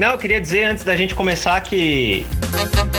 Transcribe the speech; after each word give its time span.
Não, 0.00 0.12
eu 0.12 0.18
queria 0.18 0.40
dizer 0.40 0.64
antes 0.64 0.82
da 0.82 0.96
gente 0.96 1.14
começar 1.14 1.60
que 1.60 2.24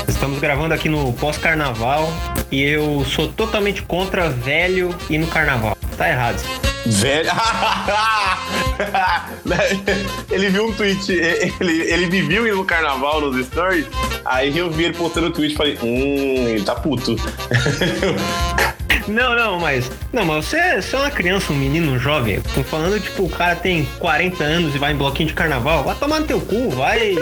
estamos 0.07 0.37
gravando 0.37 0.71
aqui 0.71 0.87
no 0.87 1.11
pós-carnaval 1.13 2.07
e 2.51 2.61
eu 2.61 3.03
sou 3.05 3.27
totalmente 3.27 3.81
contra 3.81 4.29
velho 4.29 4.95
e 5.09 5.17
no 5.17 5.25
carnaval. 5.25 5.75
Tá 5.97 6.07
errado. 6.07 6.39
Velho. 6.85 7.31
ele 10.29 10.49
viu 10.51 10.67
um 10.67 10.73
tweet, 10.73 11.11
ele, 11.11 11.81
ele 11.81 12.05
me 12.05 12.21
viu 12.21 12.55
no 12.55 12.63
carnaval 12.63 13.19
nos 13.19 13.47
stories, 13.47 13.87
aí 14.23 14.55
eu 14.55 14.69
vi 14.69 14.83
ele 14.83 14.93
postando 14.93 15.25
o 15.25 15.31
tweet 15.31 15.55
e 15.55 15.57
falei, 15.57 15.79
hum, 15.81 16.49
ele 16.49 16.63
tá 16.63 16.75
puto. 16.75 17.15
Não, 19.07 19.35
não, 19.35 19.59
mas. 19.59 19.91
Não, 20.11 20.25
mas 20.25 20.45
você, 20.45 20.81
você 20.81 20.95
é 20.95 20.99
uma 20.99 21.11
criança, 21.11 21.51
um 21.53 21.55
menino, 21.55 21.93
um 21.93 21.99
jovem. 21.99 22.41
Tô 22.53 22.63
falando, 22.63 22.99
tipo, 22.99 23.23
o 23.23 23.29
cara 23.29 23.55
tem 23.55 23.85
40 23.99 24.43
anos 24.43 24.75
e 24.75 24.77
vai 24.77 24.93
em 24.93 24.97
bloquinho 24.97 25.29
de 25.29 25.35
carnaval. 25.35 25.83
Vai 25.83 25.95
tomar 25.95 26.19
no 26.19 26.27
teu 26.27 26.41
cu, 26.41 26.69
vai. 26.71 27.15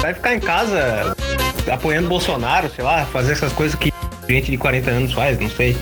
Vai 0.00 0.14
ficar 0.14 0.34
em 0.34 0.40
casa 0.40 1.16
apoiando 1.70 2.08
Bolsonaro, 2.08 2.70
sei 2.70 2.84
lá, 2.84 3.04
fazer 3.06 3.32
essas 3.32 3.52
coisas 3.52 3.76
que 3.78 3.92
gente 4.28 4.50
de 4.50 4.56
40 4.56 4.90
anos 4.90 5.12
faz, 5.12 5.38
não 5.38 5.50
sei. 5.50 5.76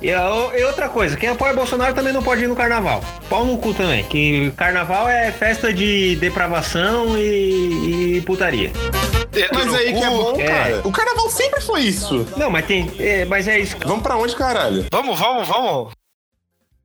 E, 0.00 0.10
e, 0.10 0.64
outra 0.64 0.88
coisa, 0.88 1.16
quem 1.16 1.28
apoia 1.28 1.52
Bolsonaro 1.52 1.94
também 1.94 2.12
não 2.12 2.22
pode 2.22 2.44
ir 2.44 2.46
no 2.46 2.54
carnaval. 2.54 3.02
Pau 3.28 3.44
no 3.44 3.58
cu 3.58 3.74
também. 3.74 4.04
Que 4.04 4.52
carnaval 4.56 5.08
é 5.08 5.32
festa 5.32 5.72
de 5.72 6.16
depravação 6.16 7.18
e, 7.18 8.16
e 8.16 8.20
putaria. 8.20 8.70
Mas 9.52 9.74
aí 9.74 9.92
que 9.92 10.04
é 10.04 10.10
bom, 10.10 10.40
é. 10.40 10.46
cara. 10.46 10.80
O 10.84 10.92
carnaval 10.92 11.28
sempre 11.30 11.60
foi 11.60 11.82
isso. 11.82 12.26
Não, 12.36 12.50
mas 12.50 12.66
tem. 12.66 12.90
É, 12.98 13.24
mas 13.24 13.46
é 13.46 13.58
isso. 13.58 13.76
Vamos 13.84 14.02
pra 14.02 14.16
onde, 14.16 14.34
caralho? 14.34 14.86
Vamos, 14.90 15.18
vamos, 15.18 15.48
vamos. 15.48 15.92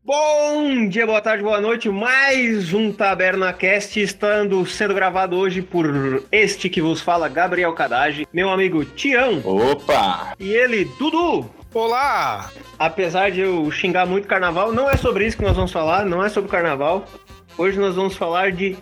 Bom 0.06 0.90
dia, 0.90 1.06
boa 1.06 1.22
tarde, 1.22 1.42
boa 1.42 1.62
noite. 1.62 1.88
Mais 1.90 2.74
um 2.74 2.92
Taberna 2.92 3.54
Cast 3.54 4.02
estando 4.02 4.66
sendo 4.66 4.94
gravado 4.94 5.38
hoje 5.38 5.62
por 5.62 6.26
este 6.30 6.70
que 6.70 6.82
vos 6.82 7.00
fala, 7.00 7.30
Gabriel 7.30 7.72
Cadage, 7.72 8.28
meu 8.34 8.50
amigo 8.50 8.84
Tião. 8.84 9.42
Opa! 9.46 10.34
E 10.38 10.52
ele, 10.52 10.84
Dudu. 11.00 11.50
Olá! 11.74 12.52
Apesar 12.78 13.32
de 13.32 13.40
eu 13.40 13.72
xingar 13.72 14.06
muito 14.06 14.28
carnaval, 14.28 14.74
não 14.74 14.90
é 14.90 14.98
sobre 14.98 15.26
isso 15.26 15.38
que 15.38 15.44
nós 15.44 15.56
vamos 15.56 15.72
falar, 15.72 16.06
não 16.06 16.22
é 16.22 16.28
sobre 16.28 16.52
carnaval. 16.52 17.06
Hoje 17.58 17.80
nós 17.80 17.96
vamos 17.96 18.18
falar 18.18 18.52
de 18.52 18.76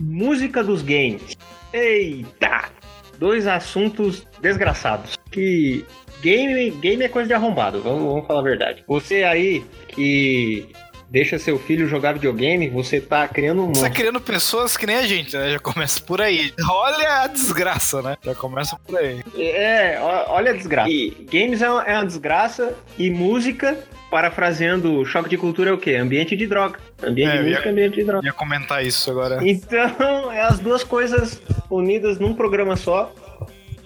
música 0.00 0.62
dos 0.62 0.82
games. 0.82 1.36
Eita! 1.72 2.79
Dois 3.20 3.46
assuntos 3.46 4.26
desgraçados. 4.40 5.18
Que 5.30 5.84
game, 6.22 6.70
game 6.70 7.04
é 7.04 7.08
coisa 7.08 7.28
de 7.28 7.34
arrombado, 7.34 7.82
vamos, 7.82 8.02
vamos 8.02 8.26
falar 8.26 8.40
a 8.40 8.44
verdade. 8.44 8.82
Você 8.88 9.22
aí 9.22 9.62
que 9.88 10.66
deixa 11.10 11.38
seu 11.38 11.58
filho 11.58 11.88
jogar 11.88 12.12
videogame, 12.12 12.68
você 12.68 13.00
tá 13.00 13.26
criando 13.26 13.64
um. 13.64 13.74
Você 13.74 13.82
tá 13.82 13.90
criando 13.90 14.20
pessoas 14.20 14.76
que 14.76 14.86
nem 14.86 14.96
a 14.96 15.06
gente, 15.06 15.36
né? 15.36 15.52
Já 15.52 15.58
começa 15.58 16.00
por 16.00 16.20
aí. 16.20 16.52
Olha 16.68 17.22
a 17.22 17.26
desgraça, 17.26 18.00
né? 18.00 18.16
Já 18.22 18.34
começa 18.34 18.78
por 18.86 18.96
aí. 18.96 19.20
É, 19.36 19.98
olha 20.28 20.52
a 20.52 20.54
desgraça. 20.54 20.88
E 20.88 21.10
games 21.30 21.60
é 21.60 21.68
uma, 21.68 21.82
é 21.82 21.94
uma 21.94 22.06
desgraça 22.06 22.74
e 22.96 23.10
música. 23.10 23.76
Parafraseando 24.10 25.04
choque 25.04 25.28
de 25.28 25.36
cultura 25.36 25.70
é 25.70 25.72
o 25.72 25.78
quê? 25.78 25.94
Ambiente 25.94 26.36
de 26.36 26.44
droga. 26.44 26.80
Ambiente 27.00 27.30
é, 27.30 27.36
de 27.36 27.48
música, 27.48 27.66
ia, 27.66 27.72
ambiente 27.72 27.94
de 27.94 28.04
droga. 28.04 28.26
Ia 28.26 28.32
comentar 28.32 28.84
isso 28.84 29.08
agora. 29.10 29.38
Então, 29.46 30.30
é 30.32 30.42
as 30.42 30.58
duas 30.58 30.82
coisas 30.82 31.40
unidas 31.70 32.18
num 32.18 32.34
programa 32.34 32.76
só 32.76 33.12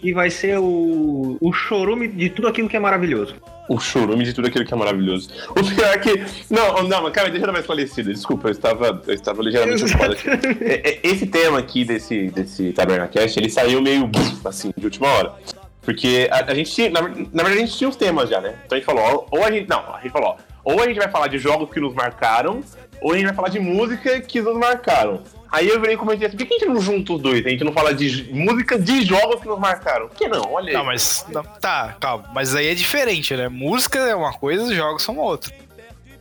e 0.02 0.12
vai 0.12 0.30
ser 0.30 0.58
o, 0.58 1.36
o 1.40 1.52
chorume 1.52 2.08
de 2.08 2.30
tudo 2.30 2.48
aquilo 2.48 2.68
que 2.68 2.76
é 2.76 2.80
maravilhoso. 2.80 3.36
O 3.68 3.78
chorume 3.78 4.24
de 4.24 4.34
tudo 4.34 4.48
aquilo 4.48 4.64
que 4.64 4.74
é 4.74 4.76
maravilhoso. 4.76 5.30
O 5.50 5.54
pior 5.54 5.94
é 5.94 5.98
que. 5.98 6.24
Não, 6.50 6.82
não, 6.82 7.10
cara, 7.10 7.30
deixa 7.30 7.44
eu 7.44 7.46
dar 7.46 7.52
mais 7.52 7.64
falecido. 7.64 8.12
Desculpa, 8.12 8.48
eu 8.48 8.52
estava, 8.52 9.02
eu 9.06 9.14
estava 9.14 9.42
ligeiramente 9.42 9.84
ocupado 9.84 10.16
é, 10.60 10.90
é, 10.90 11.00
Esse 11.02 11.26
tema 11.26 11.58
aqui 11.58 11.84
desse, 11.84 12.28
desse 12.28 12.72
Tabernacast, 12.72 13.38
ele 13.38 13.48
saiu 13.48 13.80
meio 13.80 14.10
assim, 14.44 14.72
de 14.76 14.84
última 14.84 15.08
hora. 15.08 15.32
Porque 15.80 16.28
a, 16.30 16.50
a 16.50 16.54
gente 16.54 16.70
tinha. 16.70 16.90
Na, 16.90 17.02
na, 17.02 17.08
verdade, 17.08 17.52
a 17.52 17.66
gente 17.66 17.76
tinha 17.76 17.88
os 17.88 17.96
temas 17.96 18.28
já, 18.28 18.40
né? 18.40 18.54
Então 18.66 18.76
a 18.76 18.80
gente 18.80 18.86
falou, 18.86 19.26
ou 19.30 19.44
a 19.44 19.50
gente. 19.50 19.68
Não, 19.68 19.94
a 19.94 20.00
gente 20.02 20.12
falou, 20.12 20.36
ou 20.62 20.82
a 20.82 20.86
gente 20.86 20.98
vai 20.98 21.08
falar 21.08 21.28
de 21.28 21.38
jogos 21.38 21.70
que 21.70 21.80
nos 21.80 21.94
marcaram, 21.94 22.62
ou 23.00 23.12
a 23.12 23.16
gente 23.16 23.26
vai 23.26 23.34
falar 23.34 23.48
de 23.48 23.60
música 23.60 24.20
que 24.20 24.40
nos 24.40 24.56
marcaram. 24.58 25.22
Aí 25.50 25.68
eu 25.68 25.80
virei 25.80 25.94
e 25.94 25.98
comentei 25.98 26.26
assim, 26.26 26.36
por 26.36 26.46
que 26.46 26.54
a 26.54 26.58
gente 26.58 26.68
não 26.68 26.80
junta 26.80 27.12
os 27.12 27.22
dois? 27.22 27.46
A 27.46 27.48
gente 27.48 27.62
não 27.62 27.72
fala 27.72 27.94
de 27.94 28.32
música 28.32 28.78
de 28.78 29.04
jogos 29.04 29.40
que 29.40 29.46
nos 29.46 29.58
marcaram. 29.58 30.08
Por 30.08 30.16
que 30.16 30.26
não? 30.26 30.52
Olha 30.52 30.68
aí. 30.68 30.74
Não, 30.74 30.84
mas. 30.84 31.24
Não, 31.28 31.42
tá, 31.42 31.96
calma. 32.00 32.28
Mas 32.34 32.54
aí 32.54 32.66
é 32.66 32.74
diferente, 32.74 33.36
né? 33.36 33.48
Música 33.48 33.98
é 33.98 34.14
uma 34.14 34.32
coisa 34.32 34.74
jogos 34.74 35.02
são 35.02 35.16
outra. 35.18 35.52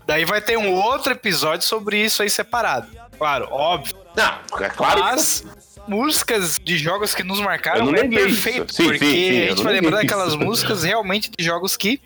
Daí 0.06 0.26
vai 0.26 0.42
ter 0.42 0.58
um 0.58 0.74
outro 0.74 1.14
episódio 1.14 1.66
sobre 1.66 1.98
isso 1.98 2.22
aí 2.22 2.30
separado. 2.30 2.88
Claro, 3.18 3.48
óbvio. 3.50 3.96
Não, 4.16 4.64
é 4.64 4.70
claro. 4.70 5.00
Mas 5.00 5.44
músicas 5.88 6.60
de 6.62 6.78
jogos 6.78 7.16
que 7.16 7.24
nos 7.24 7.40
marcaram 7.40 7.90
é 7.96 8.08
perfeito. 8.08 8.74
Sim, 8.74 8.84
porque 8.84 9.06
sim, 9.06 9.16
sim, 9.16 9.44
a 9.44 9.50
gente 9.50 9.64
vai 9.64 9.74
lembrar 9.74 9.98
daquelas 9.98 10.36
músicas 10.36 10.84
realmente 10.84 11.32
de 11.38 11.44
jogos 11.44 11.78
que 11.78 12.02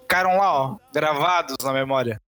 ficaram 0.00 0.38
lá, 0.38 0.52
ó, 0.52 0.76
gravados 0.92 1.56
na 1.62 1.72
memória. 1.72 2.20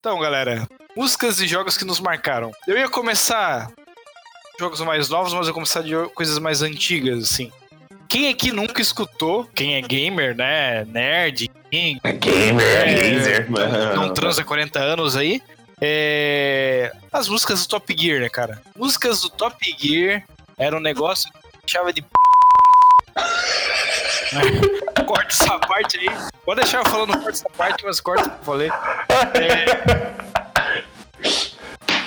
Então, 0.00 0.18
galera, 0.18 0.66
músicas 0.96 1.40
e 1.40 1.46
jogos 1.46 1.76
que 1.76 1.84
nos 1.84 2.00
marcaram. 2.00 2.50
Eu 2.66 2.78
ia 2.78 2.88
começar 2.88 3.70
jogos 4.58 4.80
mais 4.80 5.10
novos, 5.10 5.34
mas 5.34 5.42
eu 5.42 5.50
ia 5.50 5.52
começar 5.52 5.82
de 5.82 5.92
coisas 6.14 6.38
mais 6.38 6.62
antigas, 6.62 7.22
assim. 7.22 7.52
Quem 8.08 8.30
aqui 8.30 8.50
nunca 8.50 8.80
escutou, 8.80 9.44
quem 9.54 9.74
é 9.74 9.82
gamer, 9.82 10.34
né, 10.34 10.86
nerd, 10.86 11.50
quem, 11.70 12.00
é 12.02 12.12
gamer, 12.12 13.42
é, 13.42 13.46
mano. 13.46 13.94
não 13.94 14.14
transa 14.14 14.42
40 14.42 14.78
anos 14.78 15.16
aí, 15.16 15.42
é... 15.82 16.90
as 17.12 17.28
músicas 17.28 17.60
do 17.66 17.68
Top 17.68 17.94
Gear, 17.94 18.22
né, 18.22 18.30
cara? 18.30 18.62
Músicas 18.74 19.20
do 19.20 19.28
Top 19.28 19.76
Gear 19.78 20.24
era 20.56 20.74
um 20.74 20.80
negócio 20.80 21.30
que 21.62 21.70
chave 21.70 21.92
de 21.92 22.02
corta 25.06 25.28
essa 25.28 25.58
parte 25.58 25.98
aí. 25.98 26.08
Pode 26.44 26.60
deixar 26.60 26.78
eu 26.78 26.84
falando 26.86 27.12
corta 27.12 27.30
essa 27.30 27.50
parte, 27.50 27.84
mas 27.84 28.00
corta 28.00 28.26
o 28.26 28.30
que 28.30 28.36
eu 28.36 28.44
falei. 28.44 28.70
É... 29.34 30.20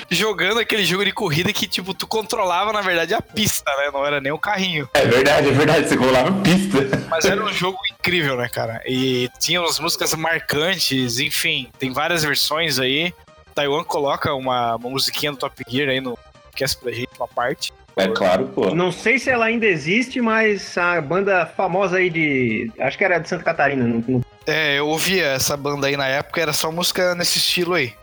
Jogando 0.09 0.59
aquele 0.59 0.85
jogo 0.85 1.03
de 1.03 1.11
corrida 1.11 1.51
que, 1.51 1.67
tipo, 1.67 1.93
tu 1.93 2.05
controlava, 2.05 2.71
na 2.71 2.81
verdade, 2.81 3.15
a 3.15 3.21
pista, 3.21 3.71
né? 3.77 3.89
Não 3.91 4.05
era 4.05 4.21
nem 4.21 4.31
o 4.31 4.37
carrinho. 4.37 4.87
É 4.93 5.05
verdade, 5.05 5.49
é 5.49 5.51
verdade, 5.51 5.89
você 5.89 5.97
controlava 5.97 6.29
a 6.29 6.41
pista. 6.41 6.77
Mas 7.09 7.25
era 7.25 7.43
um 7.43 7.51
jogo 7.51 7.79
incrível, 7.91 8.37
né, 8.37 8.47
cara? 8.47 8.83
E 8.85 9.27
tinha 9.39 9.59
umas 9.59 9.79
músicas 9.79 10.13
marcantes, 10.13 11.19
enfim, 11.19 11.67
tem 11.79 11.91
várias 11.91 12.23
versões 12.23 12.77
aí. 12.77 13.11
Taiwan 13.55 13.83
coloca 13.83 14.33
uma, 14.33 14.75
uma 14.75 14.89
musiquinha 14.89 15.31
do 15.31 15.37
Top 15.37 15.55
Gear 15.67 15.89
aí 15.89 15.99
no 15.99 16.17
cast 16.55 16.77
pra 16.77 16.91
gente, 16.91 17.09
uma 17.17 17.27
parte. 17.27 17.73
É 17.95 18.07
claro, 18.07 18.47
pô. 18.47 18.73
Não 18.73 18.91
sei 18.91 19.19
se 19.19 19.29
ela 19.29 19.45
ainda 19.45 19.65
existe, 19.65 20.19
mas 20.19 20.77
a 20.77 20.99
banda 20.99 21.45
famosa 21.45 21.97
aí 21.97 22.09
de. 22.09 22.71
Acho 22.79 22.97
que 22.97 23.03
era 23.03 23.19
de 23.19 23.29
Santa 23.29 23.43
Catarina. 23.43 23.83
No... 23.83 24.21
É, 24.47 24.79
eu 24.79 24.87
ouvia 24.87 25.27
essa 25.27 25.55
banda 25.55 25.87
aí 25.87 25.95
na 25.95 26.07
época, 26.07 26.41
era 26.41 26.53
só 26.53 26.71
música 26.71 27.13
nesse 27.15 27.37
estilo 27.37 27.75
aí. 27.75 27.93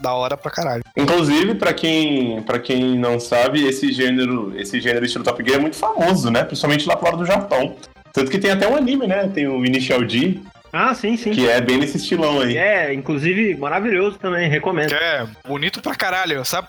Da 0.00 0.12
hora 0.12 0.36
pra 0.36 0.50
caralho. 0.50 0.84
Inclusive, 0.96 1.56
pra 1.56 1.72
quem, 1.72 2.40
pra 2.42 2.60
quem 2.60 2.96
não 2.96 3.18
sabe, 3.18 3.66
esse 3.66 3.92
gênero, 3.92 4.52
esse 4.56 4.80
gênero 4.80 5.04
estilo 5.04 5.24
Top 5.24 5.42
Gear 5.42 5.58
é 5.58 5.60
muito 5.60 5.76
famoso, 5.76 6.30
né? 6.30 6.44
Principalmente 6.44 6.86
lá 6.86 6.96
fora 6.96 7.16
do 7.16 7.26
Japão. 7.26 7.74
Tanto 8.12 8.30
que 8.30 8.38
tem 8.38 8.52
até 8.52 8.68
um 8.68 8.76
anime, 8.76 9.08
né? 9.08 9.28
Tem 9.34 9.48
o 9.48 9.64
Initial 9.64 10.04
D. 10.04 10.38
Ah, 10.72 10.94
sim, 10.94 11.16
sim. 11.16 11.32
Que 11.32 11.48
é 11.48 11.60
bem 11.60 11.78
nesse 11.78 11.96
estilão 11.96 12.40
aí. 12.40 12.56
É, 12.56 12.92
inclusive 12.92 13.56
maravilhoso 13.56 14.18
também, 14.18 14.48
recomendo. 14.48 14.92
É, 14.92 15.26
bonito 15.46 15.80
pra 15.80 15.94
caralho. 15.94 16.44
Sabe, 16.44 16.68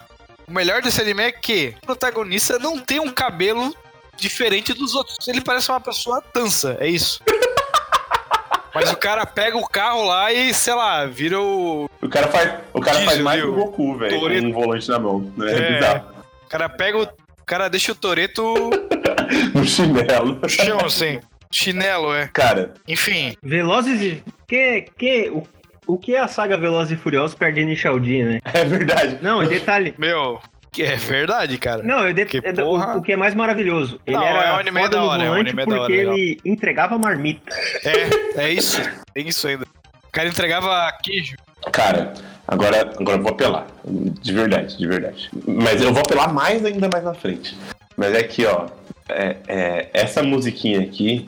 o 0.50 0.54
melhor 0.54 0.82
desse 0.82 1.00
anime 1.02 1.24
é 1.24 1.32
que 1.32 1.76
o 1.84 1.86
protagonista 1.86 2.58
não 2.58 2.80
tem 2.80 3.00
um 3.00 3.12
cabelo 3.12 3.74
diferente 4.18 4.74
dos 4.74 4.96
outros. 4.96 5.16
Ele 5.28 5.42
parece 5.42 5.70
uma 5.70 5.80
pessoa 5.80 6.22
tansa, 6.22 6.76
é 6.80 6.88
isso. 6.88 7.22
Mas 8.74 8.92
o 8.92 8.98
cara 8.98 9.26
pega 9.26 9.58
o 9.58 9.68
carro 9.68 10.06
lá 10.06 10.32
e, 10.32 10.54
sei 10.54 10.74
lá, 10.74 11.06
vira 11.06 11.40
o. 11.40 11.90
O 12.02 12.10
cara 12.10 12.28
faz, 12.28 12.54
o 12.74 12.80
cara 12.80 13.00
faz 13.02 13.20
mais 13.20 13.42
que 13.42 13.48
o 13.48 13.54
Goku, 13.54 13.98
velho, 13.98 14.20
com 14.20 14.28
um 14.28 14.54
volante 14.54 14.90
na 14.90 15.00
mão. 15.00 15.34
Né? 15.36 15.52
É, 15.52 15.74
bizarro. 15.80 16.06
O 16.46 16.50
cara 16.50 16.70
pega 16.70 16.98
o. 16.98 17.04
O 17.04 17.46
cara 17.46 17.68
deixa 17.68 17.92
o 17.92 17.96
Toreto. 17.96 18.70
no 19.56 19.66
chinelo. 19.66 20.40
No 20.40 20.48
chão, 20.48 20.80
assim. 20.86 21.20
Chinelo, 21.52 22.14
é. 22.14 22.28
Cara. 22.28 22.76
Enfim. 22.88 23.36
Velozes 23.42 24.02
e. 24.02 24.24
Que, 24.48 24.86
que, 24.98 25.30
o 25.32 25.44
o 25.90 25.98
que 25.98 26.14
é 26.14 26.20
a 26.20 26.28
saga 26.28 26.56
Velozes 26.56 26.92
e 26.92 27.02
Furiosos 27.02 27.36
perde 27.36 27.62
Initial 27.62 28.00
D, 28.00 28.24
né? 28.24 28.40
É 28.54 28.64
verdade. 28.64 29.18
Não, 29.24 29.44
detalhe. 29.44 29.96
Meu, 29.98 30.40
é 30.78 30.96
verdade, 30.96 31.58
cara. 31.58 31.82
Não, 31.82 32.08
eu 32.08 32.14
de... 32.14 32.26
que 32.26 32.38
é, 32.38 32.54
porra... 32.54 32.94
o, 32.94 33.00
o, 33.00 33.02
que 33.02 33.14
é 33.14 33.16
mais 33.16 33.34
maravilhoso. 33.34 34.00
Ele 34.06 34.16
não, 34.16 34.24
era 34.24 34.44
é 34.44 34.54
um 34.54 34.56
anime 34.58 34.90
da 34.90 35.04
hora, 35.04 35.24
é 35.24 35.32
um 35.32 35.34
anime 35.34 35.66
porque 35.66 35.72
da 35.72 35.82
hora, 35.82 35.94
ele 35.94 36.40
entregava 36.46 36.96
marmita. 37.00 37.56
É, 37.84 38.44
é 38.44 38.54
isso. 38.54 38.80
Tem 39.16 39.28
isso 39.28 39.48
ainda. 39.48 39.66
O 39.66 40.12
cara 40.12 40.30
entregava 40.30 40.92
queijo. 41.04 41.36
Cara, 41.72 42.14
agora, 42.48 42.82
agora 43.00 43.18
eu 43.18 43.24
vou 43.24 43.32
apelar. 43.32 43.66
De 43.84 44.32
verdade, 44.32 44.78
de 44.78 44.88
verdade. 44.88 45.32
Mas 45.48 45.82
eu 45.82 45.92
vou 45.92 46.04
apelar 46.04 46.32
mais 46.32 46.64
ainda 46.64 46.88
mais 46.88 47.04
na 47.04 47.16
frente. 47.16 47.58
Mas 47.98 48.14
é 48.14 48.22
que, 48.22 48.46
ó, 48.46 48.68
é, 49.10 49.38
é, 49.48 49.90
essa 49.92 50.22
musiquinha 50.22 50.82
aqui, 50.82 51.28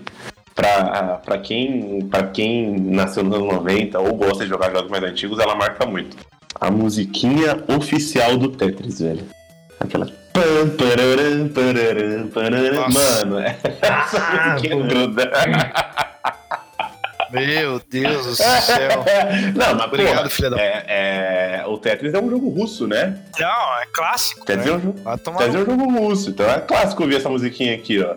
para 0.56 1.38
quem, 1.40 2.10
quem 2.34 2.80
nasceu 2.80 3.24
nos 3.24 3.36
anos 3.36 3.54
90 3.54 4.00
ou 4.00 4.14
gosta 4.16 4.44
de 4.44 4.50
jogar 4.50 4.72
jogos 4.72 4.90
mais 4.92 5.04
antigos, 5.04 5.40
ela 5.40 5.56
marca 5.56 5.86
muito. 5.86 6.18
a 6.60 6.70
musiquinha 6.70 7.64
oficial 7.76 8.38
do 8.38 8.50
Tetris, 8.50 9.00
velho. 9.00 9.24
Aquela. 9.80 10.06
Nossa. 12.74 13.26
Mano, 13.26 13.40
essa 13.82 14.18
Ah, 14.18 14.50
musiquinha 14.54 14.78
pô. 14.78 14.84
gruda. 14.84 15.32
Meu 17.32 17.82
Deus 17.90 18.26
do 18.26 18.36
céu. 18.36 19.06
Não, 19.56 19.76
mas 19.76 19.86
Obrigado, 19.88 20.30
filha 20.30 20.50
da- 20.50 20.60
é, 20.60 20.84
é, 21.62 21.64
o 21.66 21.78
Tetris 21.78 22.14
é 22.14 22.20
um 22.20 22.30
jogo 22.30 22.50
russo, 22.50 22.86
né? 22.88 23.18
Não, 23.40 23.48
é 23.48 23.86
clássico. 23.94 24.46
Tetris 24.46 24.68
é 24.68 24.72
Né? 24.78 24.82
um 24.86 24.92
Vai 25.04 25.18
tomar 25.18 25.38
Tetris 25.40 25.56
é 25.56 25.60
um 25.60 25.66
jogo 25.66 25.90
russo, 26.00 26.30
então 26.32 26.50
é 26.50 26.60
clássico 26.60 27.04
ouvir 27.04 27.16
essa 27.16 27.30
musiquinha 27.30 27.74
aqui, 27.74 28.02
ó. 28.04 28.16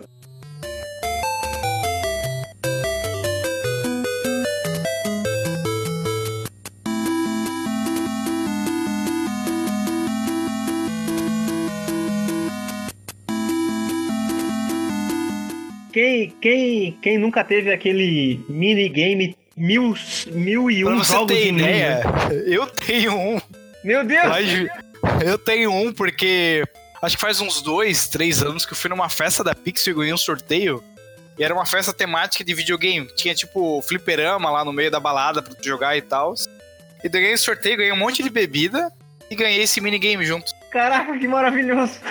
Quem, 15.95 16.29
quem, 16.41 16.91
quem 17.01 17.17
nunca 17.17 17.41
teve 17.41 17.71
aquele 17.71 18.43
minigame 18.49 19.33
mil, 19.55 19.95
mil 20.27 20.69
e 20.69 20.83
Pra 20.83 20.91
um 20.93 20.97
você 20.97 21.13
jogos 21.13 21.33
ter 21.33 21.53
ideia, 21.53 22.03
eu 22.45 22.67
tenho 22.67 23.17
um. 23.17 23.39
Meu 23.81 24.03
Deus! 24.03 24.45
de- 24.45 24.69
Eu 25.25 25.37
tenho 25.37 25.71
um 25.71 25.93
porque 25.93 26.65
acho 27.01 27.15
que 27.15 27.21
faz 27.21 27.39
uns 27.39 27.61
dois, 27.61 28.09
três 28.09 28.43
anos 28.43 28.65
que 28.65 28.73
eu 28.73 28.75
fui 28.75 28.89
numa 28.89 29.07
festa 29.07 29.41
da 29.41 29.55
Pixel 29.55 29.93
e 29.93 29.95
ganhei 29.95 30.13
um 30.13 30.17
sorteio. 30.17 30.83
E 31.39 31.45
era 31.45 31.53
uma 31.53 31.65
festa 31.65 31.93
temática 31.93 32.43
de 32.43 32.53
videogame. 32.53 33.07
Tinha 33.15 33.33
tipo 33.33 33.81
fliperama 33.81 34.51
lá 34.51 34.65
no 34.65 34.73
meio 34.73 34.91
da 34.91 34.99
balada 34.99 35.41
pra 35.41 35.53
tu 35.53 35.63
jogar 35.63 35.95
e 35.95 36.01
tal. 36.01 36.33
E 37.01 37.07
eu 37.07 37.09
ganhei 37.09 37.35
o 37.35 37.37
sorteio, 37.37 37.77
ganhei 37.77 37.93
um 37.93 37.97
monte 37.97 38.21
de 38.21 38.29
bebida 38.29 38.91
e 39.31 39.35
ganhei 39.35 39.61
esse 39.61 39.79
minigame 39.79 40.25
junto. 40.25 40.51
Caraca, 40.71 41.17
que 41.17 41.25
maravilhoso! 41.25 42.01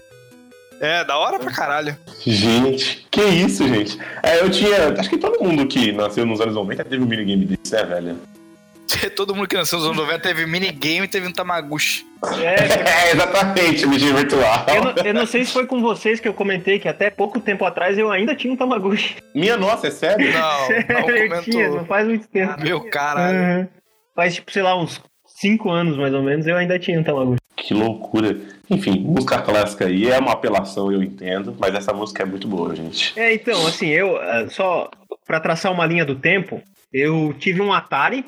É, 0.80 1.04
da 1.04 1.16
hora 1.16 1.38
pra 1.38 1.52
caralho. 1.52 1.96
Gente, 2.26 3.06
que 3.10 3.22
isso, 3.22 3.66
gente? 3.66 3.98
É, 4.22 4.40
eu 4.40 4.50
tinha. 4.50 4.94
Acho 4.98 5.08
que 5.08 5.16
todo 5.18 5.42
mundo 5.42 5.66
que 5.66 5.92
nasceu 5.92 6.26
nos 6.26 6.40
anos 6.40 6.54
90 6.54 6.84
teve 6.84 7.02
um 7.02 7.06
minigame 7.06 7.44
desse, 7.44 7.72
né, 7.74 7.84
velho? 7.84 8.18
Todo 9.16 9.34
mundo 9.34 9.48
que 9.48 9.56
nasceu 9.56 9.78
nos 9.78 9.86
anos 9.88 9.98
90 9.98 10.20
teve 10.20 10.46
minigame 10.46 11.04
e 11.06 11.08
teve 11.08 11.26
um 11.26 11.32
Tamaguchi. 11.32 12.06
É, 12.38 12.54
É, 13.08 13.12
exatamente, 13.12 13.86
mídia 13.86 14.12
virtual. 14.12 14.66
eu, 14.68 14.84
não, 14.84 14.94
eu 15.04 15.14
não 15.14 15.26
sei 15.26 15.44
se 15.44 15.52
foi 15.52 15.66
com 15.66 15.80
vocês 15.80 16.20
que 16.20 16.28
eu 16.28 16.34
comentei 16.34 16.78
que 16.78 16.86
até 16.88 17.10
pouco 17.10 17.40
tempo 17.40 17.64
atrás 17.64 17.96
eu 17.98 18.10
ainda 18.10 18.34
tinha 18.36 18.52
um 18.52 18.56
Tamagotchi. 18.56 19.16
Minha 19.34 19.56
nossa, 19.56 19.86
é 19.88 19.90
sério? 19.90 20.30
Não, 20.32 20.68
não 21.00 21.10
eu 21.10 21.42
tinha, 21.42 21.64
não 21.64 21.70
comentou. 21.70 21.86
faz 21.86 22.06
muito 22.06 22.28
tempo. 22.28 22.60
Meu 22.60 22.80
caralho. 22.90 23.38
Aham. 23.38 23.68
Faz, 24.14 24.34
tipo, 24.34 24.52
sei 24.52 24.62
lá, 24.62 24.80
uns 24.80 25.00
5 25.26 25.70
anos 25.70 25.96
mais 25.96 26.14
ou 26.14 26.22
menos, 26.22 26.46
eu 26.46 26.56
ainda 26.56 26.78
tinha 26.78 27.00
um 27.00 27.02
Tamagotchi. 27.02 27.40
Que 27.56 27.74
loucura. 27.74 28.36
Enfim, 28.70 28.98
música 29.00 29.40
clássica 29.42 29.86
aí 29.86 30.08
é 30.10 30.18
uma 30.18 30.32
apelação, 30.32 30.90
eu 30.90 31.02
entendo, 31.02 31.54
mas 31.58 31.74
essa 31.74 31.92
música 31.92 32.22
é 32.22 32.26
muito 32.26 32.48
boa, 32.48 32.74
gente. 32.74 33.18
É, 33.18 33.34
então, 33.34 33.66
assim, 33.66 33.88
eu, 33.88 34.16
ah, 34.16 34.48
só 34.48 34.90
pra 35.26 35.40
traçar 35.40 35.72
uma 35.72 35.86
linha 35.86 36.04
do 36.04 36.14
tempo, 36.16 36.62
eu 36.92 37.34
tive 37.38 37.60
um 37.60 37.72
Atari, 37.72 38.24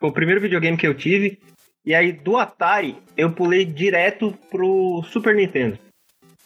foi 0.00 0.08
o 0.08 0.12
primeiro 0.12 0.40
videogame 0.40 0.76
que 0.76 0.86
eu 0.86 0.94
tive, 0.94 1.38
e 1.84 1.94
aí 1.94 2.12
do 2.12 2.36
Atari 2.36 2.96
eu 3.16 3.30
pulei 3.30 3.64
direto 3.64 4.36
pro 4.50 5.04
Super 5.12 5.34
Nintendo. 5.34 5.78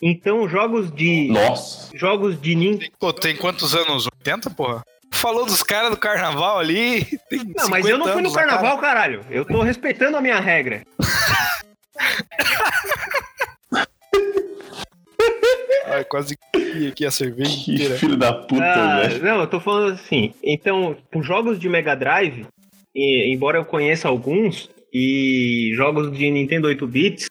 Então, 0.03 0.49
jogos 0.49 0.91
de. 0.91 1.29
Nossa. 1.31 1.95
Jogos 1.97 2.41
de 2.41 2.55
Nintendo. 2.55 2.93
Pô, 2.99 3.13
tem 3.13 3.37
quantos 3.37 3.75
anos? 3.75 4.07
80, 4.21 4.49
porra? 4.51 4.83
Falou 5.13 5.45
dos 5.45 5.63
caras 5.63 5.91
do 5.91 5.97
carnaval 5.99 6.59
ali. 6.59 7.05
Tem 7.29 7.41
Não, 7.55 7.69
mas 7.69 7.85
eu 7.85 7.99
não 7.99 8.07
50 8.07 8.13
fui 8.13 8.23
no 8.23 8.31
na 8.31 8.35
cara. 8.35 8.47
carnaval, 8.49 8.79
caralho. 8.79 9.27
Eu 9.29 9.45
tô 9.45 9.61
respeitando 9.61 10.17
a 10.17 10.21
minha 10.21 10.41
regra. 10.41 10.83
Ai, 15.91 16.05
quase 16.05 16.37
que 16.53 16.89
aqui 16.89 17.05
a 17.07 17.11
cerveja 17.11 17.51
Que 17.65 17.75
inteira. 17.75 17.95
filho 17.97 18.17
da 18.17 18.33
puta, 18.33 18.63
Ah, 18.65 19.01
velho. 19.01 19.23
não, 19.25 19.41
eu 19.41 19.47
tô 19.47 19.59
falando 19.61 19.93
assim. 19.95 20.33
Então, 20.43 20.97
por 21.11 21.23
jogos 21.23 21.59
de 21.59 21.69
Mega 21.69 21.95
Drive, 21.95 22.47
e- 22.95 23.33
embora 23.33 23.59
eu 23.59 23.65
conheça 23.65 24.09
alguns, 24.09 24.71
e 24.93 25.73
jogos 25.75 26.17
de 26.17 26.31
Nintendo 26.31 26.69
8 26.69 26.87
bits, 26.87 27.27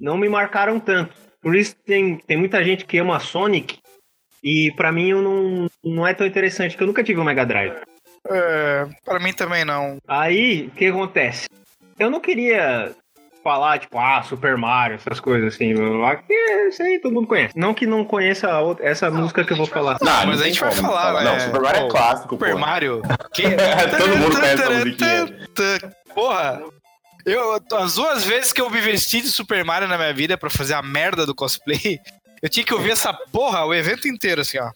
não 0.00 0.16
me 0.16 0.28
marcaram 0.28 0.78
tanto. 0.80 1.14
Por 1.42 1.54
isso 1.56 1.74
tem, 1.84 2.16
tem 2.18 2.36
muita 2.36 2.62
gente 2.64 2.84
que 2.86 2.98
ama 2.98 3.20
Sonic, 3.20 3.78
e 4.42 4.72
pra 4.76 4.90
mim 4.92 5.10
eu 5.10 5.22
não, 5.22 5.66
não 5.84 6.06
é 6.06 6.14
tão 6.14 6.26
interessante, 6.26 6.72
porque 6.72 6.82
eu 6.82 6.86
nunca 6.88 7.04
tive 7.04 7.20
um 7.20 7.24
Mega 7.24 7.44
Drive. 7.44 7.74
É, 8.30 8.86
pra 9.04 9.18
mim 9.20 9.32
também 9.34 9.64
não. 9.64 9.98
Aí, 10.08 10.66
o 10.68 10.70
que 10.70 10.86
acontece? 10.86 11.46
Eu 11.98 12.10
não 12.10 12.20
queria 12.20 12.94
falar, 13.44 13.78
tipo, 13.78 13.98
ah, 13.98 14.22
Super 14.22 14.56
Mario, 14.56 14.96
essas 14.96 15.20
coisas 15.20 15.54
assim, 15.54 15.74
blá, 15.74 15.84
blá, 15.88 15.98
blá, 15.98 16.16
que 16.16 16.34
isso 16.68 16.82
aí 16.82 16.98
todo 16.98 17.12
mundo 17.12 17.28
conhece. 17.28 17.52
Não 17.56 17.74
que 17.74 17.86
não 17.86 18.04
conheça 18.04 18.50
a 18.50 18.60
outra- 18.60 18.88
essa 18.88 19.10
música 19.10 19.44
que 19.44 19.52
eu 19.52 19.56
vou 19.58 19.66
falar. 19.66 19.98
Não, 20.00 20.26
mas 20.26 20.38
não 20.38 20.44
a 20.44 20.48
gente 20.48 20.58
vai 20.58 20.74
como 20.74 20.88
falar, 20.88 21.22
Não? 21.22 21.38
Super 21.38 21.60
Mario 21.60 21.84
é 21.84 21.88
clássico, 21.90 22.34
Super 22.34 22.52
pô. 22.52 22.58
Mario. 22.58 23.02
Que... 23.34 23.42
Todo 23.98 24.16
mundo 24.16 24.40
conhece 24.40 24.62
essa 24.62 24.70
musiquinha. 24.70 25.26
Porra, 26.14 26.62
eu, 27.26 27.60
as 27.74 27.94
duas 27.94 28.24
vezes 28.24 28.52
que 28.52 28.60
eu 28.60 28.70
me 28.70 28.80
vesti 28.80 29.20
de 29.20 29.28
Super 29.28 29.64
Mario 29.64 29.86
na 29.88 29.98
minha 29.98 30.14
vida 30.14 30.36
pra 30.38 30.48
fazer 30.50 30.74
a 30.74 30.82
merda 30.82 31.26
do 31.26 31.34
cosplay, 31.34 31.98
eu 32.42 32.48
tinha 32.48 32.64
que 32.64 32.74
ouvir 32.74 32.92
essa 32.92 33.12
porra 33.12 33.64
o 33.64 33.74
evento 33.74 34.08
inteiro, 34.08 34.40
assim, 34.40 34.58
ó. 34.58 34.70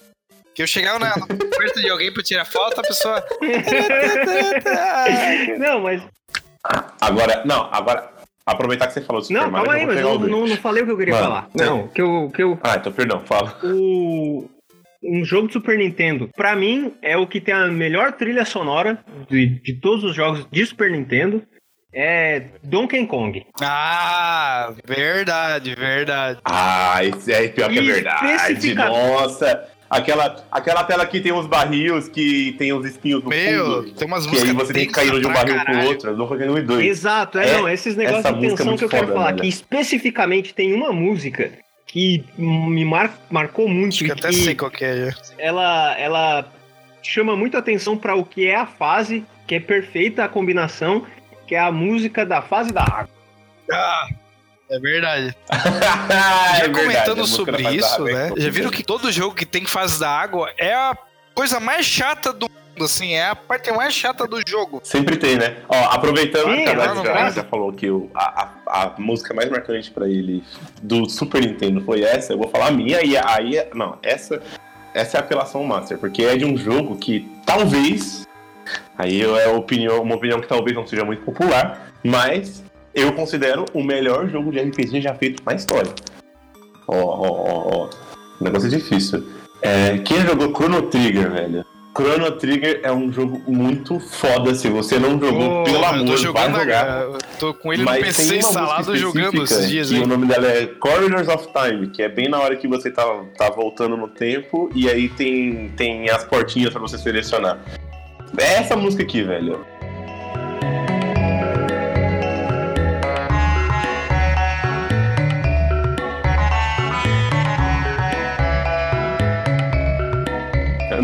Que 0.54 0.62
eu 0.62 0.66
chegava 0.66 0.98
na, 0.98 1.12
perto 1.14 1.80
de 1.80 1.88
alguém 1.88 2.12
pra 2.12 2.22
tirar 2.22 2.44
foto, 2.44 2.80
a 2.80 2.82
pessoa. 2.82 3.24
não, 5.58 5.80
mas. 5.80 6.02
Agora, 7.00 7.42
não, 7.44 7.68
agora, 7.72 8.10
aproveitar 8.52 8.86
que 8.86 8.92
você 8.94 9.00
falou 9.02 9.20
do 9.22 9.26
Super 9.26 9.40
Não, 9.42 9.50
Mario, 9.50 9.66
calma 9.66 9.80
aí, 9.80 9.86
mas 9.86 10.00
eu 10.00 10.18
não, 10.18 10.46
não 10.46 10.56
falei 10.56 10.82
o 10.82 10.86
que 10.86 10.92
eu 10.92 10.96
queria 10.98 11.14
Mano, 11.14 11.26
falar. 11.26 11.48
tem- 11.56 11.66
Não, 11.66 11.88
que 11.88 12.00
eu, 12.02 12.30
que 12.34 12.42
eu. 12.42 12.58
Ah, 12.62 12.76
então 12.76 12.92
perdão, 12.92 13.20
fala. 13.20 13.56
O. 13.62 14.48
Um 15.00 15.24
jogo 15.24 15.46
de 15.46 15.52
Super 15.52 15.78
Nintendo, 15.78 16.28
pra 16.36 16.56
mim, 16.56 16.92
é 17.00 17.16
o 17.16 17.24
que 17.26 17.40
tem 17.40 17.54
a 17.54 17.68
melhor 17.68 18.12
trilha 18.14 18.44
sonora 18.44 18.98
de, 19.30 19.60
de 19.62 19.74
todos 19.80 20.02
os 20.02 20.14
jogos 20.14 20.44
de 20.50 20.66
Super 20.66 20.90
Nintendo. 20.90 21.42
É 21.94 22.48
Donkey 22.62 23.06
Kong. 23.06 23.46
Ah, 23.62 24.74
verdade, 24.84 25.74
verdade. 25.74 26.38
Ah, 26.44 27.02
esse 27.02 27.32
é 27.32 27.48
pior 27.48 27.70
que 27.70 27.78
é 27.78 27.82
verdade. 27.82 28.74
Nossa. 28.74 29.68
Aquela, 29.90 30.44
aquela 30.52 30.84
tela 30.84 31.06
que 31.06 31.18
tem 31.20 31.32
os 31.32 31.46
barris, 31.46 32.08
que 32.08 32.52
tem 32.58 32.72
os 32.74 32.84
espinhos 32.84 33.22
no 33.24 33.30
Meu, 33.30 33.64
fundo. 33.82 33.92
tem 33.94 34.06
umas 34.06 34.26
Que 34.26 34.36
aí 34.36 34.42
músicas 34.42 34.66
você 34.66 34.72
tem 34.74 34.86
que 34.86 34.92
cair 34.92 35.18
de 35.18 35.26
um 35.26 35.32
barril 35.32 35.54
pro 35.56 35.64
caralho. 35.64 35.88
outro. 35.88 36.10
Eu 36.10 36.16
não 36.16 36.28
joguei 36.28 36.46
no 36.46 36.62
2. 36.62 36.86
Exato, 36.86 37.38
é, 37.38 37.48
É, 37.48 37.56
não, 37.56 37.68
esses 37.68 37.96
negócios 37.96 38.24
essa 38.24 38.34
de 38.36 38.44
é 38.46 38.48
tensão 38.50 38.66
muito 38.66 38.78
que 38.80 38.84
eu 38.84 38.88
quero 38.90 39.06
foda, 39.06 39.18
falar, 39.18 39.30
velho. 39.30 39.40
que 39.42 39.48
especificamente 39.48 40.52
tem 40.52 40.74
uma 40.74 40.92
música 40.92 41.50
que 41.86 42.22
me 42.36 42.84
mar- 42.84 43.16
marcou 43.30 43.66
muito 43.66 43.94
Acho 43.94 44.04
que 44.04 44.10
e 44.10 44.12
até 44.12 44.28
que 44.28 44.34
sei 44.34 44.54
qual 44.54 44.70
que 44.70 44.84
é. 44.84 45.10
ela, 45.38 45.98
ela 45.98 46.52
chama 47.02 47.34
muito 47.34 47.56
atenção 47.56 47.96
para 47.96 48.14
o 48.14 48.26
que 48.26 48.46
é 48.46 48.56
a 48.56 48.66
fase, 48.66 49.24
que 49.46 49.54
é 49.54 49.60
perfeita 49.60 50.22
a 50.24 50.28
combinação, 50.28 51.06
que 51.46 51.54
é 51.54 51.58
a 51.58 51.72
música 51.72 52.26
da 52.26 52.42
fase 52.42 52.70
da 52.74 52.82
água. 52.82 53.08
Ah, 53.72 54.08
é 54.70 54.78
verdade. 54.78 55.36
é 55.50 55.56
Já 55.56 56.66
verdade, 56.66 56.70
comentando 56.72 57.18
música 57.18 57.36
sobre 57.36 57.62
isso, 57.76 58.08
é 58.08 58.12
né? 58.12 58.28
top, 58.28 58.40
Já 58.40 58.50
viram 58.50 58.68
velho. 58.70 58.76
que 58.76 58.84
todo 58.84 59.10
jogo 59.12 59.34
que 59.34 59.46
tem 59.46 59.64
fase 59.66 59.98
da 60.00 60.10
água 60.10 60.50
é 60.58 60.74
a 60.74 60.96
coisa 61.34 61.58
mais 61.60 61.84
chata 61.86 62.32
do 62.32 62.48
mundo, 62.48 62.84
assim, 62.84 63.12
é 63.14 63.28
a 63.28 63.34
parte 63.34 63.70
mais 63.72 63.94
chata 63.94 64.26
do 64.26 64.40
jogo. 64.46 64.80
Sempre 64.84 65.16
tem, 65.16 65.36
né? 65.36 65.56
Ó, 65.68 65.76
aproveitando 65.90 66.54
Sim, 66.54 66.64
que 66.64 66.70
a 66.70 66.94
já, 67.04 67.30
já 67.30 67.44
falou 67.44 67.72
que 67.72 67.90
o- 67.90 68.10
a, 68.14 68.48
a, 68.66 68.82
a 68.84 68.94
música 68.98 69.32
mais 69.34 69.48
marcante 69.50 69.90
pra 69.90 70.06
ele 70.08 70.42
do 70.82 71.08
Super 71.08 71.40
Nintendo 71.40 71.80
foi 71.82 72.02
essa, 72.02 72.32
eu 72.32 72.38
vou 72.38 72.48
falar 72.48 72.68
a 72.68 72.70
minha 72.70 73.04
e 73.04 73.16
aí. 73.16 73.64
Não, 73.74 73.98
essa, 74.02 74.40
essa 74.94 75.16
é 75.16 75.20
a 75.20 75.22
apelação 75.24 75.64
master, 75.64 75.98
porque 75.98 76.22
é 76.24 76.36
de 76.36 76.44
um 76.44 76.56
jogo 76.56 76.96
que 76.96 77.28
talvez. 77.46 78.26
Aí 78.98 79.22
é 79.22 79.48
opinião, 79.48 80.02
uma 80.02 80.16
opinião 80.16 80.40
que 80.40 80.46
talvez 80.46 80.76
não 80.76 80.86
seja 80.86 81.04
muito 81.04 81.22
popular, 81.22 81.88
mas 82.04 82.62
eu 82.94 83.12
considero 83.12 83.64
o 83.74 83.82
melhor 83.82 84.28
jogo 84.28 84.50
de 84.50 84.60
RPG 84.60 85.00
já 85.00 85.14
feito 85.14 85.42
na 85.44 85.54
história. 85.54 85.92
Ó, 86.86 86.96
ó, 86.96 87.28
ó, 87.30 87.76
ó. 87.76 87.90
O 88.40 88.44
negócio 88.44 88.66
é 88.68 88.70
difícil. 88.70 89.24
É, 89.62 89.98
quem 89.98 90.20
jogou 90.22 90.54
Chrono 90.54 90.82
Trigger, 90.82 91.30
velho? 91.32 91.64
Chrono 91.96 92.30
Trigger 92.32 92.80
é 92.84 92.92
um 92.92 93.12
jogo 93.12 93.42
muito 93.48 93.98
foda. 93.98 94.54
Se 94.54 94.68
você 94.68 94.98
não 95.00 95.18
jogou, 95.18 95.62
Ô, 95.62 95.64
pelo 95.64 95.84
amor, 95.84 96.06
vai 96.06 96.16
jogando, 96.16 96.58
jogar. 96.60 97.02
eu 97.02 97.18
tô 97.40 97.52
com 97.54 97.72
ele 97.72 97.82
Mas 97.82 97.98
no 97.98 98.04
PC 98.04 98.36
instalado 98.36 98.96
jogando 98.96 99.42
esses 99.42 99.68
dias 99.68 99.90
aí. 99.90 100.00
o 100.00 100.06
nome 100.06 100.26
dela 100.26 100.46
é 100.46 100.66
Corridors 100.66 101.26
of 101.26 101.48
Time, 101.52 101.88
que 101.88 102.00
é 102.02 102.08
bem 102.08 102.28
na 102.28 102.38
hora 102.38 102.54
que 102.54 102.68
você 102.68 102.90
tá, 102.90 103.04
tá 103.36 103.50
voltando 103.50 103.96
no 103.96 104.06
tempo 104.06 104.70
e 104.74 104.88
aí 104.88 105.08
tem, 105.08 105.72
tem 105.76 106.08
as 106.08 106.22
portinhas 106.22 106.70
pra 106.70 106.80
você 106.80 106.96
selecionar. 106.96 107.58
É 108.38 108.58
essa 108.58 108.76
música 108.76 109.02
aqui, 109.02 109.22
velho. 109.24 109.64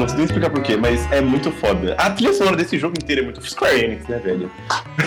Não 0.04 0.08
sei 0.08 0.16
nem 0.18 0.26
explicar 0.26 0.50
porquê, 0.50 0.76
mas 0.76 1.11
é 1.11 1.20
muito 1.20 1.50
foda. 1.50 1.94
A 1.99 2.11
trilha 2.11 2.32
sonora 2.32 2.56
desse 2.56 2.78
jogo 2.78 2.94
inteiro 3.02 3.23
é 3.23 3.25
muito 3.25 3.44
Square 3.44 3.84
Enix, 3.84 4.06
né, 4.06 4.18
velho? 4.18 4.50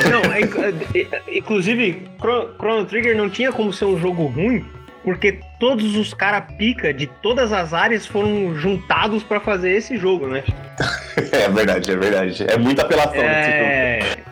Não, 0.09 0.33
é, 0.33 0.41
é, 0.41 1.01
é, 1.01 1.37
inclusive, 1.37 2.07
Chrono 2.19 2.85
Trigger 2.85 3.15
não 3.15 3.29
tinha 3.29 3.51
como 3.51 3.71
ser 3.71 3.85
um 3.85 3.99
jogo 3.99 4.25
ruim, 4.25 4.65
porque 5.03 5.39
todos 5.59 5.95
os 5.95 6.13
cara 6.13 6.41
pica 6.41 6.91
de 6.93 7.05
todas 7.05 7.53
as 7.53 7.73
áreas 7.73 8.07
foram 8.07 8.55
juntados 8.55 9.23
para 9.23 9.39
fazer 9.39 9.71
esse 9.71 9.97
jogo, 9.97 10.27
né? 10.27 10.43
é 11.31 11.47
verdade, 11.47 11.91
é 11.91 11.95
verdade. 11.95 12.45
É 12.47 12.57
muita 12.57 12.81
apelação 12.81 13.21
é... 13.21 13.99
nesse 13.99 14.15
jogo. 14.15 14.27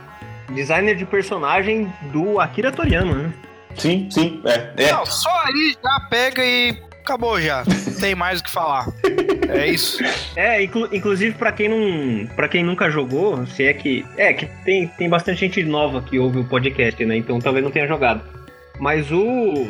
Designer 0.55 0.95
de 0.95 1.05
personagem 1.05 1.93
do 2.12 2.39
Akira 2.39 2.72
Toriyama, 2.72 3.13
né? 3.13 3.34
Sim, 3.75 4.07
sim, 4.10 4.41
é. 4.45 4.84
é. 4.84 4.91
Não, 4.91 5.05
só 5.05 5.29
aí 5.45 5.75
já 5.84 6.00
pega 6.10 6.43
e 6.43 6.77
acabou 7.03 7.39
já. 7.39 7.63
Não 7.65 8.00
tem 8.00 8.15
mais 8.15 8.39
o 8.39 8.43
que 8.43 8.51
falar. 8.51 8.88
É 9.50 9.68
isso. 9.68 10.04
É, 10.36 10.64
inclu 10.64 10.88
inclusive 10.92 11.36
para 11.36 11.52
quem 11.52 11.70
não, 11.70 12.28
para 12.36 12.48
quem 12.48 12.64
nunca 12.64 12.90
jogou, 12.90 13.46
se 13.48 13.64
é 13.64 13.74
que 13.74 14.06
é 14.18 14.34
que 14.34 14.46
tem, 14.64 14.88
tem 14.88 15.10
bastante 15.10 15.40
gente 15.40 15.64
nova 15.64 16.02
que 16.02 16.20
ouve 16.20 16.40
o 16.40 16.46
podcast, 16.46 17.04
né? 17.06 17.18
Então 17.18 17.40
talvez 17.40 17.64
não 17.64 17.72
tenha 17.72 17.88
jogado. 17.88 18.22
Mas 18.80 19.12
o 19.12 19.68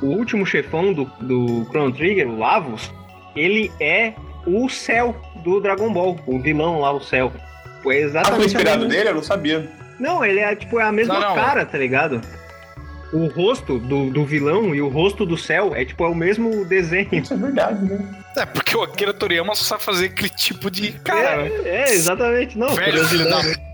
o 0.00 0.06
último 0.06 0.44
chefão 0.44 0.92
do, 0.92 1.04
do 1.20 1.64
Chrono 1.70 1.92
Trigger, 1.92 2.28
o 2.28 2.36
Lavos, 2.36 2.92
ele 3.36 3.70
é 3.80 4.12
o 4.44 4.68
Cell 4.68 5.14
do 5.44 5.60
Dragon 5.60 5.92
Ball, 5.92 6.18
o 6.26 6.38
vilão 6.40 6.80
lá, 6.80 6.92
o 6.92 7.00
Cell. 7.00 7.32
Foi 7.82 7.98
exatamente. 7.98 8.32
Ah, 8.32 8.36
foi 8.36 8.46
inspirado 8.46 8.88
nele? 8.88 9.08
Eu 9.08 9.14
não 9.14 9.22
sabia. 9.22 9.68
Não, 10.00 10.24
ele 10.24 10.40
é 10.40 10.54
tipo 10.56 10.80
é 10.80 10.84
a 10.84 10.92
mesma 10.92 11.14
não, 11.14 11.28
não. 11.28 11.34
cara, 11.34 11.64
tá 11.64 11.78
ligado? 11.78 12.20
o 13.12 13.26
rosto 13.26 13.78
do, 13.78 14.10
do 14.10 14.24
vilão 14.24 14.74
e 14.74 14.80
o 14.80 14.88
rosto 14.88 15.26
do 15.26 15.36
céu 15.36 15.74
é 15.74 15.84
tipo 15.84 16.02
é 16.04 16.08
o 16.08 16.14
mesmo 16.14 16.64
desenho. 16.64 17.08
Isso 17.12 17.34
é 17.34 17.36
verdade, 17.36 17.84
né? 17.84 18.00
É, 18.36 18.46
porque 18.46 18.76
o 18.76 18.82
Akira 18.82 19.12
Toriyama 19.12 19.54
só 19.54 19.64
sabe 19.64 19.82
fazer 19.82 20.06
aquele 20.06 20.30
tipo 20.30 20.70
de 20.70 20.92
cara. 20.92 21.46
É, 21.46 21.48
né? 21.48 21.60
é 21.64 21.92
exatamente. 21.92 22.56
Não, 22.56 22.74
Velho, 22.74 23.04
filho 23.06 23.28
da... 23.28 23.42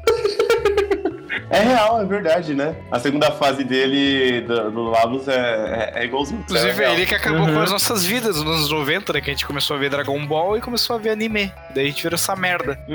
É 1.51 1.61
real, 1.61 2.01
é 2.03 2.05
verdade, 2.05 2.55
né? 2.55 2.77
A 2.91 2.99
segunda 2.99 3.31
fase 3.33 3.65
dele, 3.65 4.43
do, 4.43 4.71
do 4.71 4.83
Lavos, 4.85 5.27
é, 5.29 5.93
é, 5.95 6.01
é 6.01 6.05
igualzinho. 6.05 6.41
Inclusive, 6.41 6.85
é 6.85 6.93
ele 6.93 7.07
que 7.07 7.15
acabou 7.15 7.41
uhum. 7.41 7.55
com 7.55 7.61
as 7.61 7.71
nossas 7.71 8.05
vidas 8.05 8.43
nos 8.43 8.57
anos 8.59 8.71
90, 8.71 9.15
né? 9.15 9.21
Que 9.21 9.31
a 9.31 9.33
gente 9.33 9.47
começou 9.47 9.77
a 9.77 9.79
ver 9.79 9.89
Dragon 9.89 10.27
Ball 10.27 10.59
e 10.59 10.61
começou 10.61 10.97
a 10.97 10.99
ver 10.99 11.11
anime. 11.11 11.53
Daí 11.75 11.87
a 11.87 11.89
gente 11.89 12.03
virou 12.03 12.17
essa 12.17 12.37
merda. 12.37 12.79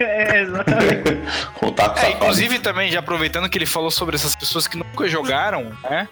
é, 0.00 0.42
exatamente. 0.42 1.08
é, 2.04 2.10
inclusive, 2.10 2.58
também, 2.58 2.90
já 2.90 2.98
aproveitando 2.98 3.48
que 3.48 3.56
ele 3.56 3.66
falou 3.66 3.90
sobre 3.90 4.16
essas 4.16 4.36
pessoas 4.36 4.66
que 4.66 4.76
nunca 4.76 5.08
jogaram, 5.08 5.72
né? 5.88 6.06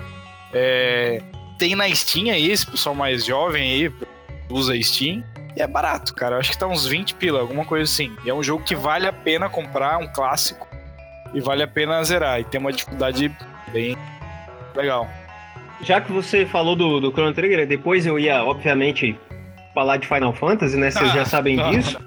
É, 0.54 1.20
tem 1.58 1.76
na 1.76 1.94
Steam 1.94 2.32
aí, 2.32 2.50
esse 2.50 2.66
pessoal 2.66 2.94
mais 2.94 3.22
jovem 3.24 3.62
aí, 3.62 3.92
usa 4.50 4.80
Steam. 4.82 5.24
E 5.56 5.62
é 5.62 5.66
barato, 5.66 6.14
cara. 6.14 6.36
Eu 6.36 6.40
acho 6.40 6.50
que 6.50 6.58
tá 6.58 6.66
uns 6.66 6.86
20 6.86 7.14
pila, 7.14 7.40
alguma 7.40 7.64
coisa 7.64 7.84
assim. 7.84 8.14
E 8.24 8.30
é 8.30 8.34
um 8.34 8.42
jogo 8.42 8.64
que 8.64 8.74
vale 8.74 9.06
a 9.06 9.12
pena 9.12 9.48
comprar, 9.48 9.98
um 9.98 10.06
clássico 10.06 10.68
e 11.34 11.40
vale 11.40 11.62
a 11.62 11.68
pena 11.68 12.02
zerar. 12.04 12.40
E 12.40 12.44
tem 12.44 12.60
uma 12.60 12.72
dificuldade 12.72 13.34
bem 13.72 13.96
legal. 14.74 15.08
Já 15.82 16.00
que 16.00 16.12
você 16.12 16.44
falou 16.44 16.76
do, 16.76 17.00
do 17.00 17.10
Chrono 17.10 17.32
Trigger, 17.32 17.66
depois 17.66 18.06
eu 18.06 18.18
ia, 18.18 18.44
obviamente, 18.44 19.18
falar 19.74 19.96
de 19.96 20.06
Final 20.06 20.32
Fantasy, 20.34 20.76
né? 20.76 20.90
Vocês 20.90 21.10
ah, 21.10 21.14
já 21.14 21.24
sabem 21.26 21.58
ah. 21.60 21.70
disso. 21.70 21.98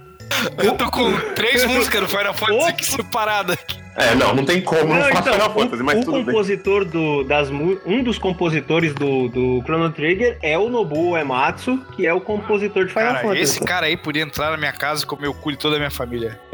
Eu 0.61 0.75
tô 0.75 0.89
com 0.91 1.11
três 1.35 1.65
músicas 1.65 2.01
do 2.01 2.07
Final 2.07 2.33
Fantasy 2.33 2.69
aqui 2.69 2.85
separadas. 2.85 3.82
É, 3.95 4.15
não, 4.15 4.33
não 4.33 4.43
tem 4.43 4.59
como 4.59 4.93
não, 4.93 4.99
não 4.99 5.09
então, 5.09 5.33
Final 5.33 5.53
Fantasy, 5.53 5.83
mas 5.83 5.99
o 5.99 6.05
tudo 6.05 6.25
compositor 6.25 6.85
bem. 6.85 6.91
Do, 6.91 7.23
das 7.23 7.49
um 7.49 8.03
dos 8.03 8.17
compositores 8.17 8.93
do, 8.93 9.27
do 9.29 9.61
Chrono 9.63 9.91
Trigger 9.91 10.37
é 10.41 10.57
o 10.57 10.67
Nobuo 10.67 11.15
Ematsu, 11.15 11.77
que 11.95 12.07
é 12.07 12.13
o 12.13 12.19
compositor 12.19 12.85
de 12.85 12.91
Final 12.91 13.13
cara, 13.13 13.21
Fantasy. 13.21 13.41
Esse 13.41 13.59
cara 13.59 13.85
aí 13.85 13.95
podia 13.95 14.23
entrar 14.23 14.49
na 14.51 14.57
minha 14.57 14.73
casa 14.73 15.03
e 15.03 15.05
comer 15.07 15.27
o 15.27 15.33
cu 15.33 15.51
de 15.51 15.57
toda 15.57 15.75
a 15.75 15.79
minha 15.79 15.91
família. 15.91 16.39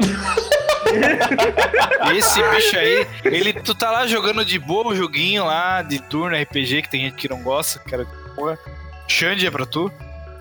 Esse 2.14 2.42
bicho 2.50 2.76
aí, 2.76 3.06
ele, 3.24 3.52
tu 3.52 3.74
tá 3.74 3.90
lá 3.90 4.06
jogando 4.06 4.44
de 4.44 4.58
boa 4.58 4.88
um 4.88 4.94
joguinho 4.94 5.44
lá 5.44 5.82
de 5.82 6.02
turno 6.02 6.36
RPG, 6.36 6.82
que 6.82 6.90
tem 6.90 7.02
gente 7.02 7.14
que 7.14 7.28
não 7.28 7.42
gosta, 7.42 7.78
cara. 7.78 8.06
Porra. 8.34 8.58
Xande 9.06 9.46
é 9.46 9.50
pra 9.50 9.64
tu. 9.64 9.90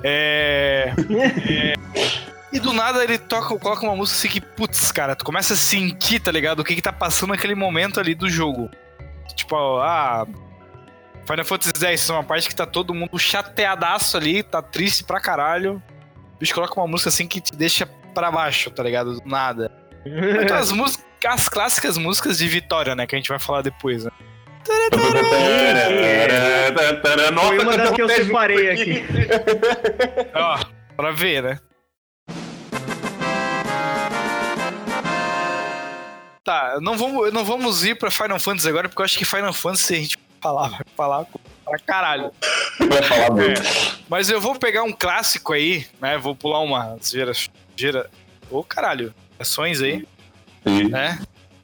É. 0.04 0.92
é 1.48 1.74
e 2.52 2.60
do 2.60 2.74
nada 2.74 3.04
ele 3.04 3.18
toca, 3.18 3.58
coloca 3.58 3.84
uma 3.84 3.96
música 3.96 4.18
assim 4.18 4.30
que, 4.30 4.42
putz, 4.42 4.92
cara, 4.92 5.16
tu 5.16 5.24
começa 5.24 5.54
a 5.54 5.58
sentir, 5.58 6.20
tá 6.20 6.32
ligado? 6.32 6.60
O 6.60 6.64
que 6.64 6.76
que 6.76 6.82
tá 6.82 6.92
passando 6.92 7.30
naquele 7.30 7.56
momento 7.56 8.00
ali 8.00 8.16
do 8.16 8.30
jogo. 8.30 8.70
Tipo, 9.36 9.56
ah. 9.80 10.26
Final 11.26 11.46
Fantasy 11.46 11.86
X, 11.86 12.10
é 12.10 12.14
uma 12.14 12.24
parte 12.24 12.48
que 12.48 12.56
tá 12.56 12.66
todo 12.66 12.94
mundo 12.94 13.20
chateadaço 13.20 14.18
ali, 14.18 14.42
tá 14.42 14.64
triste 14.64 15.04
pra 15.04 15.20
caralho. 15.20 15.82
O 16.36 16.40
bicho 16.40 16.56
coloca 16.56 16.74
uma 16.80 16.88
música 16.88 17.10
assim 17.10 17.28
que 17.28 17.40
te 17.40 17.56
deixa 17.56 17.86
pra 18.16 18.32
baixo, 18.32 18.72
tá 18.72 18.82
ligado? 18.82 19.20
Do 19.20 19.30
nada. 19.30 19.72
Então, 20.42 20.58
as 20.58 20.72
músicas, 20.74 21.06
as 21.24 21.48
clássicas 21.48 21.98
músicas 22.00 22.40
de 22.40 22.48
Vitória, 22.48 22.96
né? 22.96 23.06
Que 23.06 23.16
a 23.16 23.20
gente 23.20 23.30
vai 23.30 23.38
falar 23.38 23.62
depois, 23.62 24.06
né? 24.06 24.12
Foi 27.48 27.60
uma 27.60 27.78
das 27.78 27.92
que 27.92 28.02
eu 28.02 28.10
separei 28.10 28.72
aqui. 28.72 29.06
Ó, 30.34 30.60
pra 30.96 31.12
ver, 31.12 31.44
né? 31.44 31.60
Tá, 36.50 36.80
não 36.82 36.98
vamos, 36.98 37.32
não 37.32 37.46
vamos 37.46 37.86
ir 37.86 37.94
pra 37.94 38.10
Final 38.10 38.40
Fantasy 38.40 38.68
agora, 38.68 38.90
porque 38.90 39.00
eu 39.00 39.06
acho 39.06 39.20
que 39.20 39.24
Final 39.24 39.54
Fantasy 39.54 39.94
a 39.94 39.98
gente 39.98 40.20
falar, 40.42 40.70
vai 40.70 40.82
falar 40.98 41.28
pra 41.64 41.78
caralho. 41.78 42.32
Vai 42.80 43.04
falar 43.04 43.30
muito. 43.30 43.62
É, 43.62 43.96
mas 44.10 44.32
eu 44.32 44.42
vou 44.42 44.56
pegar 44.56 44.82
um 44.82 44.92
clássico 44.92 45.54
aí, 45.54 45.86
né? 46.02 46.18
Vou 46.18 46.36
pular 46.36 46.62
uma 46.62 46.98
gira. 47.04 47.34
gira 47.76 48.10
Ô, 48.50 48.58
oh, 48.58 48.64
caralho 48.64 49.14
ações 49.38 49.80
aí. 49.80 50.08
Sim. 50.66 50.86
Né? 50.86 51.20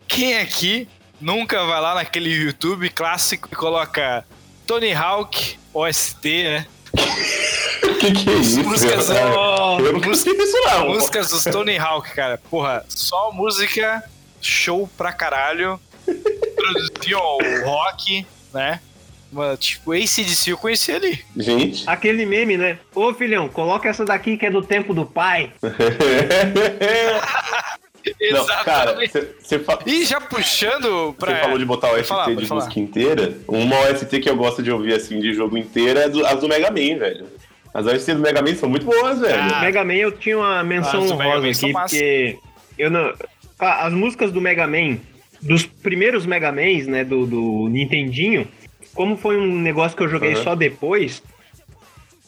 Quem 0.08 0.38
aqui 0.38 0.88
nunca 1.20 1.66
vai 1.66 1.82
lá 1.82 1.96
naquele 1.96 2.30
YouTube 2.30 2.88
clássico 2.92 3.50
e 3.52 3.56
coloca 3.56 4.24
Tony 4.68 4.94
Hawk 4.94 5.58
OST, 5.74 6.44
né? 6.44 6.68
que 8.00 8.12
que 8.12 8.30
é 8.30 8.34
isso? 8.36 8.64
Músicas, 8.64 9.10
oh, 9.10 9.80
eu 9.80 9.94
não 9.94 10.12
isso 10.12 10.62
não. 10.64 10.90
Músicas 10.90 11.30
dos 11.32 11.44
Tony 11.44 11.76
Hawk, 11.76 12.14
cara. 12.14 12.38
Porra, 12.38 12.86
só 12.88 13.32
música 13.32 14.04
show 14.46 14.90
pra 14.98 15.12
caralho. 15.12 15.80
Produziu 16.56 17.20
o 17.20 17.66
rock, 17.66 18.26
né? 18.54 18.80
Tipo, 19.60 19.92
ACDC 19.92 20.52
eu 20.52 20.58
conheci 20.58 20.92
ali. 20.94 21.26
Gente. 21.36 21.84
Aquele 21.90 22.26
meme, 22.26 22.56
né? 22.58 22.80
Ô 22.94 23.14
filhão, 23.14 23.50
coloca 23.50 23.90
essa 23.90 24.06
daqui 24.06 24.38
que 24.38 24.46
é 24.46 24.52
do 24.52 24.62
tempo 24.62 24.94
do 24.94 25.06
pai. 25.06 25.52
Exatamente. 25.62 26.06
Não, 28.32 28.46
cara, 28.64 28.96
fa... 29.66 29.80
E 29.86 30.06
já 30.06 30.22
puxando 30.22 31.14
pra. 31.18 31.36
Você 31.36 31.42
falou 31.42 31.58
de 31.58 31.66
botar 31.66 31.92
o 31.92 31.96
OST 31.96 32.08
falar, 32.08 32.36
de 32.36 32.54
música 32.54 32.80
inteira. 32.80 33.38
Uma 33.48 33.80
OST 33.90 34.20
que 34.20 34.30
eu 34.30 34.36
gosto 34.36 34.62
de 34.62 34.72
ouvir 34.72 34.94
assim 34.94 35.20
de 35.20 35.34
jogo 35.34 35.58
inteiro 35.58 36.00
é 36.00 36.10
do, 36.10 36.26
as 36.26 36.40
do 36.40 36.48
Mega 36.48 36.70
Man, 36.70 37.00
velho. 37.00 37.26
As 37.74 37.86
OST 37.86 38.14
do 38.14 38.20
Mega 38.20 38.42
Man 38.42 38.56
são 38.56 38.70
muito 38.70 38.86
boas, 38.86 39.20
velho. 39.20 39.42
Ah, 39.42 39.62
Mega 39.62 39.84
Man 39.84 39.96
eu 39.96 40.12
tinha 40.12 40.38
uma 40.38 40.64
menção 40.64 41.02
ah, 41.02 41.14
honrosa 41.14 41.50
aqui, 41.50 41.74
porque 41.74 42.40
eu 42.78 42.92
não. 42.92 43.14
As 43.60 43.94
músicas 43.94 44.32
do 44.32 44.42
Mega 44.42 44.68
Man, 44.68 44.98
dos 45.42 45.66
primeiros 45.66 46.26
Mega 46.26 46.52
Mans, 46.52 46.88
né, 46.88 47.04
do, 47.04 47.26
do 47.26 47.68
Nintendinho, 47.70 48.48
como 48.94 49.18
foi 49.18 49.38
um 49.38 49.56
negócio 49.60 49.96
que 49.96 50.04
eu 50.04 50.10
joguei 50.10 50.36
uhum. 50.36 50.44
só 50.44 50.56
depois, 50.56 51.22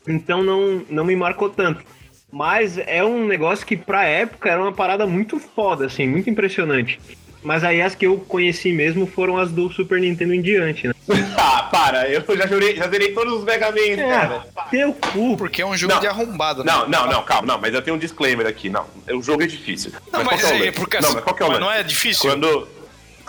então 0.07 0.43
não, 0.43 0.84
não 0.89 1.05
me 1.05 1.15
marcou 1.15 1.50
tanto. 1.50 1.84
Mas 2.31 2.77
é 2.77 3.03
um 3.03 3.25
negócio 3.25 3.65
que 3.65 3.77
pra 3.77 4.03
época 4.03 4.50
era 4.50 4.62
uma 4.62 4.74
parada 4.74 5.07
muito 5.07 5.39
foda, 5.39 5.86
assim, 5.86 6.07
muito 6.07 6.29
impressionante. 6.29 7.00
Mas 7.44 7.63
aí 7.63 7.82
as 7.82 7.96
que 7.96 8.06
eu 8.06 8.17
conheci 8.17 8.72
mesmo 8.72 9.06
foram 9.06 9.38
as 9.38 9.51
do 9.51 9.72
Super 9.72 10.00
Nintendo 10.00 10.34
em 10.34 10.41
diante, 10.41 10.88
né? 10.88 10.94
ah, 11.38 11.63
para, 11.72 12.10
eu 12.10 12.24
já 12.36 12.48
jurei, 12.48 12.75
já 12.75 12.88
zerei 12.88 13.13
todos 13.13 13.34
os 13.34 13.44
Mega 13.44 13.72
Man, 13.72 13.79
é, 13.79 14.10
cara. 14.10 14.48
Teu 14.70 14.94
cu. 14.94 15.38
Porque 15.38 15.62
é 15.62 15.65
um 15.65 15.77
jogo 15.77 15.94
não, 15.94 16.01
de 16.01 16.08
arrombado, 16.08 16.63
né? 16.63 16.72
Não, 16.72 16.88
não, 16.88 17.08
não, 17.08 17.24
calma, 17.24 17.48
não, 17.48 17.62
mas 17.62 17.74
eu 17.74 17.82
tenho 17.82 17.96
um 17.96 18.00
disclaimer 18.00 18.48
aqui. 18.48 18.70
Não, 18.70 18.86
o 19.12 19.22
jogo 19.22 19.44
é 19.44 19.48
difícil. 19.48 19.91
Não, 20.12 20.24
mas, 20.24 20.41
mas 20.41 20.51
é, 20.51 20.67
é 20.67 20.72
porque 20.72 21.00
não, 21.00 21.13
mas 21.13 21.24
qual 21.24 21.36
que 21.36 21.44
é 21.44 21.46
o 21.46 21.50
mas 21.50 21.60
não 21.60 21.72
é 21.72 21.84
difícil. 21.84 22.29
Quando, 22.29 22.67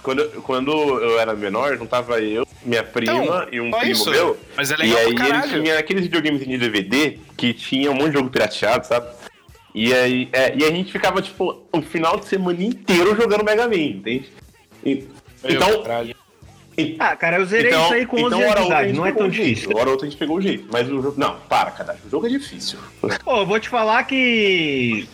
quando, 0.02 0.28
quando 0.42 0.72
eu 0.72 1.20
era 1.20 1.34
menor, 1.34 1.76
juntava 1.76 2.20
eu, 2.20 2.46
minha 2.64 2.82
prima 2.82 3.22
então, 3.22 3.48
e 3.52 3.60
um 3.60 3.70
primo 3.70 3.92
isso. 3.92 4.10
meu. 4.10 4.38
Mas 4.56 4.70
é 4.70 4.76
legal 4.76 4.98
E 4.98 5.00
aí 5.00 5.12
ele 5.12 5.62
tinha 5.62 5.78
aqueles 5.78 6.02
videogames 6.04 6.46
de 6.46 6.58
DVD 6.58 7.18
que 7.36 7.52
tinha 7.52 7.90
um 7.90 7.94
monte 7.94 8.08
de 8.08 8.12
jogo 8.14 8.30
pirateado, 8.30 8.86
sabe? 8.86 9.06
E 9.74 9.92
aí, 9.92 10.28
é, 10.32 10.56
e 10.56 10.64
a 10.64 10.70
gente 10.70 10.90
ficava, 10.90 11.20
tipo, 11.20 11.62
o 11.72 11.82
final 11.82 12.18
de 12.18 12.26
semana 12.26 12.62
inteiro 12.62 13.14
jogando 13.14 13.44
Mega 13.44 13.68
Man, 13.68 13.76
entende? 13.76 14.32
E, 14.84 15.06
então. 15.44 15.84
E, 16.76 16.96
ah, 17.00 17.16
cara, 17.16 17.38
eu 17.38 17.44
zerei 17.44 17.72
então, 17.72 17.84
isso 17.84 17.94
aí 17.94 18.06
com 18.06 18.16
11 18.18 18.26
então, 18.26 18.40
anos 18.40 18.60
de 18.60 18.66
idade, 18.66 18.92
não 18.92 19.04
é 19.04 19.10
tão 19.10 19.28
difícil. 19.28 19.76
Hora 19.76 19.90
outra 19.90 20.06
a 20.06 20.10
gente 20.10 20.18
pegou 20.18 20.36
o 20.36 20.40
jeito, 20.40 20.68
mas 20.70 20.88
o 20.88 21.02
jogo. 21.02 21.14
Não, 21.16 21.36
para, 21.48 21.72
cara, 21.72 21.98
o 22.06 22.08
jogo 22.08 22.26
é 22.26 22.30
difícil. 22.30 22.78
Pô, 23.24 23.38
eu 23.38 23.46
vou 23.46 23.58
te 23.58 23.68
falar 23.68 24.04
que. 24.04 25.08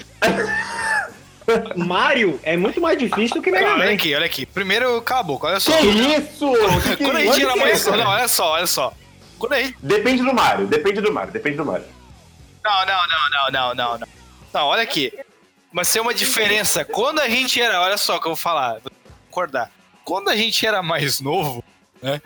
Mario 1.75 2.39
é 2.43 2.55
muito 2.57 2.81
mais 2.83 2.99
difícil 2.99 3.37
do 3.37 3.43
que 3.43 3.51
Mega 3.51 3.71
Man. 3.71 3.83
Olha 3.83 3.93
aqui, 3.93 4.15
olha 4.15 4.27
aqui. 4.27 4.45
Primeiro, 4.45 5.03
boca, 5.25 5.47
olha 5.47 5.59
só. 5.59 5.75
Que 5.79 5.87
isso? 5.87 6.53
Quando 6.99 7.17
a 7.17 7.21
gente 7.21 7.35
tira 7.35 7.57
mais. 7.57 7.87
Não, 7.87 8.09
olha 8.09 8.29
só, 8.29 8.53
olha 8.53 8.67
só. 8.67 8.93
Quando 9.39 9.55
a 9.55 9.63
gente... 9.63 9.77
Depende 9.83 10.23
do 10.23 10.35
Mario, 10.35 10.67
depende 10.67 11.01
do 11.01 11.13
Mario, 11.13 11.33
depende 11.33 11.57
do 11.57 11.65
Mario. 11.65 11.87
Não, 12.63 12.87
não, 12.87 13.01
não, 13.09 13.31
não, 13.31 13.53
não, 13.53 13.75
não, 13.75 13.99
não. 13.99 14.09
Não, 14.55 14.67
olha 14.67 14.83
aqui. 14.85 15.13
Mas 15.73 15.93
tem 15.93 16.01
uma 16.01 16.15
diferença. 16.15 16.85
Quando 16.85 17.19
a 17.19 17.29
gente 17.29 17.61
era. 17.61 17.81
Olha 17.81 17.97
só 17.97 18.17
o 18.17 18.21
que 18.21 18.27
eu 18.27 18.31
vou 18.31 18.37
falar. 18.37 18.75
Vou 18.75 18.93
concordar. 19.27 19.69
Quando 20.05 20.31
a 20.31 20.37
gente 20.37 20.65
era 20.65 20.81
mais 20.81 21.21
novo, 21.21 21.65
né? 22.01 22.23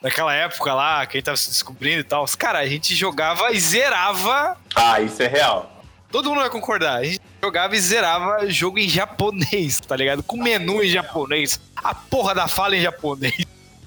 Naquela 0.00 0.32
época 0.34 0.72
lá, 0.72 1.04
que 1.06 1.16
a 1.16 1.18
gente 1.18 1.24
tava 1.24 1.36
se 1.36 1.48
descobrindo 1.48 2.00
e 2.00 2.04
tal. 2.04 2.24
Cara, 2.38 2.60
a 2.60 2.66
gente 2.66 2.94
jogava 2.94 3.50
e 3.50 3.58
zerava. 3.58 4.56
Ah, 4.74 5.00
isso 5.00 5.20
é 5.20 5.26
real. 5.26 5.82
Todo 6.12 6.28
mundo 6.28 6.42
vai 6.42 6.50
concordar. 6.50 6.98
A 6.98 7.04
gente 7.04 7.20
jogava 7.42 7.74
e 7.74 7.80
zerava 7.80 8.48
jogo 8.48 8.78
em 8.78 8.88
japonês, 8.88 9.80
tá 9.80 9.96
ligado? 9.96 10.22
Com 10.22 10.36
menu 10.36 10.80
em 10.84 10.88
japonês. 10.88 11.58
A 11.74 11.92
porra 11.92 12.34
da 12.34 12.46
fala 12.46 12.76
em 12.76 12.82
japonês. 12.82 13.34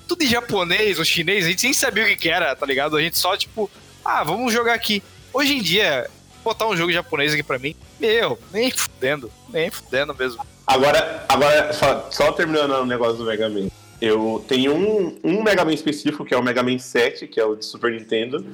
Tudo 0.08 0.24
em 0.24 0.28
japonês 0.28 1.00
ou 1.00 1.06
chinês. 1.06 1.46
A 1.46 1.50
gente 1.50 1.64
nem 1.64 1.74
sabia 1.74 2.04
o 2.04 2.08
que, 2.08 2.18
que 2.18 2.30
era, 2.30 2.54
tá 2.54 2.66
ligado? 2.66 2.98
A 2.98 3.02
gente 3.02 3.18
só, 3.18 3.38
tipo, 3.38 3.72
ah, 4.04 4.24
vamos 4.24 4.52
jogar 4.52 4.74
aqui. 4.74 5.02
Hoje 5.32 5.54
em 5.54 5.62
dia, 5.62 6.10
botar 6.48 6.68
um 6.68 6.76
jogo 6.76 6.92
japonês 6.92 7.34
aqui 7.34 7.44
pra 7.44 7.60
mim, 7.60 7.76
meu, 8.00 8.40
nem 8.54 8.72
fudendo. 8.72 9.32
Nem 9.50 9.70
fudendo 9.70 10.16
mesmo. 10.16 10.46
Agora, 10.66 11.26
agora 11.28 11.74
só, 11.74 12.10
só 12.10 12.32
terminando 12.32 12.72
o 12.72 12.86
negócio 12.86 13.18
do 13.18 13.26
Mega 13.26 13.50
Man. 13.50 13.68
Eu 14.02 14.44
tenho 14.48 14.74
um, 14.74 15.20
um 15.24 15.44
Mega 15.44 15.66
Man 15.66 15.74
específico, 15.74 16.24
que 16.24 16.34
é 16.34 16.38
o 16.38 16.44
Mega 16.44 16.64
Man 16.64 16.78
7, 16.78 17.28
que 17.28 17.40
é 17.40 17.46
o 17.46 17.56
de 17.56 17.66
Super 17.66 17.92
Nintendo, 17.92 18.46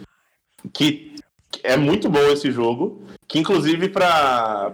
que 0.71 1.15
é 1.63 1.77
muito 1.77 2.09
bom 2.09 2.31
esse 2.31 2.51
jogo, 2.51 3.01
que 3.27 3.39
inclusive 3.39 3.89
pra 3.89 4.71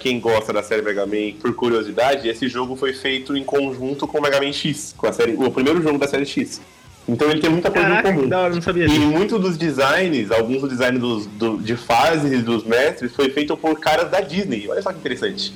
quem 0.00 0.18
gosta 0.18 0.52
da 0.52 0.62
série 0.62 0.82
Mega 0.82 1.06
Man, 1.06 1.38
por 1.40 1.54
curiosidade, 1.54 2.28
esse 2.28 2.48
jogo 2.48 2.76
foi 2.76 2.92
feito 2.92 3.36
em 3.36 3.44
conjunto 3.44 4.06
com 4.08 4.18
o 4.18 4.22
Mega 4.22 4.40
Man 4.40 4.52
X, 4.52 4.94
com 4.96 5.06
a 5.06 5.12
série, 5.12 5.34
o 5.34 5.50
primeiro 5.50 5.82
jogo 5.82 5.98
da 5.98 6.08
série 6.08 6.26
X. 6.26 6.60
Então 7.08 7.30
ele 7.30 7.40
tem 7.40 7.48
muita 7.48 7.70
coisa 7.70 7.88
Caraca, 7.88 8.10
em 8.10 8.14
comum. 8.16 8.28
da 8.28 8.40
hora, 8.40 8.54
não 8.54 8.60
sabia 8.60 8.84
E 8.84 8.88
disso. 8.88 9.00
muitos 9.00 9.40
dos 9.40 9.56
designs, 9.56 10.30
alguns 10.30 10.60
dos 10.60 10.68
designs 10.70 11.00
dos, 11.00 11.26
do- 11.26 11.56
de 11.58 11.74
fases 11.76 12.42
dos 12.44 12.64
mestres, 12.64 13.14
foi 13.14 13.30
feito 13.30 13.56
por 13.56 13.80
caras 13.80 14.10
da 14.10 14.20
Disney. 14.20 14.68
Olha 14.68 14.82
só 14.82 14.92
que 14.92 14.98
interessante. 14.98 15.54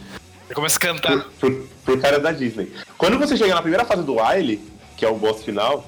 Eu 0.49 0.55
começo 0.55 0.77
a 0.79 0.81
cantar. 0.81 1.25
Por, 1.39 1.51
por, 1.51 1.67
por 1.85 2.01
caras 2.01 2.23
da 2.23 2.33
Disney. 2.33 2.73
Quando 2.97 3.19
você 3.19 3.37
chega 3.37 3.55
na 3.55 3.61
primeira 3.61 3.85
fase 3.85 4.03
do 4.03 4.17
Wily, 4.17 4.61
que 4.97 5.05
é 5.05 5.09
o 5.09 5.15
boss 5.15 5.43
final, 5.45 5.87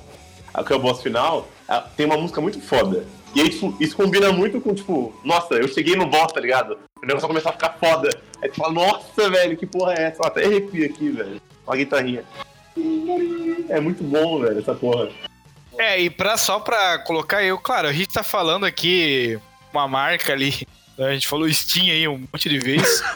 que 0.66 0.72
é 0.72 0.76
o 0.76 0.78
boss 0.78 1.00
final, 1.02 1.48
tem 1.96 2.04
uma 2.06 2.16
música 2.18 2.40
muito 2.42 2.60
foda. 2.60 3.04
E 3.34 3.40
aí, 3.40 3.48
tipo, 3.48 3.74
isso 3.80 3.96
combina 3.96 4.30
muito 4.32 4.60
com, 4.60 4.74
tipo, 4.74 5.14
nossa, 5.24 5.54
eu 5.54 5.66
cheguei 5.66 5.96
no 5.96 6.06
boss, 6.06 6.32
tá 6.32 6.40
ligado? 6.40 6.76
O 7.02 7.06
negócio 7.06 7.26
começar 7.26 7.50
a 7.50 7.52
ficar 7.54 7.76
foda. 7.80 8.08
Aí 8.42 8.48
tu 8.50 8.56
fala, 8.56 8.72
nossa, 8.72 9.28
velho, 9.30 9.56
que 9.56 9.66
porra 9.66 9.94
é 9.94 10.02
essa? 10.04 10.22
Eu 10.22 10.26
até 10.26 10.44
arrepio 10.44 10.84
aqui, 10.86 11.08
velho. 11.10 11.40
Uma 11.66 11.76
guitarrinha. 11.76 12.22
É 13.68 13.80
muito 13.80 14.04
bom, 14.04 14.40
velho, 14.40 14.58
essa 14.58 14.74
porra. 14.74 15.08
É, 15.78 16.00
e 16.00 16.10
pra, 16.10 16.36
só 16.36 16.60
pra 16.60 16.98
colocar 16.98 17.42
eu, 17.42 17.58
claro, 17.58 17.88
a 17.88 17.92
gente 17.92 18.12
tá 18.12 18.22
falando 18.22 18.64
aqui 18.64 19.38
uma 19.72 19.88
marca 19.88 20.32
ali. 20.32 20.66
né, 20.96 21.08
A 21.08 21.12
gente 21.12 21.26
falou 21.26 21.52
Steam 21.52 21.86
aí 21.86 22.06
um 22.06 22.18
monte 22.18 22.48
de 22.48 22.58
vezes. 22.58 23.02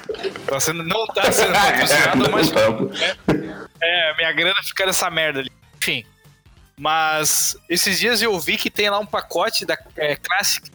Tá 0.48 0.58
sendo, 0.58 0.82
não 0.82 1.06
tá 1.08 1.30
sendo 1.30 1.52
patrocinado, 1.52 2.30
mas 2.30 2.50
Trampo. 2.50 2.90
é, 3.82 4.16
minha 4.16 4.32
grana 4.32 4.62
fica 4.62 4.86
nessa 4.86 5.10
merda 5.10 5.40
ali. 5.40 5.52
Enfim. 5.76 6.06
Mas 6.74 7.54
esses 7.68 7.98
dias 7.98 8.22
eu 8.22 8.38
vi 8.40 8.56
que 8.56 8.70
tem 8.70 8.88
lá 8.88 8.98
um 8.98 9.04
pacote 9.04 9.66
da 9.66 9.76
é, 9.96 10.16
Classic. 10.16 10.70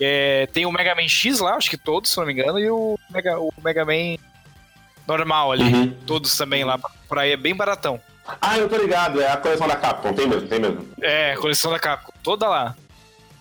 É, 0.00 0.46
tem 0.54 0.64
o 0.64 0.72
Mega 0.72 0.94
Man 0.94 1.06
X 1.06 1.40
lá, 1.40 1.54
acho 1.54 1.68
que 1.68 1.76
todos, 1.76 2.10
se 2.10 2.16
não 2.16 2.24
me 2.24 2.32
engano, 2.32 2.58
e 2.58 2.70
o 2.70 2.98
Mega, 3.10 3.38
o 3.38 3.52
Mega 3.62 3.84
Man 3.84 4.16
normal 5.06 5.52
ali. 5.52 5.64
Uhum. 5.64 5.90
Todos 6.06 6.34
também 6.34 6.64
lá 6.64 6.78
por 6.78 7.18
aí, 7.18 7.32
é 7.32 7.36
bem 7.36 7.54
baratão. 7.54 8.00
Ah, 8.40 8.58
eu 8.58 8.68
tô 8.68 8.76
ligado, 8.76 9.20
é 9.20 9.30
a 9.30 9.36
coleção 9.36 9.66
da 9.68 9.76
Capcom, 9.76 10.12
tem 10.12 10.26
mesmo, 10.28 10.48
tem 10.48 10.60
mesmo. 10.60 10.86
É, 11.00 11.34
coleção 11.36 11.70
da 11.70 11.78
Capcom, 11.78 12.12
toda 12.22 12.48
lá. 12.48 12.74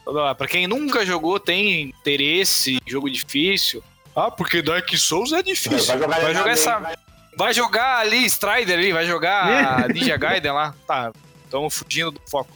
Toda 0.06 0.22
lá. 0.22 0.36
Pra 0.36 0.48
quem 0.48 0.68
nunca 0.68 1.06
jogou, 1.06 1.40
tem 1.40 1.82
interesse, 1.90 2.80
jogo 2.88 3.10
difícil. 3.10 3.84
Ah, 4.16 4.32
porque 4.32 4.62
Dark 4.62 4.90
Souls 4.96 5.32
é 5.34 5.42
difícil. 5.44 5.86
Vai 5.88 5.98
jogar, 6.00 6.20
Vai 6.22 6.34
jogar 6.34 6.52
essa. 6.52 6.80
Man, 6.80 6.90
Vai 7.38 7.54
jogar 7.54 7.98
ali 8.00 8.26
Strider 8.26 8.78
ali, 8.78 8.92
vai 8.92 9.06
jogar 9.06 9.88
Ninja 9.94 10.18
Gaiden 10.18 10.52
lá. 10.52 10.74
Tá, 10.86 11.12
estão 11.46 11.70
fugindo 11.70 12.12
do 12.12 12.22
foco. 12.30 12.52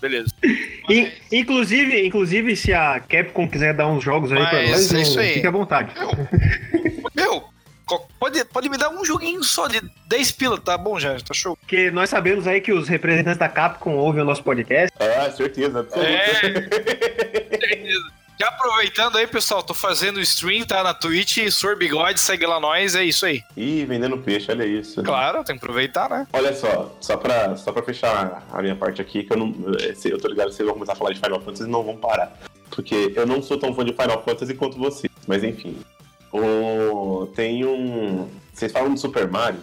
Beleza. 0.00 0.28
In- 0.90 1.10
inclusive, 1.30 2.04
inclusive, 2.06 2.56
se 2.56 2.72
a 2.74 2.98
Capcom 3.00 3.48
quiser 3.48 3.74
dar 3.74 3.86
uns 3.86 4.02
jogos 4.02 4.32
aí 4.32 4.38
pra 4.38 4.52
Mas 4.62 4.70
nós, 4.70 4.94
é 4.94 5.00
isso 5.02 5.18
aí. 5.20 5.34
fique 5.34 5.46
à 5.46 5.50
vontade. 5.50 5.92
Meu, 7.14 7.40
co- 7.40 7.53
pode, 8.18 8.44
pode 8.46 8.68
me 8.68 8.78
dar 8.78 8.88
um 8.90 9.04
joguinho 9.04 9.42
só 9.44 9.68
de 9.68 9.80
10 10.06 10.32
pila, 10.32 10.58
tá 10.60 10.76
bom 10.78 10.98
já, 10.98 11.14
tá 11.20 11.34
show. 11.34 11.56
Porque 11.56 11.90
nós 11.90 12.10
sabemos 12.10 12.46
aí 12.46 12.60
que 12.60 12.72
os 12.72 12.88
representantes 12.88 13.38
da 13.38 13.48
Capcom 13.48 13.94
ouvem 13.96 14.22
o 14.22 14.24
nosso 14.24 14.42
podcast. 14.42 14.94
É, 14.98 15.30
certeza. 15.30 15.80
absoluta. 15.80 16.10
É. 16.10 17.94
Já 18.40 18.48
aproveitando 18.48 19.16
aí, 19.16 19.28
pessoal, 19.28 19.62
tô 19.62 19.72
fazendo 19.72 20.20
stream, 20.20 20.66
tá 20.66 20.82
na 20.82 20.92
Twitch, 20.92 21.38
Sor 21.52 21.76
Bigode, 21.76 22.18
segue 22.18 22.44
lá 22.44 22.58
nós, 22.58 22.96
é 22.96 23.04
isso 23.04 23.24
aí. 23.24 23.40
Ih, 23.56 23.84
vendendo 23.84 24.18
peixe, 24.18 24.50
olha 24.50 24.66
isso. 24.66 25.00
Claro, 25.04 25.44
tem 25.44 25.56
que 25.56 25.62
aproveitar, 25.64 26.10
né? 26.10 26.26
Olha 26.32 26.52
só, 26.52 26.96
só 27.00 27.16
pra, 27.16 27.54
só 27.56 27.70
pra 27.70 27.80
fechar 27.84 28.42
a 28.50 28.60
minha 28.60 28.74
parte 28.74 29.00
aqui, 29.00 29.22
que 29.22 29.32
eu 29.32 29.36
não. 29.36 29.54
esse- 29.78 30.10
Eu 30.10 30.18
tô 30.18 30.26
ligado 30.26 30.48
que 30.48 30.54
vocês 30.56 30.66
vão 30.66 30.74
começar 30.74 30.94
a 30.94 30.96
falar 30.96 31.12
de 31.12 31.20
Final 31.20 31.40
Fantasy 31.40 31.62
e 31.62 31.70
não 31.70 31.84
vão 31.84 31.96
parar. 31.96 32.36
Porque 32.70 33.12
eu 33.14 33.24
não 33.24 33.40
sou 33.40 33.56
tão 33.56 33.72
fã 33.72 33.84
de 33.84 33.92
Final 33.92 34.20
Fantasy 34.24 34.52
quanto 34.54 34.76
vocês. 34.78 35.12
Mas 35.28 35.44
enfim. 35.44 35.76
Tem 37.34 37.64
um. 37.64 38.28
Vocês 38.52 38.72
falam 38.72 38.94
de 38.94 39.00
Super 39.00 39.28
Mario. 39.28 39.60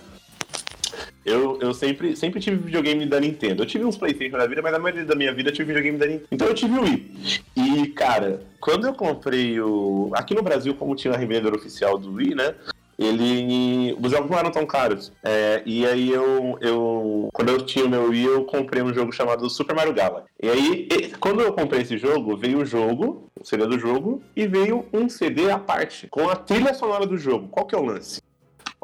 Eu, 1.23 1.59
eu 1.61 1.73
sempre, 1.73 2.15
sempre 2.15 2.39
tive 2.39 2.57
videogame 2.57 3.05
da 3.05 3.19
Nintendo. 3.19 3.61
Eu 3.61 3.67
tive 3.67 3.85
uns 3.85 3.95
Playstation 3.95 4.37
na 4.37 4.47
vida, 4.47 4.61
mas 4.61 4.71
na 4.71 4.79
maioria 4.79 5.05
da 5.05 5.15
minha 5.15 5.33
vida 5.33 5.49
eu 5.49 5.53
tive 5.53 5.67
videogame 5.67 5.97
da 5.97 6.07
Nintendo. 6.07 6.27
Então 6.31 6.47
eu 6.47 6.53
tive 6.53 6.77
o 6.77 6.81
Wii. 6.81 7.41
E, 7.55 7.87
cara, 7.87 8.41
quando 8.59 8.87
eu 8.87 8.93
comprei 8.93 9.59
o. 9.59 10.11
Aqui 10.13 10.33
no 10.33 10.41
Brasil, 10.41 10.73
como 10.73 10.95
tinha 10.95 11.13
a 11.13 11.17
revendedora 11.17 11.55
oficial 11.55 11.97
do 11.97 12.13
Wii, 12.13 12.35
né? 12.35 12.55
Ele. 13.01 13.97
Os 14.01 14.11
jogos 14.11 14.29
não 14.29 14.37
eram 14.37 14.51
tão 14.51 14.65
caros. 14.65 15.11
É, 15.23 15.61
e 15.65 15.85
aí 15.85 16.11
eu, 16.11 16.57
eu. 16.61 17.29
Quando 17.33 17.49
eu 17.49 17.65
tinha 17.65 17.85
o 17.85 17.89
meu 17.89 18.09
Wii, 18.09 18.25
eu 18.25 18.45
comprei 18.45 18.81
um 18.83 18.93
jogo 18.93 19.11
chamado 19.11 19.49
Super 19.49 19.75
Mario 19.75 19.93
Galaxy. 19.93 20.27
E 20.41 20.47
aí, 20.49 20.87
e- 20.91 21.07
quando 21.19 21.41
eu 21.41 21.51
comprei 21.53 21.81
esse 21.81 21.97
jogo, 21.97 22.37
veio 22.37 22.59
o 22.59 22.65
jogo, 22.65 23.29
o 23.39 23.45
CD 23.45 23.65
do 23.65 23.79
jogo, 23.79 24.21
e 24.35 24.47
veio 24.47 24.85
um 24.93 25.09
CD 25.09 25.49
à 25.49 25.57
parte, 25.57 26.07
com 26.07 26.29
a 26.29 26.35
trilha 26.35 26.73
sonora 26.73 27.05
do 27.05 27.17
jogo. 27.17 27.47
Qual 27.49 27.65
que 27.65 27.73
é 27.73 27.77
o 27.77 27.83
lance? 27.83 28.21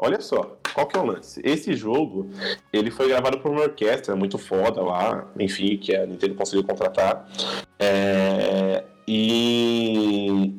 Olha 0.00 0.20
só, 0.20 0.56
qual 0.74 0.86
que 0.86 0.96
é 0.96 1.00
o 1.00 1.04
lance? 1.06 1.40
Esse 1.44 1.74
jogo, 1.74 2.30
ele 2.72 2.88
foi 2.88 3.08
gravado 3.08 3.40
por 3.40 3.50
uma 3.50 3.62
orquestra 3.62 4.14
muito 4.14 4.38
foda 4.38 4.80
lá, 4.80 5.26
enfim, 5.38 5.76
que 5.76 5.94
a 5.94 6.06
Nintendo 6.06 6.36
conseguiu 6.36 6.62
contratar. 6.64 7.28
É, 7.80 8.84
e, 9.08 10.57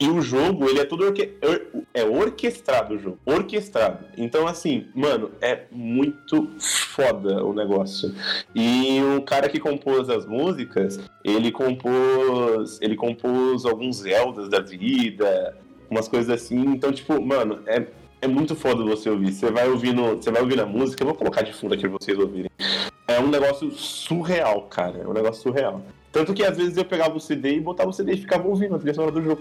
e 0.00 0.08
o 0.08 0.20
jogo, 0.22 0.68
ele 0.68 0.80
é 0.80 0.84
tudo 0.84 1.04
orque, 1.04 1.34
or- 1.44 1.82
é 1.92 2.02
orquestrado 2.04 2.94
o 2.94 2.98
jogo, 2.98 3.18
orquestrado. 3.26 4.04
Então, 4.16 4.46
assim, 4.46 4.86
mano, 4.94 5.30
é 5.40 5.64
muito 5.70 6.48
foda 6.58 7.44
o 7.44 7.52
negócio. 7.52 8.14
E 8.54 8.98
o 9.16 9.22
cara 9.22 9.48
que 9.48 9.60
compôs 9.60 10.08
as 10.08 10.24
músicas, 10.26 10.98
ele 11.24 11.52
compôs, 11.52 12.78
ele 12.80 12.96
compôs 12.96 13.64
alguns 13.64 13.96
Zeldas 13.98 14.48
da 14.48 14.60
vida, 14.60 15.56
umas 15.90 16.08
coisas 16.08 16.30
assim. 16.30 16.58
Então, 16.60 16.90
tipo, 16.92 17.20
mano, 17.20 17.60
é 17.66 17.86
é 18.22 18.28
muito 18.28 18.54
foda 18.54 18.84
você 18.84 19.08
ouvir. 19.08 19.32
Você 19.32 19.50
vai 19.50 19.66
ouvindo, 19.66 20.16
você 20.16 20.30
vai 20.30 20.42
ouvindo 20.42 20.60
a 20.60 20.66
música, 20.66 21.02
eu 21.02 21.06
vou 21.06 21.14
colocar 21.16 21.40
de 21.40 21.54
fundo 21.54 21.72
aqui 21.72 21.88
pra 21.88 21.96
vocês 21.98 22.18
ouvirem. 22.18 22.50
É 23.08 23.18
um 23.18 23.28
negócio 23.28 23.70
surreal, 23.70 24.62
cara. 24.64 24.98
É 24.98 25.08
um 25.08 25.14
negócio 25.14 25.40
surreal. 25.42 25.80
Tanto 26.12 26.34
que 26.34 26.44
às 26.44 26.54
vezes 26.54 26.76
eu 26.76 26.84
pegava 26.84 27.16
o 27.16 27.20
CD 27.20 27.54
e 27.54 27.60
botava 27.60 27.88
o 27.88 27.92
CD 27.94 28.12
e 28.12 28.16
ficava 28.18 28.46
ouvindo 28.46 28.74
a 28.74 28.78
trilha 28.78 28.92
sonora 28.92 29.12
do 29.12 29.22
jogo. 29.22 29.40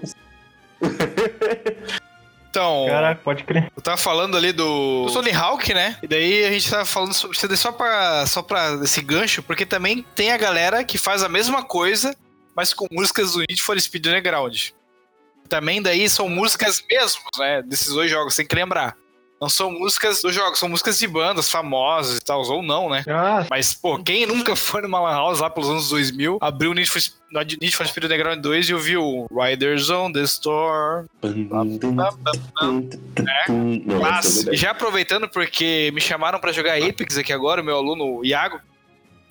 Então, 2.50 2.88
Caraca, 2.90 3.22
pode 3.24 3.44
crer. 3.44 3.72
eu 3.76 3.82
tava 3.82 3.98
falando 3.98 4.36
ali 4.36 4.52
do, 4.52 5.06
do 5.06 5.14
Tony 5.14 5.32
Hawk, 5.32 5.72
né? 5.72 5.98
E 6.02 6.08
daí 6.08 6.46
a 6.46 6.52
gente 6.52 6.70
tava 6.70 6.84
falando 6.84 7.14
sobre 7.14 7.56
só 7.56 7.72
pra, 7.72 8.26
só 8.26 8.42
pra 8.42 8.80
esse 8.84 9.02
gancho, 9.02 9.44
porque 9.44 9.68
também 9.68 10.04
tem 10.16 10.32
a 10.32 10.38
galera 10.38 10.84
que 10.84 10.98
faz 10.98 11.22
a 11.22 11.30
mesma 11.30 11.64
coisa, 11.64 12.16
mas 12.56 12.74
com 12.74 12.88
músicas 12.92 13.34
do 13.34 13.40
Need 13.42 13.62
for 13.62 13.80
Speed 13.80 14.08
Underground. 14.08 14.70
Também 15.48 15.82
daí 15.82 16.10
são 16.10 16.28
músicas 16.28 16.84
mesmo, 16.90 17.22
né? 17.38 17.62
Desses 17.62 17.94
dois 17.94 18.10
jogos, 18.10 18.36
tem 18.36 18.48
que 18.48 18.56
lembrar. 18.56 18.96
Não 19.42 19.48
são 19.48 19.72
músicas 19.72 20.22
dos 20.22 20.36
jogos, 20.36 20.60
são 20.60 20.68
músicas 20.68 21.00
de 21.00 21.08
bandas 21.08 21.50
famosas 21.50 22.18
e 22.18 22.22
tal, 22.22 22.42
ou 22.50 22.62
não, 22.62 22.90
né? 22.90 23.06
Ah, 23.08 23.46
Mas, 23.50 23.74
pô, 23.74 23.98
quem 23.98 24.26
nunca 24.26 24.54
foi 24.56 24.82
numa 24.82 25.00
Lan 25.00 25.12
House 25.16 25.40
lá 25.40 25.50
pelos 25.50 25.70
anos 25.70 25.90
2000, 25.90 26.40
abriu 26.42 26.72
o 26.72 26.74
Need 26.74 26.90
for, 26.90 27.02
no 27.32 27.40
Need 27.40 27.76
for 27.76 27.88
Speed 27.88 28.04
Underground 28.06 28.42
2 28.42 28.70
e 28.70 28.74
ouviu 28.74 29.02
o 29.02 29.28
Riders 29.32 29.90
on 29.90 30.12
the 30.12 30.24
Storm. 30.24 31.06
Não, 33.48 34.00
Mas, 34.02 34.46
já 34.52 34.72
aproveitando, 34.72 35.30
porque 35.30 35.90
me 35.94 36.02
chamaram 36.02 36.40
pra 36.40 36.52
jogar 36.52 36.78
Apex 36.78 37.18
aqui 37.18 37.32
agora, 37.32 37.62
o 37.62 37.64
meu 37.66 37.78
aluno 37.78 38.24
Iago, 38.26 38.60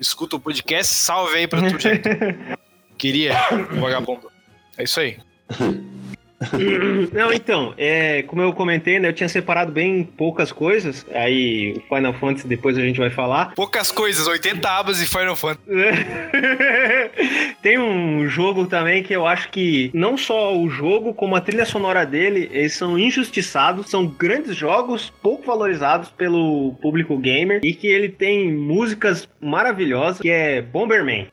escuta 0.00 0.36
o 0.36 0.40
podcast, 0.40 0.94
salve 0.94 1.36
aí 1.36 1.46
pra 1.46 1.60
tu, 1.60 1.78
gente. 1.78 2.08
Queria, 2.96 3.34
vagabundo. 3.78 4.30
É 4.76 4.84
isso 4.84 4.98
aí. 5.00 5.18
Não, 7.12 7.32
então, 7.32 7.74
é, 7.76 8.22
como 8.22 8.42
eu 8.42 8.52
comentei, 8.52 8.98
né, 8.98 9.08
eu 9.08 9.12
tinha 9.12 9.28
separado 9.28 9.72
bem 9.72 10.04
poucas 10.04 10.52
coisas, 10.52 11.04
aí 11.12 11.74
o 11.76 11.94
Final 11.94 12.14
Fantasy 12.14 12.46
depois 12.46 12.78
a 12.78 12.80
gente 12.80 12.98
vai 12.98 13.10
falar. 13.10 13.54
Poucas 13.54 13.90
coisas, 13.90 14.26
80 14.26 14.68
abas 14.68 15.00
e 15.00 15.06
Final 15.06 15.34
Fantasy. 15.34 15.66
Tem 17.60 17.78
um 17.78 18.28
jogo 18.28 18.66
também 18.66 19.02
que 19.02 19.14
eu 19.14 19.26
acho 19.26 19.50
que 19.50 19.90
não 19.92 20.16
só 20.16 20.56
o 20.56 20.70
jogo, 20.70 21.12
como 21.12 21.34
a 21.34 21.40
trilha 21.40 21.64
sonora 21.64 22.06
dele, 22.06 22.48
eles 22.52 22.74
são 22.74 22.98
injustiçados, 22.98 23.90
são 23.90 24.06
grandes 24.06 24.54
jogos, 24.54 25.12
pouco 25.22 25.46
valorizados 25.46 26.08
pelo 26.10 26.74
público 26.80 27.18
gamer, 27.18 27.60
e 27.64 27.74
que 27.74 27.88
ele 27.88 28.08
tem 28.08 28.52
músicas 28.52 29.28
maravilhosas, 29.40 30.20
que 30.20 30.30
é 30.30 30.62
Bomberman. 30.62 31.28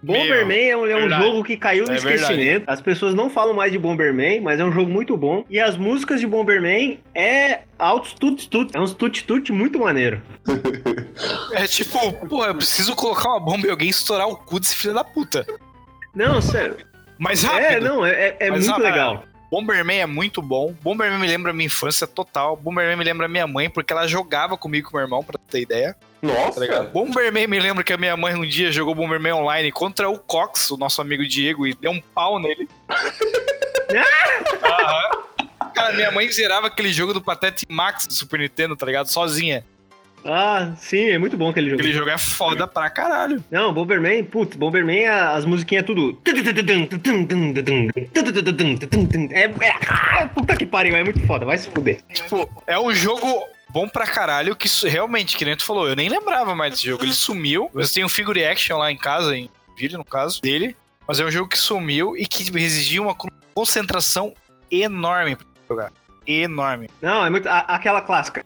Bomberman 0.00 0.68
é 0.68 0.76
um, 0.76 0.86
é 0.86 0.96
um 0.96 1.10
jogo 1.10 1.42
que 1.44 1.56
caiu 1.56 1.84
no 1.84 1.92
É 1.92 1.96
esquecimento. 1.96 2.36
verdade. 2.36 2.64
As 2.68 2.80
pessoas 2.80 3.14
não 3.14 3.28
falam 3.28 3.52
mais 3.54 3.72
de 3.72 3.78
Bomberman, 3.78 4.40
mas 4.40 4.60
é 4.60 4.64
um 4.64 4.70
jogo 4.70 4.90
muito 4.90 5.16
bom. 5.16 5.44
E 5.50 5.58
as 5.58 5.76
músicas 5.76 6.20
de 6.20 6.26
Bomberman 6.26 7.00
é 7.14 7.60
altos 7.78 8.12
tut-tut. 8.14 8.70
É 8.74 8.80
uns 8.80 8.94
tut-tut 8.94 9.50
muito 9.52 9.78
maneiro. 9.78 10.22
É 11.52 11.66
tipo, 11.66 12.12
pô, 12.28 12.44
eu 12.44 12.54
preciso 12.54 12.94
colocar 12.94 13.28
uma 13.30 13.40
bomba 13.40 13.66
e 13.66 13.70
alguém 13.70 13.88
estourar 13.88 14.28
o 14.28 14.36
cu 14.36 14.60
desse 14.60 14.76
filho 14.76 14.94
da 14.94 15.02
puta. 15.02 15.44
Não, 16.14 16.40
sério. 16.40 16.76
Mas 17.18 17.42
rápido. 17.42 17.64
É, 17.64 17.80
não, 17.80 18.06
é, 18.06 18.10
é- 18.12 18.36
é 18.38 18.50
muito 18.50 18.72
ah, 18.72 18.78
legal. 18.78 19.24
Bomberman 19.50 19.98
é 20.00 20.06
muito 20.06 20.40
bom. 20.40 20.74
Bomberman 20.80 21.18
me 21.18 21.26
lembra 21.26 21.52
minha 21.52 21.66
infância 21.66 22.06
total. 22.06 22.54
Bomberman 22.56 22.96
me 22.96 23.04
lembra 23.04 23.26
minha 23.26 23.46
mãe, 23.46 23.68
porque 23.68 23.92
ela 23.92 24.06
jogava 24.06 24.56
comigo 24.56 24.86
e 24.86 24.90
com 24.90 24.96
meu 24.96 25.04
irmão, 25.04 25.24
pra 25.24 25.38
ter 25.50 25.60
ideia. 25.62 25.96
Tá 26.20 26.26
Nossa, 26.26 26.60
ligado? 26.60 26.90
Bomberman 26.90 27.46
me 27.46 27.60
lembra 27.60 27.84
que 27.84 27.92
a 27.92 27.96
minha 27.96 28.16
mãe 28.16 28.34
um 28.34 28.46
dia 28.46 28.72
jogou 28.72 28.94
Bomberman 28.94 29.34
online 29.34 29.70
contra 29.70 30.08
o 30.10 30.18
Cox, 30.18 30.70
o 30.70 30.76
nosso 30.76 31.00
amigo 31.00 31.26
Diego, 31.26 31.66
e 31.66 31.74
deu 31.74 31.92
um 31.92 32.00
pau 32.00 32.38
nele. 32.38 32.68
Aham. 34.62 35.70
Cara, 35.74 35.92
minha 35.92 36.10
mãe 36.10 36.30
zerava 36.30 36.66
aquele 36.66 36.92
jogo 36.92 37.14
do 37.14 37.22
Patete 37.22 37.64
Max 37.68 38.06
do 38.06 38.12
Super 38.12 38.40
Nintendo, 38.40 38.76
tá 38.76 38.84
ligado? 38.84 39.06
Sozinha. 39.06 39.64
Ah, 40.24 40.72
sim, 40.76 41.08
é 41.10 41.18
muito 41.18 41.36
bom 41.36 41.48
aquele 41.48 41.70
jogo. 41.70 41.80
Aquele 41.80 41.94
jogo 41.94 42.10
é 42.10 42.18
foda 42.18 42.66
pra 42.66 42.90
caralho. 42.90 43.42
Não, 43.50 43.72
Bomberman, 43.72 44.24
putz, 44.24 44.56
Bomberman, 44.56 45.06
as 45.06 45.44
musiquinhas 45.44 45.84
tudo. 45.86 46.20
É, 49.32 49.44
é, 49.44 49.74
ah, 49.88 50.28
puta 50.34 50.56
que 50.56 50.66
pariu, 50.66 50.96
é 50.96 51.04
muito 51.04 51.20
foda, 51.26 51.44
vai 51.46 51.56
se 51.58 51.68
fuder. 51.70 52.00
Tipo, 52.12 52.48
é 52.66 52.78
um 52.78 52.92
jogo 52.94 53.42
bom 53.70 53.88
pra 53.88 54.06
caralho, 54.06 54.56
que 54.56 54.68
realmente, 54.86 55.36
que 55.36 55.44
nem 55.44 55.56
tu 55.56 55.64
falou, 55.64 55.88
eu 55.88 55.96
nem 55.96 56.08
lembrava 56.08 56.54
mais 56.54 56.72
desse 56.72 56.86
jogo. 56.86 57.04
Ele 57.04 57.12
sumiu. 57.12 57.70
Eu 57.74 57.88
tenho 57.88 58.06
um 58.06 58.10
figure 58.10 58.44
action 58.44 58.78
lá 58.78 58.90
em 58.90 58.96
casa, 58.96 59.36
em 59.36 59.48
vídeo, 59.76 59.98
no 59.98 60.04
caso, 60.04 60.40
dele. 60.42 60.76
Mas 61.06 61.20
é 61.20 61.24
um 61.24 61.30
jogo 61.30 61.48
que 61.48 61.58
sumiu 61.58 62.16
e 62.16 62.26
que 62.26 62.42
exigia 62.58 63.00
uma 63.00 63.14
con- 63.14 63.28
concentração 63.54 64.34
enorme 64.70 65.36
pra 65.36 65.46
jogar. 65.68 65.92
Enorme. 66.26 66.90
Não, 67.00 67.24
é 67.24 67.30
muito. 67.30 67.48
a- 67.48 67.60
aquela 67.60 68.02
clássica. 68.02 68.44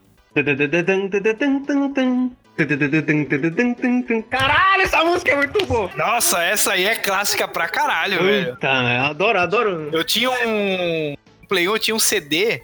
Caralho, 4.23 4.83
essa 4.83 5.03
música 5.03 5.31
é 5.31 5.35
muito 5.35 5.65
boa. 5.65 5.89
Nossa, 5.95 6.43
essa 6.43 6.73
aí 6.73 6.85
é 6.85 6.95
clássica 6.95 7.47
pra 7.47 7.67
caralho, 7.67 8.21
velho. 8.23 8.57
Eu 8.61 9.05
adoro, 9.05 9.39
adoro. 9.39 9.89
Eu 9.91 10.03
tinha 10.03 10.29
um 10.29 11.15
Play 11.47 11.67
1, 11.67 11.71
eu 11.73 11.79
tinha 11.79 11.95
um 11.95 11.99
CD. 11.99 12.61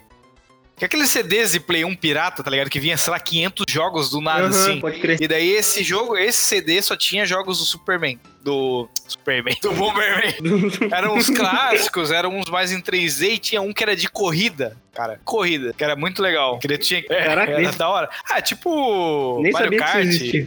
Que 0.80 0.84
é 0.84 0.86
aqueles 0.86 1.10
CDs 1.10 1.52
de 1.52 1.60
Play 1.60 1.84
1 1.84 1.94
pirata, 1.94 2.42
tá 2.42 2.50
ligado? 2.50 2.70
Que 2.70 2.80
vinha, 2.80 2.96
sei 2.96 3.10
lá, 3.12 3.20
500 3.20 3.66
jogos 3.68 4.10
do 4.10 4.18
nada, 4.22 4.44
Aham, 4.46 4.48
assim. 4.48 4.80
Pode 4.80 4.98
crer. 4.98 5.20
E 5.20 5.28
daí 5.28 5.50
esse 5.50 5.82
jogo, 5.84 6.16
esse 6.16 6.38
CD 6.38 6.80
só 6.80 6.96
tinha 6.96 7.26
jogos 7.26 7.58
do 7.58 7.64
Superman. 7.66 8.18
Do. 8.42 8.88
Superman. 9.06 9.54
Do 9.60 9.72
Bomberman. 9.72 10.34
Eram 10.90 11.16
uns 11.16 11.28
clássicos, 11.28 12.10
eram 12.10 12.34
uns 12.34 12.48
mais 12.48 12.72
em 12.72 12.80
3D 12.80 13.32
e 13.34 13.38
tinha 13.38 13.60
um 13.60 13.74
que 13.74 13.82
era 13.82 13.94
de 13.94 14.08
corrida, 14.08 14.74
cara. 14.94 15.20
Corrida, 15.22 15.74
que 15.74 15.84
era 15.84 15.94
muito 15.94 16.22
legal. 16.22 16.58
Que 16.58 16.66
ele 16.66 16.78
tinha. 16.78 17.02
Caraca, 17.02 17.52
era 17.52 17.60
nem- 17.60 17.70
da 17.72 17.88
hora. 17.90 18.08
Ah, 18.30 18.40
tipo. 18.40 19.38
Nem 19.42 19.52
Mario 19.52 19.78
Kart. 19.78 20.06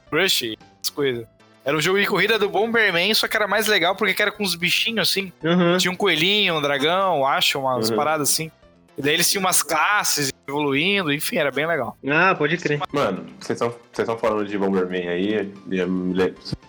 Crush, 0.09 0.43
essas 0.81 0.89
coisas. 0.95 1.25
Era 1.63 1.77
um 1.77 1.81
jogo 1.81 1.99
de 1.99 2.07
corrida 2.07 2.39
do 2.39 2.49
Bomberman, 2.49 3.13
só 3.13 3.27
que 3.27 3.37
era 3.37 3.47
mais 3.47 3.67
legal 3.67 3.95
porque 3.95 4.19
era 4.19 4.31
com 4.31 4.43
uns 4.43 4.55
bichinhos 4.55 5.07
assim. 5.09 5.31
Aham. 5.45 5.77
Tinha 5.77 5.91
um 5.91 5.95
coelhinho, 5.95 6.55
um 6.57 6.61
dragão, 6.61 7.23
acho, 7.25 7.59
umas 7.59 7.89
Uhum. 7.91 7.95
paradas 7.95 8.31
assim. 8.31 8.51
E 8.97 9.01
daí 9.01 9.13
eles 9.13 9.29
tinham 9.29 9.43
umas 9.43 9.63
classes 9.63 10.31
evoluindo, 10.47 11.11
enfim, 11.11 11.37
era 11.37 11.51
bem 11.51 11.65
legal. 11.65 11.97
Ah, 12.07 12.35
pode 12.35 12.57
crer. 12.57 12.79
Mano, 12.91 13.25
vocês 13.39 13.59
estão 13.59 14.17
falando 14.17 14.47
de 14.47 14.57
Bomberman 14.57 15.07
aí, 15.07 15.51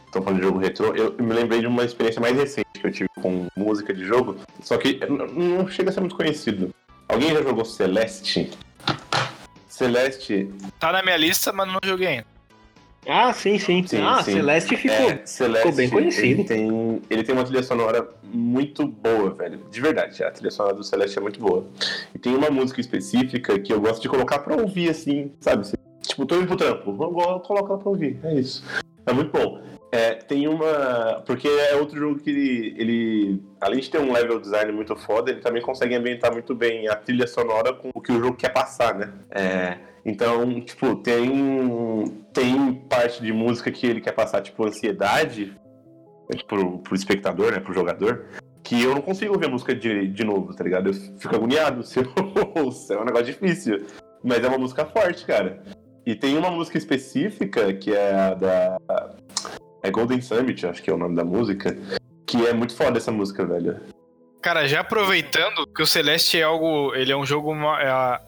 estão 0.06 0.22
falando 0.22 0.36
de 0.40 0.42
jogo 0.42 0.58
retrô. 0.58 0.94
Eu, 0.94 1.14
me 1.18 1.34
lembrei 1.34 1.60
de 1.60 1.66
uma 1.66 1.84
experiência 1.84 2.20
mais 2.20 2.36
recente 2.36 2.66
que 2.80 2.86
eu 2.86 2.92
tive 2.92 3.08
com 3.20 3.46
música 3.56 3.92
de 3.92 4.04
jogo, 4.04 4.36
só 4.62 4.78
que 4.78 5.00
não 5.06 5.68
chega 5.68 5.90
a 5.90 5.92
ser 5.92 6.00
muito 6.00 6.16
conhecido. 6.16 6.74
Alguém 7.08 7.34
já 7.34 7.42
jogou 7.42 7.64
Celeste? 7.64 8.50
Celeste 9.68 10.48
Tá 10.78 10.92
na 10.92 11.02
minha 11.02 11.16
lista, 11.16 11.52
mas 11.52 11.66
não 11.66 11.80
joguei 11.84 12.06
ainda. 12.06 12.33
Ah, 13.06 13.32
sim, 13.32 13.58
sim. 13.58 13.86
Sim, 13.86 14.00
ah, 14.02 14.22
sim. 14.22 14.32
Celeste 14.32 14.76
ficou. 14.76 15.10
É, 15.10 15.20
Celeste, 15.24 15.72
bem 15.72 15.90
conhecido. 15.90 16.40
Ele 16.40 16.44
tem, 16.44 17.02
ele 17.10 17.22
tem 17.22 17.34
uma 17.34 17.44
trilha 17.44 17.62
sonora 17.62 18.08
muito 18.22 18.86
boa, 18.86 19.30
velho. 19.30 19.60
De 19.70 19.80
verdade, 19.80 20.22
a 20.24 20.30
trilha 20.30 20.50
sonora 20.50 20.74
do 20.74 20.82
Celeste 20.82 21.18
é 21.18 21.22
muito 21.22 21.40
boa. 21.40 21.66
E 22.14 22.18
tem 22.18 22.34
uma 22.34 22.50
música 22.50 22.80
específica 22.80 23.58
que 23.58 23.72
eu 23.72 23.80
gosto 23.80 24.02
de 24.02 24.08
colocar 24.08 24.38
pra 24.40 24.56
ouvir, 24.56 24.90
assim, 24.90 25.32
sabe? 25.40 25.66
Tipo, 26.02 26.26
tô 26.26 26.36
indo 26.36 26.46
pro 26.46 26.56
trampo, 26.56 26.90
eu 26.90 27.40
coloco 27.40 27.72
ela 27.72 27.78
pra 27.78 27.88
ouvir, 27.88 28.18
é 28.24 28.34
isso. 28.34 28.62
É 29.06 29.12
muito 29.12 29.30
bom. 29.30 29.62
É, 29.90 30.14
tem 30.14 30.48
uma. 30.48 31.22
Porque 31.24 31.46
é 31.46 31.76
outro 31.76 31.96
jogo 31.96 32.18
que 32.18 32.28
ele, 32.28 32.74
ele, 32.76 33.42
além 33.60 33.78
de 33.78 33.88
ter 33.88 34.00
um 34.00 34.12
level 34.12 34.40
design 34.40 34.72
muito 34.72 34.96
foda, 34.96 35.30
ele 35.30 35.40
também 35.40 35.62
consegue 35.62 35.94
ambientar 35.94 36.32
muito 36.32 36.52
bem 36.52 36.88
a 36.88 36.96
trilha 36.96 37.28
sonora 37.28 37.72
com 37.72 37.90
o 37.94 38.00
que 38.00 38.10
o 38.10 38.18
jogo 38.18 38.36
quer 38.36 38.48
passar, 38.48 38.94
né? 38.94 39.12
É, 39.30 39.78
então, 40.04 40.60
tipo, 40.60 40.96
tem, 40.96 42.04
tem 42.32 42.74
parte 42.88 43.22
de 43.22 43.32
música 43.32 43.70
que 43.70 43.86
ele 43.86 44.02
quer 44.02 44.12
passar, 44.12 44.42
tipo, 44.42 44.66
ansiedade 44.66 45.56
é, 46.30 46.36
pro, 46.44 46.78
pro 46.78 46.94
espectador, 46.94 47.52
né? 47.52 47.60
Pro 47.60 47.72
jogador. 47.72 48.26
Que 48.62 48.82
eu 48.82 48.94
não 48.94 49.00
consigo 49.00 49.32
ouvir 49.32 49.46
a 49.46 49.50
música 49.50 49.74
de, 49.74 50.08
de 50.08 50.24
novo, 50.24 50.54
tá 50.54 50.62
ligado? 50.62 50.90
Eu 50.90 50.94
fico 50.94 51.34
agoniado 51.34 51.82
se 51.84 52.00
eu 52.00 52.12
ouço. 52.54 52.92
É 52.92 53.00
um 53.00 53.04
negócio 53.04 53.26
difícil. 53.26 53.86
Mas 54.22 54.44
é 54.44 54.48
uma 54.48 54.58
música 54.58 54.84
forte, 54.84 55.24
cara. 55.24 55.62
E 56.04 56.14
tem 56.14 56.36
uma 56.36 56.50
música 56.50 56.76
específica 56.76 57.72
que 57.72 57.94
é 57.94 58.14
a 58.14 58.34
da. 58.34 58.76
É 59.82 59.90
Golden 59.90 60.20
Summit, 60.20 60.66
acho 60.66 60.82
que 60.82 60.90
é 60.90 60.94
o 60.94 60.98
nome 60.98 61.14
da 61.14 61.24
música. 61.24 61.76
Que 62.26 62.46
é 62.46 62.52
muito 62.52 62.74
foda 62.74 62.98
essa 62.98 63.12
música, 63.12 63.44
velho. 63.44 63.80
Cara, 64.42 64.66
já 64.66 64.80
aproveitando 64.80 65.66
que 65.66 65.82
o 65.82 65.86
Celeste 65.86 66.38
é 66.38 66.42
algo. 66.42 66.94
Ele 66.94 67.12
é 67.12 67.16
um 67.16 67.24
jogo 67.24 67.54
é, 67.54 68.20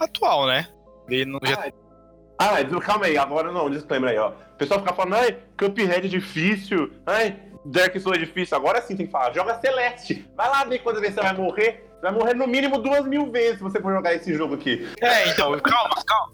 atual, 0.00 0.46
né? 0.46 0.68
Ele 1.10 1.26
não 1.26 1.40
já. 1.44 1.70
Ah, 2.38 2.60
Edu, 2.60 2.80
calma 2.80 3.06
aí, 3.06 3.18
agora 3.18 3.52
não, 3.52 3.68
disclaimer 3.68 4.10
aí, 4.10 4.18
ó. 4.18 4.30
O 4.30 4.56
pessoal 4.56 4.80
fica 4.80 4.94
falando, 4.94 5.16
ai, 5.16 5.36
Cuphead 5.58 6.06
é 6.06 6.08
difícil, 6.08 6.90
ai, 7.06 7.36
Dark 7.66 7.94
Souls 7.98 8.16
é 8.16 8.20
difícil. 8.20 8.56
Agora 8.56 8.80
sim 8.80 8.96
tem 8.96 9.06
que 9.06 9.12
falar, 9.12 9.34
joga 9.34 9.60
Celeste. 9.60 10.26
Vai 10.36 10.48
lá 10.48 10.64
ver 10.64 10.78
quantas 10.78 11.02
vezes 11.02 11.16
você 11.16 11.22
vai 11.22 11.34
morrer. 11.34 11.86
Vai 12.02 12.12
morrer 12.12 12.34
no 12.34 12.46
mínimo 12.46 12.78
duas 12.78 13.04
mil 13.06 13.30
vezes 13.30 13.58
se 13.58 13.62
você 13.62 13.78
for 13.80 13.92
jogar 13.92 14.14
esse 14.14 14.32
jogo 14.34 14.54
aqui. 14.54 14.88
É, 15.02 15.28
então, 15.28 15.58
calma, 15.60 16.02
calma. 16.06 16.32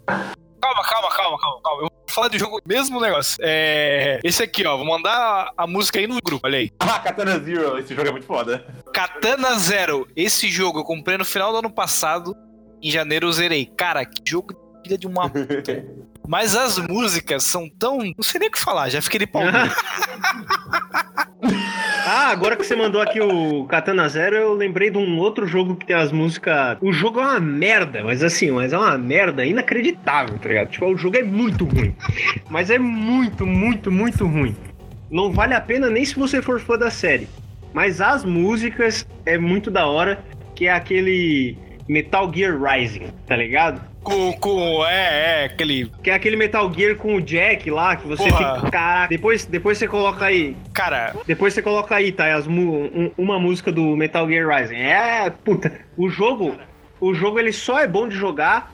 Calma, 0.61 0.83
calma, 0.83 1.09
calma, 1.09 1.37
calma, 1.39 1.61
calma. 1.61 1.81
Eu 1.83 1.89
vou 1.89 1.91
falar 2.07 2.27
do 2.29 2.37
jogo, 2.37 2.61
mesmo 2.65 3.01
negócio. 3.01 3.37
É. 3.41 4.19
Esse 4.23 4.43
aqui, 4.43 4.65
ó. 4.65 4.77
Vou 4.77 4.85
mandar 4.85 5.11
a, 5.57 5.63
a 5.63 5.67
música 5.67 5.99
aí 5.99 6.07
no 6.07 6.17
grupo, 6.23 6.47
olha 6.47 6.59
aí. 6.59 6.71
Ah, 6.79 6.99
Katana 6.99 7.37
Zero, 7.39 7.77
esse 7.77 7.93
jogo 7.93 8.07
é 8.07 8.11
muito 8.11 8.25
foda. 8.25 8.65
Katana 8.93 9.59
Zero. 9.59 10.07
Esse 10.15 10.47
jogo 10.49 10.79
eu 10.79 10.83
comprei 10.85 11.17
no 11.17 11.25
final 11.25 11.51
do 11.51 11.59
ano 11.59 11.69
passado. 11.69 12.33
Em 12.81 12.89
janeiro 12.89 13.27
eu 13.27 13.31
zerei. 13.33 13.65
Cara, 13.65 14.05
que 14.05 14.21
jogo 14.25 14.53
filha 14.87 14.97
de 14.97 15.05
uma. 15.05 15.31
Mas 16.27 16.55
as 16.55 16.77
músicas 16.77 17.43
são 17.43 17.69
tão. 17.69 17.99
Não 17.99 18.23
sei 18.23 18.39
nem 18.39 18.49
o 18.49 18.51
que 18.51 18.59
falar, 18.59 18.89
já 18.89 19.01
fiquei 19.01 19.19
de 19.19 19.27
pau. 19.27 19.43
Ah, 22.09 22.29
agora 22.29 22.55
que 22.55 22.65
você 22.65 22.73
mandou 22.73 23.01
aqui 23.01 23.19
o 23.19 23.65
Katana 23.65 24.07
Zero, 24.07 24.33
eu 24.33 24.53
lembrei 24.53 24.89
de 24.89 24.97
um 24.97 25.17
outro 25.19 25.45
jogo 25.45 25.75
que 25.75 25.85
tem 25.85 25.95
as 25.95 26.09
músicas. 26.09 26.77
O 26.79 26.93
jogo 26.93 27.19
é 27.19 27.23
uma 27.23 27.39
merda, 27.39 28.01
mas 28.01 28.23
assim, 28.23 28.49
mas 28.49 28.71
é 28.71 28.77
uma 28.77 28.97
merda 28.97 29.45
inacreditável, 29.45 30.39
tá 30.39 30.47
ligado? 30.47 30.69
Tipo, 30.69 30.85
o 30.85 30.97
jogo 30.97 31.17
é 31.17 31.23
muito 31.23 31.65
ruim. 31.65 31.93
Mas 32.49 32.69
é 32.69 32.79
muito, 32.79 33.45
muito, 33.45 33.91
muito 33.91 34.25
ruim. 34.25 34.55
Não 35.11 35.33
vale 35.33 35.53
a 35.53 35.59
pena 35.59 35.89
nem 35.89 36.05
se 36.05 36.15
você 36.15 36.41
for 36.41 36.61
fã 36.61 36.77
da 36.77 36.89
série. 36.89 37.27
Mas 37.73 37.99
as 37.99 38.23
músicas 38.23 39.05
é 39.25 39.37
muito 39.37 39.69
da 39.69 39.85
hora, 39.85 40.23
que 40.55 40.67
é 40.67 40.71
aquele 40.71 41.57
Metal 41.89 42.31
Gear 42.33 42.57
Rising, 42.57 43.11
tá 43.25 43.35
ligado? 43.35 43.81
Com, 44.03 44.33
com. 44.33 44.85
É, 44.85 45.41
é, 45.41 45.45
aquele. 45.45 45.91
Que 46.03 46.09
é 46.09 46.13
aquele 46.13 46.35
Metal 46.35 46.71
Gear 46.73 46.95
com 46.95 47.15
o 47.15 47.21
Jack 47.21 47.69
lá, 47.69 47.95
que 47.95 48.07
você 48.07 48.27
Porra. 48.29 48.55
fica. 48.55 48.71
Caraca, 48.71 49.07
depois, 49.09 49.45
depois 49.45 49.77
você 49.77 49.87
coloca 49.87 50.25
aí. 50.25 50.55
Cara, 50.73 51.15
Depois 51.25 51.53
você 51.53 51.61
coloca 51.61 51.95
aí, 51.95 52.11
tá? 52.11 52.33
As 52.35 52.47
um- 52.47 53.11
uma 53.17 53.39
música 53.39 53.71
do 53.71 53.95
Metal 53.95 54.27
Gear 54.27 54.47
Rising. 54.47 54.75
É, 54.75 55.29
puta. 55.29 55.71
O 55.97 56.09
jogo. 56.09 56.55
O 56.99 57.13
jogo 57.13 57.37
ele 57.39 57.51
só 57.53 57.79
é 57.79 57.87
bom 57.87 58.07
de 58.07 58.15
jogar 58.15 58.73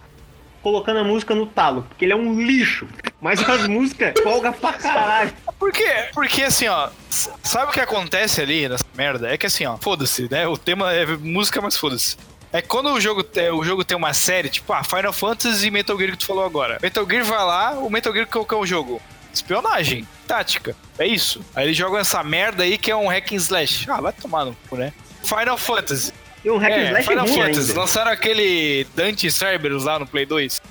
colocando 0.62 1.00
a 1.00 1.04
música 1.04 1.36
no 1.36 1.46
talo. 1.46 1.84
Porque 1.90 2.06
ele 2.06 2.14
é 2.14 2.16
um 2.16 2.40
lixo. 2.42 2.88
Mas 3.20 3.42
as 3.48 3.68
músicas 3.68 4.14
folga 4.24 4.52
pra 4.54 4.72
caralho. 4.74 5.34
Por 5.60 5.72
quê? 5.74 6.06
Porque 6.14 6.44
assim, 6.44 6.68
ó, 6.70 6.88
sabe 7.10 7.70
o 7.70 7.74
que 7.74 7.82
acontece 7.82 8.42
ali 8.42 8.70
nessa 8.70 8.86
merda? 8.96 9.30
É 9.34 9.38
que 9.38 9.46
assim, 9.46 9.66
ó, 9.66 9.76
foda-se, 9.78 10.30
né? 10.32 10.48
O 10.48 10.58
tema 10.58 10.94
é 10.94 11.06
música, 11.06 11.60
mas 11.62 11.76
foda-se. 11.76 12.16
É 12.54 12.62
quando 12.62 12.94
o 12.94 13.02
jogo, 13.02 13.24
te- 13.24 13.50
o 13.50 13.64
jogo 13.64 13.84
tem 13.84 13.98
uma 13.98 14.14
série, 14.14 14.48
tipo, 14.48 14.72
ah, 14.72 14.84
Final 14.84 15.12
Fantasy 15.12 15.68
e 15.68 15.72
Metal 15.72 15.98
Gear 15.98 16.12
que 16.12 16.18
tu 16.20 16.26
falou 16.28 16.46
agora. 16.46 16.78
Metal 16.82 17.06
Gear 17.10 17.26
vai 17.26 17.40
lá, 17.44 17.72
o 17.72 17.90
Metal 17.90 18.14
Gear 18.14 18.28
qual 18.28 18.46
que 18.46 18.54
é 18.54 18.58
o 18.58 18.66
jogo? 18.66 19.02
Espionagem, 19.34 20.08
tática. 20.28 20.76
É 21.00 21.08
isso. 21.08 21.42
Aí 21.56 21.66
eles 21.66 21.76
jogam 21.76 21.98
essa 21.98 22.24
merda 22.24 22.62
aí 22.64 22.78
que 22.78 22.92
é 22.92 22.96
um 22.96 23.08
hack 23.08 23.32
and 23.32 23.38
slash. 23.38 23.90
Ah, 23.90 24.00
vai 24.00 24.14
tomar 24.14 24.46
no 24.46 24.56
cu, 24.70 24.76
né? 24.78 24.94
Final 25.24 25.58
Fantasy. 25.58 26.14
E 26.46 26.52
um 26.52 26.58
hack 26.58 26.72
and 26.72 26.76
É, 26.76 26.84
slash 26.90 27.00
é 27.00 27.04
Final 27.10 27.26
ruim 27.26 27.36
Fantasy. 27.42 27.70
ainda. 27.72 27.80
Lançaram 27.82 28.12
aquele 28.12 28.88
Dante 28.96 29.32
Cerberus 29.32 29.84
lá 29.86 29.98
no 29.98 30.06
Play 30.06 30.28
2. 30.28 30.62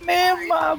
Mesma, 0.00 0.78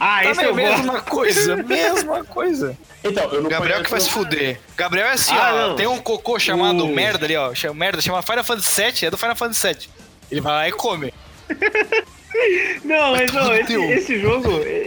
Ah, 0.00 0.24
esse 0.24 0.40
também 0.40 0.64
eu 0.66 0.70
gosto. 0.70 0.82
mesma 0.84 1.00
coisa, 1.02 1.56
mesma 1.62 2.24
coisa. 2.24 2.76
Então, 3.04 3.32
eu 3.32 3.42
não 3.42 3.50
Gabriel 3.50 3.82
que 3.82 3.90
vai 3.90 4.00
se 4.00 4.10
fuder. 4.10 4.58
Gabriel 4.76 5.06
é 5.06 5.12
assim, 5.12 5.32
Ah, 5.34 5.50
ó. 5.52 5.68
não. 5.68 5.76
Tem 5.76 5.86
um 5.86 5.98
cocô 5.98 6.38
chamado 6.38 6.84
O- 6.84 6.88
merda 6.94 7.24
ali, 7.26 7.36
ó. 7.36 7.54
Chama, 7.54 7.74
merda, 7.74 8.00
chama 8.00 8.22
Final 8.22 8.44
Fantasy 8.44 8.82
VII, 8.82 9.06
é 9.06 9.10
do 9.10 9.16
Final 9.18 9.36
Fantasy 9.36 9.66
VII. 9.68 9.88
Ele 10.30 10.40
vai 10.40 10.52
lá 10.52 10.68
e 10.68 10.72
come. 10.72 11.12
Não, 12.84 13.12
mas 13.12 13.32
não, 13.32 13.52
esse, 13.54 13.74
esse 13.74 14.20
jogo. 14.20 14.60
é- 14.64 14.86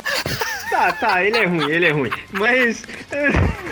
Tá, 0.69 0.91
tá, 0.93 1.23
ele 1.25 1.37
é 1.37 1.45
ruim, 1.45 1.69
ele 1.69 1.85
é 1.85 1.91
ruim. 1.91 2.11
Mas. 2.31 2.83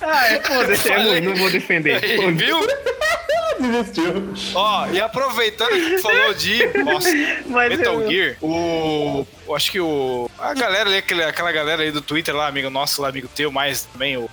Ah, 0.00 0.28
é, 0.28 0.40
foda-se, 0.40 0.88
é 0.88 1.02
ruim, 1.02 1.20
não 1.20 1.34
vou 1.34 1.50
defender. 1.50 1.96
Aí, 2.02 2.30
viu? 2.32 2.56
Desistiu. 3.60 4.34
Ó, 4.54 4.86
e 4.88 5.00
aproveitando 5.00 5.70
que 5.70 5.98
falou 5.98 6.34
de 6.34 6.66
nossa, 6.84 7.08
Metal 7.46 8.00
eu- 8.02 8.10
Gear, 8.10 8.36
o. 8.42 9.26
eu 9.46 9.54
Acho 9.56 9.70
que 9.70 9.80
o. 9.80 10.30
A 10.38 10.54
galera 10.54 10.88
ali, 10.88 11.22
aquela 11.22 11.52
galera 11.52 11.82
aí 11.82 11.90
do 11.90 12.00
Twitter 12.00 12.34
lá, 12.34 12.46
amigo 12.48 12.68
nosso 12.70 13.00
lá, 13.02 13.08
amigo 13.08 13.28
teu, 13.34 13.50
mais 13.50 13.82
também, 13.82 14.16
o. 14.16 14.28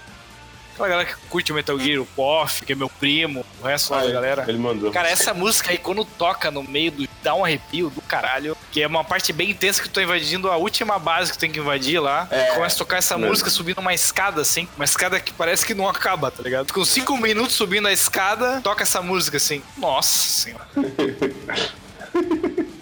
Aquela 0.83 1.03
galera 1.03 1.17
que 1.17 1.27
curte 1.29 1.51
o 1.51 1.55
Metal 1.55 1.79
Gear, 1.79 2.01
o 2.01 2.05
Poff, 2.05 2.65
que 2.65 2.73
é 2.73 2.75
meu 2.75 2.89
primo, 2.89 3.45
o 3.61 3.65
resto 3.65 3.91
lá 3.91 3.99
Ah, 3.99 4.03
da 4.03 4.09
é, 4.09 4.11
galera. 4.11 4.45
Ele 4.47 4.57
mandou. 4.57 4.91
Cara, 4.91 5.09
essa 5.09 5.33
música 5.33 5.71
aí, 5.71 5.77
quando 5.77 6.03
toca 6.03 6.51
no 6.51 6.61
meio 6.63 6.91
do. 6.91 7.07
dá 7.23 7.33
um 7.35 7.45
arrepio 7.45 7.89
do 7.89 8.01
caralho. 8.01 8.57
Que 8.71 8.81
é 8.83 8.87
uma 8.87 9.03
parte 9.03 9.31
bem 9.31 9.51
intensa 9.51 9.81
que 9.81 9.87
tu 9.89 9.93
tá 9.93 10.03
invadindo 10.03 10.49
a 10.51 10.57
última 10.57 10.99
base 10.99 11.31
que 11.31 11.37
tu 11.37 11.41
tem 11.41 11.51
que 11.51 11.59
invadir 11.59 11.99
lá. 11.99 12.27
É, 12.29 12.47
começa 12.47 12.75
a 12.75 12.77
tocar 12.79 12.97
essa 12.97 13.15
mesmo. 13.17 13.29
música 13.29 13.49
subindo 13.49 13.79
uma 13.79 13.93
escada, 13.93 14.41
assim. 14.41 14.67
Uma 14.75 14.85
escada 14.85 15.19
que 15.19 15.31
parece 15.31 15.65
que 15.65 15.73
não 15.73 15.87
acaba, 15.87 16.29
tá 16.29 16.43
ligado? 16.43 16.73
Com 16.73 16.83
cinco 16.83 17.15
minutos 17.17 17.53
subindo 17.55 17.87
a 17.87 17.91
escada, 17.93 18.59
toca 18.61 18.83
essa 18.83 19.01
música 19.01 19.37
assim. 19.37 19.61
Nossa 19.77 20.17
senhora. 20.27 20.67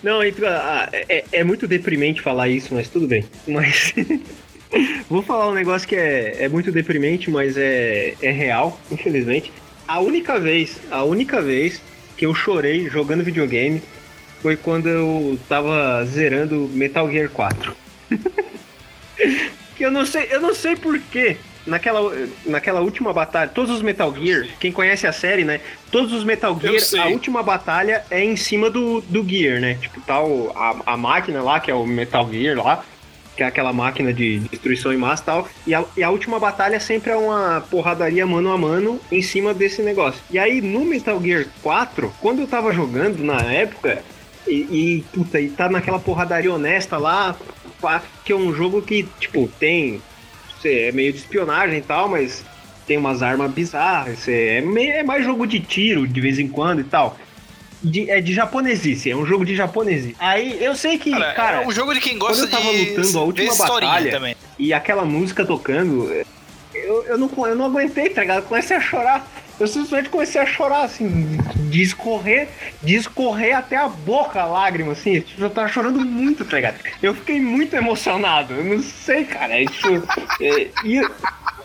Não, 0.04 0.24
então, 0.24 0.48
é, 0.92 1.24
é 1.32 1.44
muito 1.44 1.68
deprimente 1.68 2.22
falar 2.22 2.50
isso, 2.50 2.74
mas 2.74 2.90
tudo 2.90 3.08
bem. 3.08 3.24
Mas. 3.48 3.94
Vou 5.10 5.22
falar 5.22 5.50
um 5.50 5.54
negócio 5.54 5.88
que 5.88 5.96
é, 5.96 6.44
é 6.44 6.50
muito 6.50 6.72
deprimente, 6.72 7.30
mas 7.30 7.58
é, 7.58 8.14
é 8.22 8.32
real, 8.32 8.80
infelizmente. 8.92 9.52
A 9.88 10.00
única 10.00 10.40
vez, 10.40 10.80
a 10.90 11.04
única 11.04 11.42
vez 11.42 11.82
que 12.16 12.26
eu 12.26 12.34
chorei 12.34 12.88
jogando 12.90 13.24
videogame 13.24 13.82
foi 14.42 14.56
quando 14.56 14.88
eu 14.88 15.38
tava 15.50 16.04
zerando 16.06 16.70
Metal 16.74 17.10
Gear 17.12 17.30
4. 17.30 17.76
que 19.76 19.84
eu 19.86 19.92
não 19.92 20.06
sei, 20.06 20.28
eu 20.32 20.40
não 20.42 20.54
sei 20.54 20.76
porquê. 20.76 21.38
Naquela, 21.64 22.12
naquela 22.44 22.82
última 22.82 23.14
batalha, 23.14 23.48
todos 23.48 23.70
os 23.76 23.84
Metal 23.84 24.12
Gear, 24.16 24.48
quem 24.60 24.72
conhece 24.72 25.06
a 25.06 25.12
série, 25.14 25.44
né? 25.44 25.62
Todos 25.92 26.12
os 26.12 26.24
Metal 26.24 26.58
Gear, 26.60 26.74
a 27.00 27.08
última 27.10 27.44
batalha 27.44 28.04
é 28.10 28.24
em 28.24 28.36
cima 28.36 28.68
do, 28.68 29.00
do 29.02 29.24
Gear, 29.28 29.60
né? 29.62 29.76
Tipo, 29.80 30.02
tá 30.02 30.24
o- 30.24 30.52
a, 30.56 30.94
a 30.94 30.98
máquina 30.98 31.40
lá, 31.44 31.60
que 31.60 31.70
é 31.70 31.74
o 31.76 31.86
Metal 31.86 32.28
Gear 32.32 32.58
lá, 32.58 32.84
que 33.36 33.44
é 33.44 33.46
aquela 33.46 33.72
máquina 33.72 34.14
de 34.14 34.40
destruição 34.40 34.92
em 34.92 34.98
massa 34.98 35.24
e 35.24 35.26
tal. 35.26 35.50
E 35.68 35.74
a, 35.74 35.84
e 35.98 36.04
a 36.04 36.10
última 36.10 36.40
batalha 36.40 36.80
sempre 36.80 37.12
é 37.12 37.16
uma 37.16 37.62
porradaria 37.70 38.26
mano 38.26 38.52
a 38.52 38.58
mano 38.58 39.00
em 39.12 39.22
cima 39.22 39.54
desse 39.54 39.82
negócio. 39.82 40.22
E 40.30 40.38
aí 40.38 40.62
no 40.62 40.86
Metal 40.86 41.22
Gear 41.22 41.46
4, 41.62 42.14
quando 42.20 42.40
eu 42.40 42.48
tava 42.48 42.74
jogando 42.74 43.24
na 43.24 43.42
época, 43.42 44.04
e, 44.48 44.54
e 44.54 45.06
puta, 45.14 45.40
e 45.40 45.50
tá 45.50 45.70
naquela 45.70 46.00
porradaria 46.00 46.54
honesta 46.54 46.98
lá, 46.98 47.36
que 48.24 48.32
é 48.32 48.36
um 48.36 48.54
jogo 48.54 48.82
que, 48.82 49.08
tipo, 49.20 49.50
tem. 49.60 50.02
Você 50.60 50.88
é 50.88 50.92
meio 50.92 51.12
de 51.12 51.20
espionagem 51.20 51.80
e 51.80 51.82
tal, 51.82 52.08
mas 52.08 52.46
tem 52.86 52.98
umas 52.98 53.24
armas 53.24 53.52
bizarras. 53.52 54.28
É, 54.28 54.62
meio, 54.62 54.92
é 54.92 55.04
mais 55.04 55.26
jogo 55.26 55.48
de 55.48 55.60
tiro 55.60 56.08
de 56.08 56.22
vez 56.22 56.38
em 56.38 56.48
quando 56.48 56.82
e 56.82 56.84
tal. 56.84 57.18
De- 57.84 58.10
é 58.12 58.22
de 58.22 58.32
japonesice, 58.34 59.10
é 59.10 59.16
um 59.16 59.26
jogo 59.26 59.44
de 59.44 59.56
japonesice. 59.56 60.16
Aí 60.20 60.64
eu 60.64 60.76
sei 60.76 60.98
que, 61.00 61.10
Cara, 61.12 61.34
cara, 61.34 61.62
é 61.64 61.68
um 61.68 61.72
jogo 61.72 61.94
de 61.94 62.00
quem 62.00 62.18
gosta 62.18 62.48
quando 62.48 62.54
eu 62.54 62.60
tava 62.60 62.74
de 62.74 62.90
lutando 62.92 63.20
a 63.20 63.24
última 63.24 63.56
batalha, 63.56 64.12
também. 64.12 64.36
e 64.60 64.72
aquela 64.72 65.04
música 65.04 65.44
tocando, 65.44 66.12
eu, 66.76 67.04
eu, 67.06 67.18
não, 67.18 67.30
eu 67.48 67.56
não 67.56 67.66
aguentei, 67.66 68.10
tá 68.10 68.22
ligado? 68.22 68.38
Eu 68.38 68.44
comecei 68.44 68.78
a 68.78 68.82
chorar. 68.82 69.28
Eu 69.62 69.68
simplesmente 69.68 70.10
comecei 70.10 70.42
a 70.42 70.46
chorar, 70.48 70.86
assim, 70.86 71.38
de 71.70 71.84
escorrer, 71.84 72.50
de 72.82 72.96
escorrer 72.96 73.56
até 73.56 73.78
a 73.78 73.88
boca 73.88 74.42
a 74.42 74.46
lágrima, 74.46 74.94
assim. 74.94 75.24
Eu 75.38 75.52
tava 75.52 75.68
chorando 75.68 76.00
muito, 76.00 76.44
tá 76.44 76.56
ligado? 76.56 76.80
Eu 77.00 77.14
fiquei 77.14 77.40
muito 77.40 77.76
emocionado. 77.76 78.56
Eu 78.56 78.64
não 78.64 78.82
sei, 78.82 79.24
cara. 79.24 79.62
É, 79.62 79.66
tipo, 79.68 79.88
é, 80.42 80.68
e, 80.84 81.00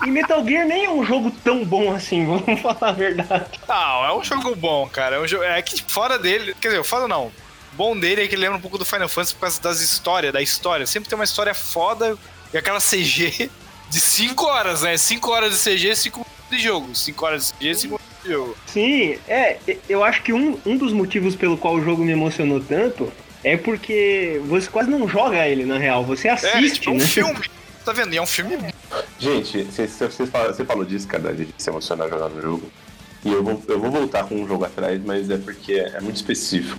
e 0.05 0.11
Metal 0.11 0.47
Gear 0.47 0.67
nem 0.67 0.85
é 0.85 0.91
um 0.91 1.07
jogo 1.07 1.31
tão 1.43 1.65
bom 1.65 1.91
assim, 1.91 2.27
vamos 2.29 2.61
falar 2.61 2.91
a 2.91 2.93
verdade. 2.93 3.59
Não, 3.67 4.05
é 4.05 4.15
um 4.15 4.23
jogo 4.23 4.55
bom, 4.55 4.87
cara. 4.91 5.17
É, 5.17 5.19
um 5.19 5.27
jogo, 5.27 5.45
é 5.45 5.63
que 5.63 5.83
fora 5.91 6.19
dele. 6.19 6.55
Quer 6.61 6.69
dizer, 6.69 6.85
fora 6.85 7.09
não. 7.09 7.33
Bom 7.73 7.99
dele 7.99 8.25
é 8.25 8.29
que 8.29 8.35
ele 8.35 8.43
lembra 8.43 8.59
um 8.59 8.61
pouco 8.61 8.77
do 8.77 8.85
Final 8.85 9.09
Fantasy 9.09 9.33
por 9.33 9.41
causa 9.41 9.63
das 9.63 9.81
histórias, 9.81 10.35
da 10.35 10.43
história. 10.43 10.87
Sempre 10.87 11.09
tem 11.09 11.17
uma 11.17 11.25
história 11.25 11.55
foda 11.55 12.15
e 12.53 12.59
aquela 12.59 12.79
CG 12.79 13.51
de 13.89 14.01
5 14.01 14.45
horas, 14.45 14.83
né? 14.83 14.99
5 14.99 15.31
horas 15.31 15.53
de 15.53 15.71
CG, 15.71 15.97
5 15.97 16.19
minutos 16.19 16.36
de 16.51 16.59
jogo. 16.59 16.95
5 16.95 17.25
horas 17.27 17.53
de 17.59 17.67
CG, 17.69 17.75
5 17.75 17.95
minutos 17.95 18.23
de 18.25 18.31
jogo. 18.31 18.57
Sim, 18.67 19.19
é, 19.29 19.59
eu 19.89 20.03
acho 20.05 20.23
que 20.23 20.33
um, 20.33 20.59
um 20.67 20.77
dos 20.77 20.93
motivos 20.93 21.35
pelo 21.37 21.57
qual 21.57 21.75
o 21.75 21.83
jogo 21.83 22.05
me 22.05 22.13
emocionou 22.13 22.61
tanto 22.61 23.13
é 23.45 23.57
porque 23.57 24.41
você 24.47 24.69
quase 24.69 24.91
não 24.91 25.09
joga 25.09 25.47
ele, 25.47 25.65
na 25.65 25.79
real. 25.79 26.05
Você 26.05 26.29
É, 26.29 26.33
assiste, 26.33 26.81
tipo, 26.81 26.91
é 26.91 26.93
um 26.95 26.97
né? 26.99 27.05
filme. 27.07 27.41
Tá 27.85 27.93
vendo? 27.93 28.13
E 28.15 28.17
é 28.17 28.23
um 28.23 28.27
filme 28.27 28.57
Gente, 29.19 29.63
você 29.65 30.27
fala- 30.27 30.53
você 30.53 30.65
falou 30.65 30.85
disso, 30.85 31.07
cara, 31.07 31.33
de 31.33 31.49
se 31.57 31.71
emocionar 31.71 32.09
jogando 32.09 32.39
o 32.39 32.43
jogo. 32.43 32.73
E 33.25 33.33
eu 33.33 33.43
vou, 33.43 33.63
eu 33.69 33.81
vou 33.81 33.91
voltar 33.91 34.25
com 34.25 34.35
um 34.37 34.47
jogo 34.47 34.65
atrás, 34.65 35.01
mas 35.05 35.31
é 35.31 35.37
porque 35.39 35.75
é, 35.75 35.97
é 35.97 36.01
muito 36.01 36.17
específico. 36.17 36.79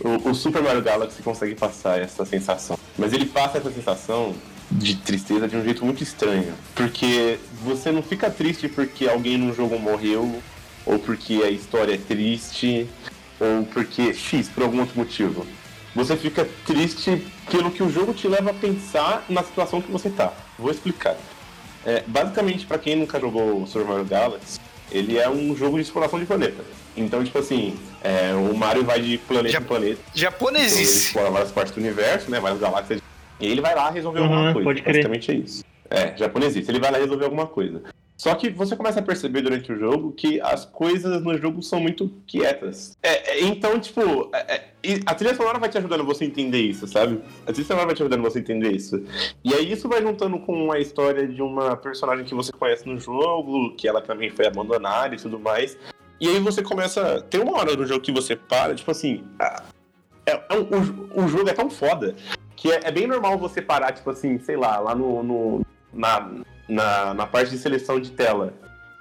O, 0.00 0.30
o 0.30 0.34
Super 0.34 0.62
Mario 0.62 0.82
Galaxy 0.82 1.22
consegue 1.22 1.54
passar 1.54 1.98
essa 2.00 2.24
sensação. 2.26 2.78
Mas 2.98 3.12
ele 3.12 3.26
passa 3.26 3.58
essa 3.58 3.70
sensação 3.70 4.34
de 4.74 4.96
tristeza 4.96 5.46
de 5.46 5.56
um 5.56 5.62
jeito 5.64 5.84
muito 5.84 6.02
estranho. 6.02 6.52
Porque 6.74 7.38
você 7.62 7.92
não 7.92 8.02
fica 8.02 8.28
triste 8.30 8.68
porque 8.68 9.08
alguém 9.08 9.38
no 9.38 9.54
jogo 9.54 9.78
morreu, 9.78 10.42
ou 10.84 10.98
porque 10.98 11.42
a 11.44 11.50
história 11.50 11.94
é 11.94 11.98
triste, 11.98 12.86
ou 13.40 13.64
porque 13.66 14.12
X, 14.12 14.48
por 14.48 14.64
algum 14.64 14.80
outro 14.80 14.98
motivo. 14.98 15.46
Você 15.94 16.16
fica 16.16 16.46
triste 16.66 17.24
pelo 17.50 17.70
que 17.70 17.82
o 17.82 17.90
jogo 17.90 18.12
te 18.12 18.26
leva 18.26 18.50
a 18.50 18.54
pensar 18.54 19.24
na 19.28 19.44
situação 19.44 19.80
que 19.80 19.90
você 19.92 20.10
tá. 20.10 20.32
Vou 20.58 20.70
explicar. 20.70 21.16
É, 21.86 22.02
basicamente, 22.06 22.66
pra 22.66 22.78
quem 22.78 22.96
nunca 22.96 23.20
jogou 23.20 23.62
o 23.62 23.66
Super 23.66 23.86
Mario 23.86 24.04
Galaxy, 24.04 24.58
ele 24.90 25.18
é 25.18 25.28
um 25.30 25.54
jogo 25.56 25.76
de 25.76 25.82
exploração 25.82 26.18
de 26.18 26.26
planeta. 26.26 26.64
Então, 26.96 27.22
tipo 27.22 27.38
assim, 27.38 27.76
é, 28.02 28.32
o 28.34 28.54
Mario 28.56 28.84
vai 28.84 29.00
de 29.00 29.18
planeta 29.18 29.52
Já- 29.52 29.60
em 29.60 29.64
planeta. 29.64 30.00
Então, 30.66 30.78
ele 30.80 30.82
explora 30.88 31.30
várias 31.30 31.52
partes 31.52 31.72
do 31.74 31.80
universo, 31.80 32.30
né? 32.30 32.40
Várias 32.40 32.60
galáxias. 32.60 33.00
E 33.44 33.50
ele 33.52 33.60
vai 33.60 33.74
lá 33.74 33.90
resolver 33.90 34.20
Uhum, 34.20 34.24
alguma 34.26 34.52
coisa. 34.52 34.64
pode 34.64 34.82
crer. 34.82 34.94
Basicamente 34.94 35.30
é 35.30 35.34
isso. 35.34 35.64
É, 35.90 36.16
japonesista. 36.16 36.72
Ele 36.72 36.80
vai 36.80 36.90
lá 36.90 36.98
resolver 36.98 37.24
alguma 37.24 37.46
coisa. 37.46 37.82
Só 38.16 38.32
que 38.36 38.48
você 38.48 38.76
começa 38.76 39.00
a 39.00 39.02
perceber 39.02 39.42
durante 39.42 39.72
o 39.72 39.78
jogo 39.78 40.12
que 40.12 40.40
as 40.40 40.64
coisas 40.64 41.22
no 41.24 41.36
jogo 41.36 41.60
são 41.62 41.80
muito 41.80 42.10
quietas. 42.26 42.96
É, 43.02 43.32
é, 43.32 43.42
então, 43.42 43.78
tipo, 43.80 44.30
é, 44.32 44.54
é, 44.84 45.00
a 45.04 45.14
trilha 45.16 45.34
sonora 45.34 45.58
vai 45.58 45.68
te 45.68 45.76
ajudando 45.78 46.04
você 46.04 46.24
a 46.24 46.26
entender 46.28 46.60
isso, 46.62 46.86
sabe? 46.86 47.20
A 47.46 47.52
trilha 47.52 47.66
sonora 47.66 47.86
vai 47.86 47.94
te 47.94 48.02
ajudando 48.02 48.22
você 48.22 48.38
a 48.38 48.40
entender 48.40 48.70
isso. 48.70 49.02
E 49.42 49.52
aí 49.52 49.70
isso 49.70 49.88
vai 49.88 50.00
juntando 50.00 50.38
com 50.38 50.70
a 50.72 50.78
história 50.78 51.26
de 51.26 51.42
uma 51.42 51.76
personagem 51.76 52.24
que 52.24 52.34
você 52.34 52.52
conhece 52.52 52.88
no 52.88 52.98
jogo, 52.98 53.74
que 53.76 53.86
ela 53.88 54.00
também 54.00 54.30
foi 54.30 54.46
abandonada 54.46 55.14
e 55.14 55.18
tudo 55.18 55.38
mais. 55.38 55.76
E 56.20 56.28
aí 56.28 56.38
você 56.38 56.62
começa. 56.62 57.20
Tem 57.28 57.40
uma 57.40 57.58
hora 57.58 57.74
no 57.76 57.84
jogo 57.84 58.00
que 58.00 58.12
você 58.12 58.36
para, 58.36 58.74
tipo 58.76 58.90
assim. 58.92 59.24
a- 59.40 59.64
É, 60.26 60.32
é 60.32 60.56
o, 60.56 61.22
o 61.24 61.28
jogo 61.28 61.50
é 61.50 61.52
tão 61.52 61.68
foda 61.68 62.14
que 62.56 62.70
é, 62.72 62.80
é 62.84 62.90
bem 62.92 63.06
normal 63.06 63.38
você 63.38 63.60
parar, 63.62 63.92
tipo 63.92 64.08
assim, 64.10 64.38
sei 64.38 64.56
lá, 64.56 64.78
lá 64.78 64.94
no. 64.94 65.22
no- 65.22 65.66
na, 65.92 66.28
na, 66.68 67.14
na 67.14 67.26
parte 67.26 67.50
de 67.50 67.58
seleção 67.58 68.00
de 68.00 68.10
tela. 68.10 68.52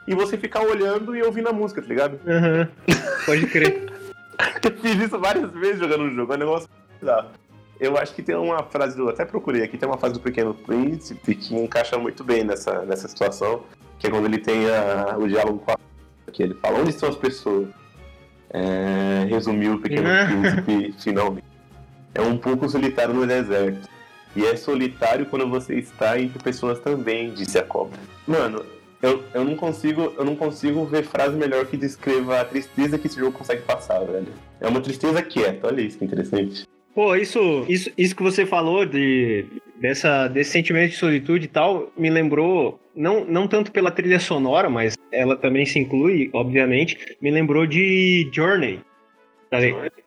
E 0.07 0.13
você 0.13 0.37
ficar 0.37 0.61
olhando 0.61 1.15
e 1.15 1.23
ouvindo 1.23 1.49
a 1.49 1.53
música, 1.53 1.81
tá 1.81 1.87
ligado? 1.87 2.19
Aham, 2.27 2.67
pode 3.25 3.47
crer. 3.47 3.91
Eu 4.63 4.71
fiz 4.77 5.01
isso 5.01 5.17
várias 5.17 5.49
vezes 5.51 5.79
jogando 5.79 6.03
o 6.03 6.11
jogo, 6.11 6.33
é 6.33 6.35
um 6.35 6.39
negócio 6.39 6.69
bizarro. 6.99 7.29
Eu 7.79 7.97
acho 7.97 8.13
que 8.13 8.21
tem 8.21 8.35
uma 8.35 8.61
frase 8.63 8.95
do. 8.95 9.09
Até 9.09 9.25
procurei 9.25 9.63
aqui, 9.63 9.77
tem 9.77 9.87
uma 9.89 9.97
frase 9.97 10.13
do 10.13 10.19
Pequeno 10.19 10.53
Príncipe 10.53 11.33
que 11.35 11.55
encaixa 11.55 11.97
muito 11.97 12.23
bem 12.23 12.43
nessa, 12.43 12.83
nessa 12.83 13.07
situação. 13.07 13.63
Que 13.97 14.07
é 14.07 14.09
quando 14.09 14.25
ele 14.25 14.37
tem 14.37 14.69
a- 14.69 15.15
o 15.17 15.27
diálogo 15.27 15.59
com 15.59 15.71
a. 15.71 15.77
Que 16.31 16.43
ele 16.43 16.53
fala, 16.55 16.79
onde 16.79 16.89
estão 16.91 17.09
as 17.09 17.15
pessoas? 17.15 17.67
É, 18.51 19.25
resumiu 19.29 19.73
o 19.75 19.79
Pequeno. 19.79 20.07
Príncipe 20.27 20.95
finalmente. 21.01 21.45
É 22.13 22.21
um 22.21 22.37
pouco 22.37 22.67
solitário 22.69 23.13
no 23.13 23.25
deserto. 23.25 23.89
E 24.35 24.45
é 24.45 24.55
solitário 24.55 25.25
quando 25.25 25.47
você 25.47 25.75
está 25.75 26.19
entre 26.19 26.41
pessoas 26.41 26.79
também, 26.79 27.31
disse 27.31 27.57
a 27.57 27.63
cobra. 27.63 27.99
Mano, 28.27 28.65
eu, 29.01 29.23
eu 29.33 29.43
não 29.43 29.55
consigo 29.55 30.13
eu 30.17 30.25
não 30.25 30.35
consigo 30.35 30.85
ver 30.85 31.03
frase 31.03 31.35
melhor 31.35 31.65
que 31.65 31.77
descreva 31.77 32.41
a 32.41 32.45
tristeza 32.45 32.97
que 32.97 33.07
esse 33.07 33.19
jogo 33.19 33.37
consegue 33.37 33.61
passar, 33.63 33.99
velho. 33.99 34.27
É 34.59 34.67
uma 34.67 34.81
tristeza 34.81 35.21
quieta, 35.21 35.67
olha 35.67 35.81
isso 35.81 35.97
que 35.97 36.05
interessante. 36.05 36.65
Pô, 36.95 37.15
isso, 37.15 37.65
isso, 37.67 37.91
isso 37.97 38.15
que 38.15 38.21
você 38.21 38.45
falou 38.45 38.85
de, 38.85 39.45
dessa, 39.81 40.27
desse 40.27 40.51
sentimento 40.51 40.91
de 40.91 40.97
solitude 40.97 41.45
e 41.45 41.47
tal, 41.47 41.91
me 41.97 42.09
lembrou, 42.09 42.79
não, 42.95 43.25
não 43.25 43.47
tanto 43.47 43.71
pela 43.71 43.89
trilha 43.89 44.19
sonora, 44.19 44.69
mas 44.69 44.95
ela 45.11 45.35
também 45.35 45.65
se 45.65 45.79
inclui, 45.79 46.29
obviamente, 46.31 47.17
me 47.19 47.31
lembrou 47.31 47.65
de 47.65 48.29
Journey. 48.31 48.79
Tá? 49.49 49.57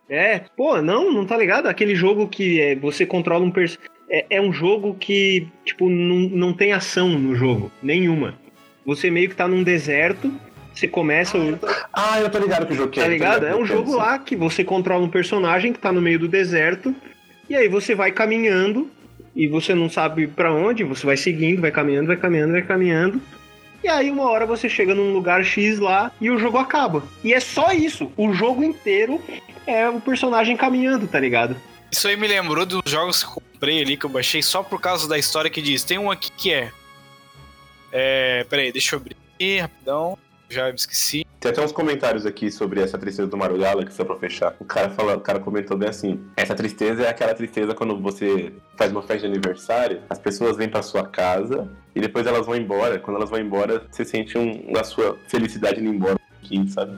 É, 0.08 0.40
pô, 0.56 0.80
não, 0.80 1.12
não 1.12 1.26
tá 1.26 1.36
ligado? 1.36 1.66
Aquele 1.66 1.94
jogo 1.94 2.28
que 2.28 2.60
é, 2.60 2.74
você 2.74 3.04
controla 3.04 3.44
um 3.44 3.50
personagem. 3.50 3.90
É, 4.08 4.26
é, 4.30 4.40
um 4.40 4.52
jogo 4.52 4.94
que, 4.94 5.48
tipo, 5.64 5.88
não, 5.88 6.16
não 6.16 6.52
tem 6.52 6.72
ação 6.72 7.08
no 7.08 7.34
jogo, 7.34 7.72
nenhuma. 7.82 8.34
Você 8.84 9.10
meio 9.10 9.28
que 9.28 9.34
tá 9.34 9.48
num 9.48 9.64
deserto, 9.64 10.32
você 10.72 10.86
começa. 10.86 11.36
O... 11.36 11.58
Ah, 11.92 12.20
eu 12.20 12.30
tô 12.30 12.38
ligado 12.38 12.66
que 12.66 12.72
o 12.72 12.76
jogo 12.76 12.90
que 12.90 13.00
é. 13.00 13.02
Tá 13.02 13.08
ligado? 13.08 13.46
É 13.46 13.56
um 13.56 13.64
jogo 13.64 13.96
lá 13.96 14.18
que 14.18 14.36
você 14.36 14.62
controla 14.62 15.04
um 15.04 15.08
personagem 15.08 15.72
que 15.72 15.78
tá 15.80 15.90
no 15.90 16.00
meio 16.00 16.20
do 16.20 16.28
deserto, 16.28 16.94
e 17.50 17.56
aí 17.56 17.68
você 17.68 17.96
vai 17.96 18.12
caminhando, 18.12 18.88
e 19.34 19.48
você 19.48 19.74
não 19.74 19.88
sabe 19.88 20.28
para 20.28 20.52
onde, 20.52 20.84
você 20.84 21.04
vai 21.04 21.16
seguindo, 21.16 21.60
vai 21.60 21.72
caminhando, 21.72 22.06
vai 22.06 22.16
caminhando, 22.16 22.52
vai 22.52 22.62
caminhando. 22.62 23.20
E 23.86 23.88
aí 23.88 24.10
uma 24.10 24.28
hora 24.28 24.44
você 24.44 24.68
chega 24.68 24.96
num 24.96 25.12
lugar 25.12 25.44
X 25.44 25.78
lá 25.78 26.10
e 26.20 26.28
o 26.28 26.40
jogo 26.40 26.58
acaba. 26.58 27.04
E 27.22 27.32
é 27.32 27.38
só 27.38 27.70
isso. 27.70 28.10
O 28.16 28.32
jogo 28.32 28.64
inteiro 28.64 29.22
é 29.64 29.88
o 29.88 30.00
personagem 30.00 30.56
caminhando, 30.56 31.06
tá 31.06 31.20
ligado? 31.20 31.54
Isso 31.88 32.08
aí 32.08 32.16
me 32.16 32.26
lembrou 32.26 32.66
dos 32.66 32.82
jogos 32.84 33.22
que 33.22 33.30
eu 33.30 33.34
comprei 33.34 33.80
ali, 33.80 33.96
que 33.96 34.04
eu 34.04 34.10
baixei 34.10 34.42
só 34.42 34.60
por 34.60 34.80
causa 34.80 35.08
da 35.08 35.16
história 35.16 35.48
que 35.48 35.62
diz. 35.62 35.84
Tem 35.84 35.98
um 35.98 36.10
aqui 36.10 36.32
que 36.32 36.52
é. 36.52 36.72
É. 37.92 38.44
Peraí, 38.50 38.72
deixa 38.72 38.96
eu 38.96 38.98
abrir 38.98 39.16
aqui, 39.36 39.58
rapidão. 39.58 40.18
Já 40.48 40.66
me 40.66 40.74
esqueci. 40.74 41.26
Tem 41.40 41.50
até 41.50 41.62
uns 41.62 41.72
comentários 41.72 42.24
aqui 42.24 42.50
sobre 42.50 42.80
essa 42.80 42.96
tristeza 42.96 43.28
do 43.28 43.36
Mario 43.36 43.58
Galaxy, 43.58 43.96
só 43.96 44.04
pra 44.04 44.16
fechar. 44.16 44.54
O 44.58 44.64
cara, 44.64 44.90
fala, 44.90 45.16
o 45.16 45.20
cara 45.20 45.40
comentou 45.40 45.76
bem 45.76 45.88
assim: 45.88 46.20
essa 46.36 46.54
tristeza 46.54 47.04
é 47.04 47.08
aquela 47.08 47.34
tristeza 47.34 47.74
quando 47.74 48.00
você 48.00 48.52
faz 48.76 48.90
uma 48.92 49.02
festa 49.02 49.26
de 49.26 49.26
aniversário, 49.26 50.02
as 50.08 50.18
pessoas 50.18 50.56
vêm 50.56 50.68
pra 50.68 50.82
sua 50.82 51.06
casa 51.06 51.68
e 51.94 52.00
depois 52.00 52.26
elas 52.26 52.46
vão 52.46 52.56
embora. 52.56 52.98
Quando 52.98 53.16
elas 53.16 53.30
vão 53.30 53.38
embora, 53.38 53.84
você 53.90 54.04
sente 54.04 54.38
um, 54.38 54.72
a 54.78 54.84
sua 54.84 55.18
felicidade 55.28 55.80
indo 55.80 55.92
embora 55.92 56.18
aqui, 56.42 56.68
sabe? 56.70 56.96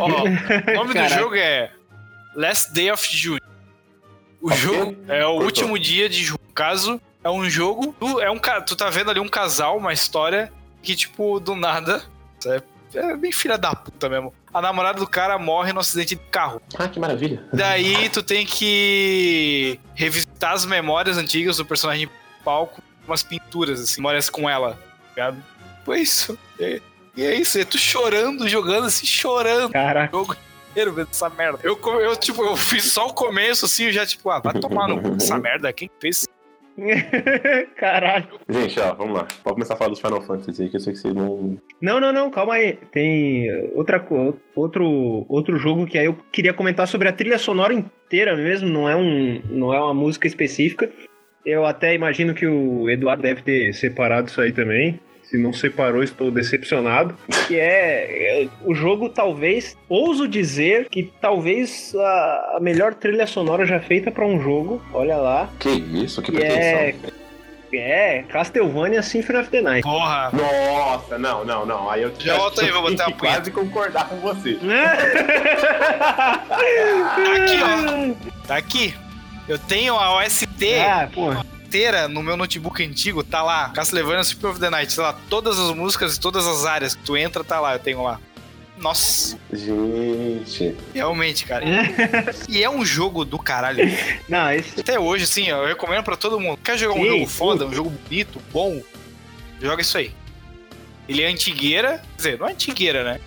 Ó, 0.00 0.06
o 0.06 0.74
nome 0.74 0.94
Caraca. 0.94 1.14
do 1.14 1.20
jogo 1.20 1.34
é 1.36 1.70
Last 2.34 2.72
Day 2.72 2.90
of 2.90 3.16
June. 3.16 3.40
O 4.40 4.46
okay. 4.46 4.58
jogo 4.58 4.96
é 5.08 5.26
o 5.26 5.42
último 5.42 5.78
dia 5.78 6.08
de 6.08 6.22
junho. 6.22 6.38
Caso 6.54 7.00
é 7.22 7.30
um 7.30 7.48
jogo, 7.48 7.94
tu, 7.98 8.20
é 8.20 8.30
um 8.30 8.38
tu 8.66 8.76
tá 8.76 8.90
vendo 8.90 9.10
ali 9.10 9.20
um 9.20 9.28
casal, 9.28 9.76
uma 9.76 9.92
história 9.92 10.52
que 10.82 10.94
tipo 10.94 11.38
do 11.40 11.54
nada, 11.54 12.02
é, 12.46 12.62
é 12.94 13.16
bem 13.16 13.32
filha 13.32 13.56
da 13.56 13.74
puta 13.74 14.08
mesmo. 14.08 14.32
A 14.52 14.60
namorada 14.60 14.98
do 14.98 15.06
cara 15.06 15.38
morre 15.38 15.72
no 15.72 15.80
acidente 15.80 16.14
de 16.16 16.20
carro. 16.30 16.60
Ah, 16.76 16.88
que 16.88 16.98
maravilha. 16.98 17.44
Daí 17.52 18.08
tu 18.08 18.22
tem 18.22 18.44
que 18.44 19.78
revisitar 19.94 20.52
as 20.52 20.64
memórias 20.64 21.16
antigas 21.16 21.58
do 21.58 21.64
personagem 21.64 22.08
palco, 22.44 22.82
umas 23.06 23.22
pinturas 23.22 23.80
assim, 23.80 24.00
memórias 24.00 24.28
com 24.28 24.48
ela, 24.48 24.78
ligado? 25.10 25.42
Foi 25.84 26.00
isso. 26.00 26.38
É, 26.58 26.80
e 27.16 27.24
é 27.24 27.34
isso, 27.34 27.58
é 27.58 27.64
tu 27.64 27.78
chorando, 27.78 28.48
jogando 28.48 28.86
assim, 28.86 29.06
chorando. 29.06 29.72
Caraca. 29.72 30.16
Jogo 30.16 30.36
inteiro 30.70 30.92
vendo 30.92 31.08
essa 31.10 31.28
merda. 31.28 31.58
Eu, 31.62 31.78
eu, 32.00 32.16
tipo, 32.16 32.42
eu 32.42 32.56
fiz 32.56 32.84
só 32.84 33.06
o 33.06 33.12
começo, 33.12 33.66
assim, 33.66 33.84
eu 33.84 33.92
já, 33.92 34.06
tipo, 34.06 34.30
ah, 34.30 34.38
vai 34.38 34.54
tomar 34.54 34.88
no 34.88 35.00
cu 35.00 35.16
essa 35.16 35.36
merda, 35.38 35.72
quem 35.72 35.90
fez 36.00 36.26
Caralho. 37.76 38.26
Gente, 38.48 38.78
ó, 38.80 38.94
vamos 38.94 39.14
lá. 39.14 39.28
Pode 39.42 39.54
começar 39.54 39.74
a 39.74 39.76
falar 39.76 39.90
dos 39.90 40.00
Final 40.00 40.22
Fantasy 40.22 40.62
aí, 40.62 40.68
que 40.68 40.76
eu 40.76 40.80
sei 40.80 40.92
que 40.92 40.98
vocês 40.98 41.14
não. 41.14 41.58
Não, 41.80 42.00
não, 42.00 42.12
não, 42.12 42.30
calma 42.30 42.54
aí. 42.54 42.78
Tem 42.92 43.48
outra, 43.74 44.04
outro, 44.54 45.26
outro 45.28 45.56
jogo 45.58 45.86
que 45.86 45.98
aí 45.98 46.06
eu 46.06 46.16
queria 46.32 46.52
comentar 46.52 46.86
sobre 46.86 47.08
a 47.08 47.12
trilha 47.12 47.38
sonora 47.38 47.74
inteira 47.74 48.36
mesmo, 48.36 48.68
não 48.68 48.88
é, 48.88 48.96
um, 48.96 49.42
não 49.48 49.74
é 49.74 49.80
uma 49.80 49.94
música 49.94 50.26
específica. 50.26 50.90
Eu 51.44 51.64
até 51.64 51.94
imagino 51.94 52.34
que 52.34 52.46
o 52.46 52.88
Eduardo 52.90 53.22
deve 53.22 53.42
ter 53.42 53.72
separado 53.72 54.28
isso 54.28 54.40
aí 54.40 54.52
também. 54.52 55.00
Se 55.30 55.38
não 55.38 55.52
separou, 55.52 56.02
estou 56.02 56.28
decepcionado. 56.28 57.14
Que 57.46 57.56
é, 57.56 58.42
é 58.42 58.48
o 58.64 58.74
jogo, 58.74 59.08
talvez, 59.08 59.78
ouso 59.88 60.26
dizer 60.26 60.88
que 60.88 61.04
talvez 61.20 61.94
a, 61.94 62.56
a 62.56 62.58
melhor 62.60 62.94
trilha 62.94 63.28
sonora 63.28 63.64
já 63.64 63.78
feita 63.78 64.10
para 64.10 64.26
um 64.26 64.42
jogo. 64.42 64.82
Olha 64.92 65.16
lá. 65.16 65.48
Que 65.60 65.68
isso, 65.68 66.20
que, 66.20 66.32
que 66.32 66.38
é 66.42 66.92
pretensão. 66.92 67.10
É, 67.72 68.18
é, 68.18 68.22
Castlevania 68.24 69.02
Symphony 69.04 69.38
of 69.38 69.50
the 69.50 69.60
Night. 69.60 69.82
Porra! 69.82 70.32
Nossa, 70.32 71.16
não, 71.16 71.44
não, 71.44 71.64
não. 71.64 71.88
Aí 71.88 72.02
eu 72.02 72.12
já 72.18 72.36
volto 72.36 72.60
aí, 72.60 72.72
vou 72.72 72.82
botar 72.82 73.06
a 73.06 73.12
quase 73.12 73.52
concordar 73.52 74.08
com 74.08 74.16
você. 74.16 74.54
tá 74.54 76.42
aqui, 77.36 77.58
ó. 77.62 78.48
Tá 78.48 78.56
aqui. 78.56 78.94
Eu 79.48 79.60
tenho 79.60 79.94
a 79.94 80.16
OST. 80.16 80.74
Ah, 80.80 81.08
porra 81.14 81.59
inteira 81.70 82.08
no 82.08 82.20
meu 82.20 82.36
notebook 82.36 82.84
antigo, 82.84 83.22
tá 83.22 83.42
lá. 83.42 83.70
Castlevania 83.70 84.24
Super 84.24 84.50
of 84.50 84.60
the 84.60 84.68
Night, 84.68 84.92
sei 84.92 85.04
lá, 85.04 85.16
todas 85.28 85.56
as 85.56 85.72
músicas 85.72 86.16
e 86.16 86.20
todas 86.20 86.44
as 86.44 86.64
áreas 86.64 86.96
que 86.96 87.02
tu 87.04 87.16
entra, 87.16 87.44
tá 87.44 87.60
lá, 87.60 87.74
eu 87.74 87.78
tenho 87.78 88.02
lá. 88.02 88.20
Nossa. 88.76 89.38
Gente. 89.52 90.74
Realmente, 90.92 91.44
cara. 91.44 91.64
e 92.48 92.62
é 92.62 92.68
um 92.68 92.84
jogo 92.84 93.24
do 93.24 93.38
caralho. 93.38 93.84
Não, 94.28 94.50
esse... 94.50 94.80
Até 94.80 94.98
hoje, 94.98 95.24
assim, 95.24 95.48
eu 95.48 95.64
recomendo 95.66 96.02
pra 96.02 96.16
todo 96.16 96.40
mundo. 96.40 96.58
Quer 96.58 96.76
jogar 96.76 96.98
um 96.98 97.06
jogo 97.06 97.26
foda, 97.26 97.66
um 97.66 97.72
jogo 97.72 97.90
bonito, 97.90 98.40
bom? 98.52 98.82
Joga 99.60 99.82
isso 99.82 99.96
aí. 99.96 100.12
Ele 101.08 101.22
é 101.22 101.28
antigueira, 101.28 101.98
quer 101.98 102.16
dizer, 102.16 102.38
não 102.38 102.48
é 102.48 102.52
antigueira, 102.52 103.04
né? 103.04 103.20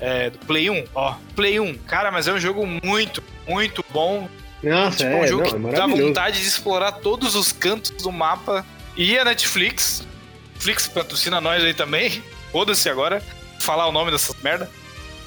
É 0.00 0.30
do 0.30 0.38
Play 0.40 0.68
1, 0.68 0.84
ó. 0.94 1.14
Play 1.34 1.58
1, 1.58 1.78
cara, 1.78 2.10
mas 2.10 2.28
é 2.28 2.32
um 2.32 2.38
jogo 2.38 2.66
muito, 2.66 3.22
muito 3.46 3.84
bom. 3.90 4.28
Nossa, 4.62 4.98
tipo, 4.98 5.10
é, 5.10 5.16
um 5.16 5.26
jogo 5.26 5.58
não, 5.58 5.70
que 5.70 5.76
é 5.76 5.78
dá 5.78 5.86
vontade 5.86 6.40
de 6.40 6.46
explorar 6.46 6.92
todos 6.92 7.34
os 7.34 7.52
cantos 7.52 7.90
do 7.90 8.10
mapa. 8.10 8.64
E 8.96 9.16
a 9.16 9.24
Netflix, 9.24 10.06
Netflix 10.54 10.88
patrocina 10.88 11.40
nós 11.40 11.62
aí 11.62 11.74
também, 11.74 12.22
foda-se 12.50 12.88
agora, 12.88 13.22
falar 13.60 13.86
o 13.86 13.92
nome 13.92 14.10
dessa 14.10 14.34
merda, 14.42 14.68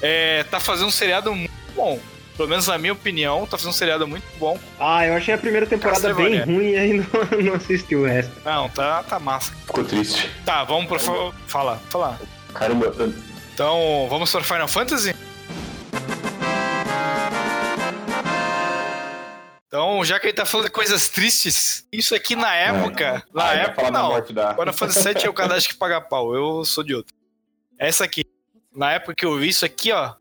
é, 0.00 0.44
tá 0.44 0.60
fazendo 0.60 0.88
um 0.88 0.90
seriado 0.90 1.34
muito 1.34 1.52
bom. 1.74 1.98
Pelo 2.36 2.48
menos 2.48 2.66
na 2.66 2.78
minha 2.78 2.92
opinião, 2.92 3.46
tá 3.46 3.58
fazendo 3.58 3.70
um 3.70 3.74
seriado 3.74 4.06
muito 4.06 4.24
bom. 4.38 4.58
Ah, 4.80 5.06
eu 5.06 5.14
achei 5.14 5.34
a 5.34 5.38
primeira 5.38 5.66
temporada 5.66 6.14
bem 6.14 6.40
ruim 6.40 6.70
e 6.70 6.76
aí 6.76 6.92
não, 6.98 7.42
não 7.42 7.54
assisti 7.54 7.94
o 7.94 8.06
resto. 8.06 8.32
Não, 8.44 8.68
tá, 8.70 9.02
tá 9.02 9.18
massa. 9.18 9.52
Ficou 9.66 9.84
triste. 9.84 10.30
Tá, 10.44 10.64
vamos 10.64 10.86
pro. 10.86 10.98
Falar, 11.46 11.78
falar. 11.90 12.18
Caramba. 12.54 12.92
Então, 13.54 14.06
vamos 14.08 14.30
para 14.32 14.42
Final 14.42 14.68
Fantasy? 14.68 15.14
Então, 19.72 20.04
já 20.04 20.20
que 20.20 20.26
ele 20.26 20.34
tá 20.34 20.44
falando 20.44 20.66
de 20.66 20.70
coisas 20.70 21.08
tristes, 21.08 21.88
isso 21.90 22.14
aqui 22.14 22.36
na 22.36 22.54
época. 22.54 23.04
É. 23.04 23.22
Na 23.32 23.48
ah, 23.48 23.54
época, 23.54 23.90
não. 23.90 24.22
Final 24.22 24.74
Fantasy 24.74 25.14
VII 25.14 25.24
é 25.24 25.30
o 25.30 25.32
cadastro 25.32 25.72
que 25.72 25.78
paga 25.78 25.98
pau. 25.98 26.34
Eu 26.34 26.62
sou 26.62 26.84
de 26.84 26.94
outro. 26.94 27.16
Essa 27.78 28.04
aqui. 28.04 28.22
Na 28.76 28.92
época 28.92 29.14
que 29.14 29.24
eu 29.24 29.34
vi 29.38 29.48
isso 29.48 29.64
aqui, 29.64 29.90
ó. 29.90 30.12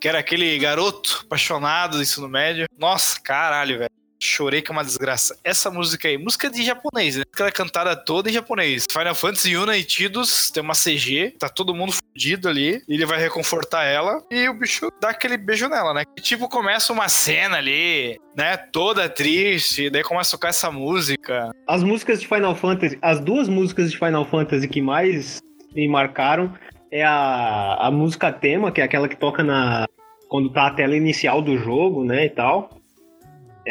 Que 0.00 0.06
era 0.06 0.20
aquele 0.20 0.56
garoto 0.56 1.22
apaixonado 1.26 1.96
do 1.96 2.02
ensino 2.04 2.28
médio. 2.28 2.68
Nossa, 2.78 3.20
caralho, 3.20 3.76
velho. 3.76 3.90
Chorei 4.22 4.60
que 4.60 4.70
é 4.70 4.72
uma 4.72 4.84
desgraça. 4.84 5.38
Essa 5.42 5.70
música 5.70 6.08
aí, 6.08 6.18
música 6.18 6.50
de 6.50 6.62
japonês, 6.62 7.16
né? 7.16 7.24
Ela 7.38 7.48
é 7.48 7.52
cantada 7.52 7.96
toda 7.96 8.28
em 8.28 8.32
japonês. 8.32 8.86
Final 8.90 9.14
Fantasy 9.14 9.56
United 9.56 10.10
tem 10.52 10.62
uma 10.62 10.74
CG, 10.74 11.34
tá 11.38 11.48
todo 11.48 11.74
mundo 11.74 11.92
fudido 11.92 12.48
ali. 12.48 12.82
ele 12.88 13.06
vai 13.06 13.18
reconfortar 13.18 13.84
ela 13.84 14.22
e 14.30 14.48
o 14.48 14.54
bicho 14.54 14.90
dá 15.00 15.10
aquele 15.10 15.36
beijo 15.36 15.68
nela, 15.68 15.94
né? 15.94 16.04
E, 16.16 16.20
tipo, 16.20 16.48
começa 16.48 16.92
uma 16.92 17.08
cena 17.08 17.56
ali, 17.56 18.18
né? 18.36 18.56
Toda 18.56 19.08
triste, 19.08 19.88
daí 19.88 20.02
começa 20.02 20.30
a 20.30 20.38
tocar 20.38 20.48
essa 20.48 20.70
música. 20.70 21.50
As 21.66 21.82
músicas 21.82 22.20
de 22.20 22.26
Final 22.26 22.54
Fantasy, 22.54 22.98
as 23.00 23.20
duas 23.20 23.48
músicas 23.48 23.90
de 23.90 23.98
Final 23.98 24.26
Fantasy 24.26 24.68
que 24.68 24.82
mais 24.82 25.40
me 25.74 25.88
marcaram 25.88 26.52
é 26.90 27.04
a, 27.04 27.86
a 27.86 27.90
música 27.90 28.32
tema, 28.32 28.72
que 28.72 28.80
é 28.80 28.84
aquela 28.84 29.08
que 29.08 29.16
toca 29.16 29.42
na 29.42 29.86
quando 30.28 30.50
tá 30.50 30.68
a 30.68 30.70
tela 30.70 30.96
inicial 30.96 31.42
do 31.42 31.58
jogo, 31.58 32.04
né, 32.04 32.26
e 32.26 32.30
tal. 32.30 32.70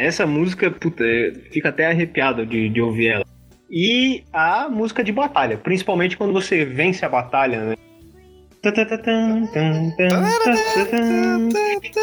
Essa 0.00 0.26
música, 0.26 0.70
puta, 0.70 1.04
fica 1.52 1.68
até 1.68 1.86
arrepiado 1.86 2.46
de, 2.46 2.70
de 2.70 2.80
ouvir 2.80 3.08
ela. 3.08 3.24
E 3.70 4.24
a 4.32 4.68
música 4.68 5.04
de 5.04 5.12
batalha, 5.12 5.58
principalmente 5.58 6.16
quando 6.16 6.32
você 6.32 6.64
vence 6.64 7.04
a 7.04 7.08
batalha, 7.08 7.64
né? 7.64 7.76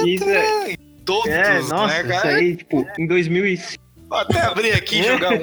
Isso 0.05 0.29
é, 0.29 0.75
Todos, 1.03 1.27
é, 1.27 1.59
nossa, 1.61 2.03
né, 2.03 2.15
isso 2.15 2.27
aí, 2.27 2.55
tipo, 2.55 2.85
em 2.99 3.07
2005. 3.07 3.83
Vou 4.09 4.19
até 4.19 4.41
abrir 4.41 4.73
aqui 4.73 4.99
e 4.99 5.03
jogar 5.03 5.33
um. 5.33 5.41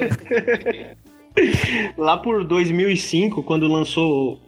Lá 2.01 2.17
por 2.17 2.45
2005, 2.45 3.43
quando 3.43 3.67
lançou 3.67 4.41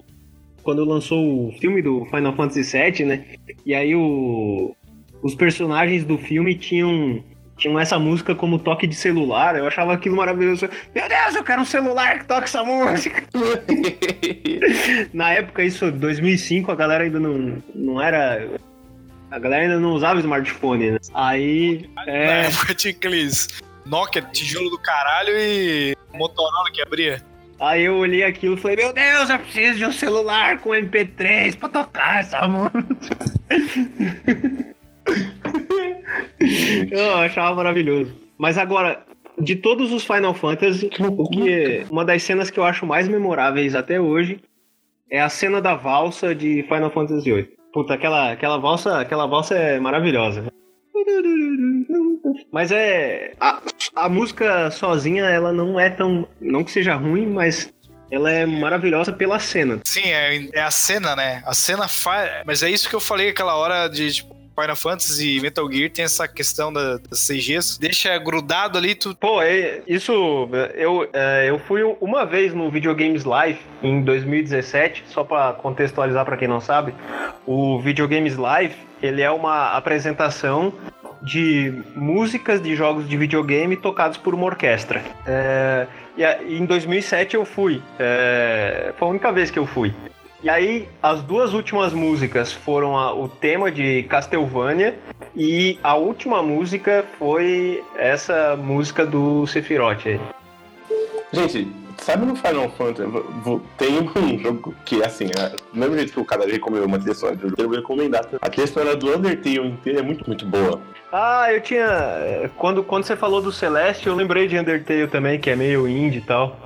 quando 0.64 0.84
lançou 0.86 1.48
o 1.48 1.52
filme 1.60 1.82
do 1.82 2.06
Final 2.06 2.36
Fantasy 2.36 2.62
VII, 2.62 3.06
né? 3.06 3.26
E 3.66 3.74
aí 3.74 3.96
o, 3.96 4.76
os 5.22 5.36
personagens 5.36 6.04
do 6.06 6.18
filme 6.18 6.56
tinham 6.56 7.24
tinham 7.58 7.80
essa 7.80 7.98
música 7.98 8.36
como 8.36 8.60
toque 8.60 8.86
de 8.88 8.96
celular. 8.96 9.56
Eu 9.58 9.68
achava 9.68 9.94
aquilo 9.94 10.16
maravilhoso. 10.16 10.70
Meu 10.94 11.10
Deus, 11.10 11.36
eu 11.36 11.44
quero 11.44 11.62
um 11.62 11.66
celular 11.66 12.20
que 12.20 12.26
toque 12.26 12.44
essa 12.44 12.64
música. 12.64 13.24
Na 15.14 15.34
época, 15.34 15.64
isso, 15.64 15.92
2005, 15.92 16.72
a 16.72 16.76
galera 16.76 17.04
ainda 17.04 17.20
não, 17.20 17.62
não 17.74 18.02
era. 18.02 18.48
A 19.32 19.40
galera 19.40 19.64
ainda 19.64 19.80
não 19.80 19.92
usava 19.94 20.20
smartphone, 20.20 20.92
né? 20.92 20.98
Aí. 21.14 21.90
Na 21.96 22.06
É, 22.08 22.46
época 22.48 22.74
tinha 22.76 22.94
aqueles 22.94 23.48
Nokia, 23.86 24.22
tijolo 24.22 24.70
do 24.70 24.78
caralho 24.78 25.34
e 25.38 25.96
Motorola 26.14 26.72
que 26.72 26.82
abria. 26.82 27.22
aí 27.60 27.84
eu 27.84 27.96
olhei 27.98 28.24
aquilo 28.24 28.56
e 28.56 28.58
falei: 28.60 28.78
Meu 28.78 28.94
Deus, 28.94 29.30
eu 29.30 29.40
preciso 29.40 29.78
de 29.80 29.86
um 29.86 29.92
celular 29.92 30.60
com 30.60 30.70
MP3 30.70 31.58
pra 31.58 31.70
tocar 31.70 32.20
essa 32.22 32.48
música. 32.48 33.18
eu 36.92 37.16
achava 37.16 37.56
maravilhoso. 37.56 38.14
Mas 38.38 38.58
agora, 38.58 39.04
de 39.40 39.56
todos 39.56 39.92
os 39.92 40.04
Final 40.04 40.34
Fantasy, 40.34 40.90
o 41.00 41.30
que 41.30 41.86
uma 41.90 42.06
das 42.06 42.24
cenas 42.24 42.50
que 42.50 42.60
eu 42.60 42.64
acho 42.64 42.86
mais 42.86 43.08
memoráveis 43.08 43.76
até 43.76 44.00
hoje 44.00 44.40
é 45.10 45.22
a 45.22 45.30
cena 45.30 45.62
da 45.62 45.76
valsa 45.76 46.36
de 46.36 46.64
Final 46.64 46.92
Fantasy 46.92 47.32
VIII. 47.32 47.50
Puta, 47.74 47.94
aquela, 47.94 48.32
aquela 48.32 48.58
valsa, 48.58 49.00
aquela 49.00 49.28
valsa 49.28 49.56
é 49.56 49.80
maravilhosa. 49.80 50.46
Mas 52.52 52.72
é 52.72 53.34
a, 53.40 53.62
a 53.96 54.10
música 54.10 54.70
sozinha, 54.72 55.24
ela 55.26 55.54
não 55.54 55.80
é 55.80 55.90
tão, 55.90 56.28
não 56.42 56.64
que 56.64 56.72
seja 56.72 56.96
ruim, 56.96 57.26
mas 57.28 57.74
ela 58.12 58.32
é 58.32 58.46
maravilhosa 58.46 59.12
pela 59.12 59.40
cena. 59.40 59.80
Sim, 59.84 60.04
é, 60.06 60.50
é 60.54 60.62
a 60.62 60.72
cena, 60.72 61.16
né? 61.16 61.44
A 61.46 61.54
cena 61.54 61.88
faz. 61.88 62.44
Mas 62.46 62.64
é 62.64 62.70
isso 62.70 62.90
que 62.90 62.96
eu 62.96 63.00
falei 63.00 63.30
aquela 63.30 63.56
hora 63.56 63.88
de 63.88 64.12
tipo, 64.12 64.36
Final 64.60 64.76
Fantasy 64.76 65.38
e 65.38 65.42
Metal 65.42 65.72
Gear 65.72 65.90
tem 65.92 66.04
essa 66.06 66.28
questão 66.28 66.74
da- 66.74 66.98
das 66.98 67.20
CGs. 67.28 67.80
Deixa 67.80 68.18
grudado 68.18 68.78
ali, 68.78 68.96
tu. 68.96 69.16
Pô, 69.16 69.42
é, 69.42 69.82
isso. 69.88 70.12
Eu, 70.74 71.08
é, 71.14 71.46
eu 71.50 71.60
fui 71.60 71.84
uma 72.02 72.26
vez 72.26 72.54
no 72.54 72.70
Videogames 72.72 73.24
Live 73.24 73.60
em 73.84 74.02
2017, 74.02 75.04
só 75.08 75.24
pra 75.24 75.54
contextualizar 75.54 76.26
pra 76.26 76.36
quem 76.38 76.48
não 76.48 76.60
sabe. 76.60 76.94
O 77.46 77.80
Videogames 77.80 78.36
Live 78.36 78.76
ele 79.02 79.22
é 79.22 79.30
uma 79.30 79.74
apresentação 79.78 80.74
de 81.22 81.74
músicas 81.96 82.62
de 82.62 82.76
jogos 82.76 83.08
de 83.08 83.18
videogame 83.18 83.76
tocados 83.76 84.18
por 84.18 84.34
uma 84.34 84.46
orquestra. 84.46 85.04
É, 85.26 85.86
e 86.18 86.24
em 86.58 86.66
2007 86.66 87.36
eu 87.36 87.46
fui. 87.46 87.82
É, 88.00 88.92
foi 88.98 89.08
a 89.08 89.12
única 89.12 89.32
vez 89.32 89.52
que 89.52 89.60
eu 89.60 89.66
fui. 89.68 89.94
E 90.44 90.50
aí, 90.50 90.88
as 91.02 91.22
duas 91.24 91.54
últimas 91.54 91.94
músicas 91.94 92.52
foram 92.54 92.96
a- 92.98 93.14
o 93.14 93.28
tema 93.28 93.72
de 93.72 94.04
Castlevania 94.04 94.98
e 95.36 95.80
a 95.84 95.96
última 95.96 96.44
música 96.44 97.04
foi 97.18 97.84
essa 97.98 98.56
música 98.56 99.04
do 99.06 99.48
Sephiroth 99.48 100.06
aí. 100.06 100.20
Gente, 101.34 101.68
sabe 101.98 102.26
no 102.26 102.36
Final 102.36 102.70
Fantasy, 102.70 103.10
tem 103.78 104.00
um 104.00 104.08
jogo 104.40 104.76
que, 104.86 105.04
assim, 105.04 105.26
é, 105.26 105.50
do 105.74 105.80
mesmo 105.80 105.96
jeito 105.96 106.14
que 106.14 106.20
o 106.20 106.26
cara 106.26 106.46
recomendou 106.46 106.88
uma 106.88 107.00
trilha 107.00 107.16
sonora 107.16 107.40
eu 107.58 107.68
vou 107.68 107.76
recomendar. 107.76 108.26
A 108.40 108.50
trilha 108.50 108.68
sonora 108.68 108.96
do 108.96 109.08
Undertale 109.16 109.58
inteira 109.68 110.00
é 110.00 110.04
muito, 110.04 110.24
muito 110.28 110.46
boa. 110.46 110.80
Ah, 111.12 111.52
eu 111.52 111.62
tinha. 111.62 112.50
Quando, 112.58 112.84
quando 112.84 113.06
você 113.06 113.16
falou 113.16 113.42
do 113.42 113.52
Celeste, 113.52 114.08
eu 114.08 114.14
lembrei 114.16 114.48
de 114.48 114.58
Undertale 114.60 115.08
também, 115.08 115.40
que 115.40 115.50
é 115.50 115.56
meio 115.56 115.88
indie 115.88 116.20
e 116.20 116.22
tal. 116.22 116.58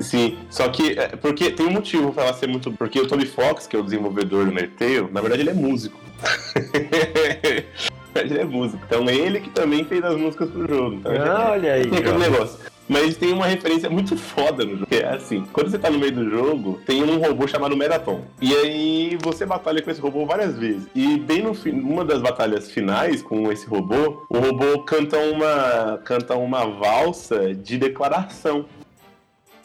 Sim, 0.00 0.38
só 0.50 0.68
que, 0.68 0.98
é, 0.98 1.08
porque 1.08 1.50
tem 1.50 1.66
um 1.66 1.70
motivo 1.70 2.12
pra 2.12 2.24
ela 2.24 2.34
ser 2.34 2.46
muito... 2.46 2.70
Porque 2.72 3.00
o 3.00 3.06
Toby 3.06 3.26
Fox, 3.26 3.66
que 3.66 3.74
é 3.76 3.78
o 3.78 3.82
desenvolvedor 3.82 4.44
do 4.44 4.50
Undertale, 4.50 5.08
na 5.10 5.20
verdade 5.20 5.42
ele 5.42 5.50
é 5.50 5.54
músico. 5.54 5.98
Na 8.14 8.20
verdade, 8.20 8.34
ele 8.34 8.40
é 8.40 8.44
músico. 8.44 8.82
Então 8.86 9.08
é 9.08 9.14
ele 9.14 9.40
que 9.40 9.50
também 9.50 9.84
fez 9.84 10.04
as 10.04 10.16
músicas 10.16 10.50
pro 10.50 10.68
jogo. 10.68 10.96
Então, 10.96 11.12
Ah, 11.12 11.52
olha 11.56 11.72
aí. 11.74 11.86
Tem 11.86 12.06
ó. 12.06 12.18
negócio. 12.18 12.58
Mas 12.88 13.16
tem 13.16 13.32
uma 13.32 13.46
referência 13.46 13.88
muito 13.88 14.16
foda 14.16 14.64
no 14.64 14.72
jogo. 14.72 14.86
Que 14.86 14.96
é 14.96 15.08
assim, 15.14 15.44
quando 15.52 15.70
você 15.70 15.78
tá 15.78 15.88
no 15.88 15.98
meio 15.98 16.12
do 16.12 16.28
jogo, 16.28 16.78
tem 16.84 17.02
um 17.02 17.16
robô 17.18 17.46
chamado 17.46 17.74
Megaton. 17.76 18.20
E 18.40 18.54
aí 18.54 19.18
você 19.22 19.46
batalha 19.46 19.80
com 19.80 19.90
esse 19.90 20.00
robô 20.00 20.26
várias 20.26 20.58
vezes. 20.58 20.86
E 20.94 21.16
bem 21.18 21.42
no 21.42 21.54
fim, 21.54 21.72
numa 21.72 22.04
das 22.04 22.20
batalhas 22.20 22.70
finais 22.70 23.22
com 23.22 23.50
esse 23.50 23.66
robô, 23.66 24.26
o 24.28 24.38
robô 24.38 24.80
canta 24.82 25.16
uma 25.18 25.98
canta 26.04 26.36
uma 26.36 26.66
valsa 26.66 27.54
de 27.54 27.78
declaração. 27.78 28.66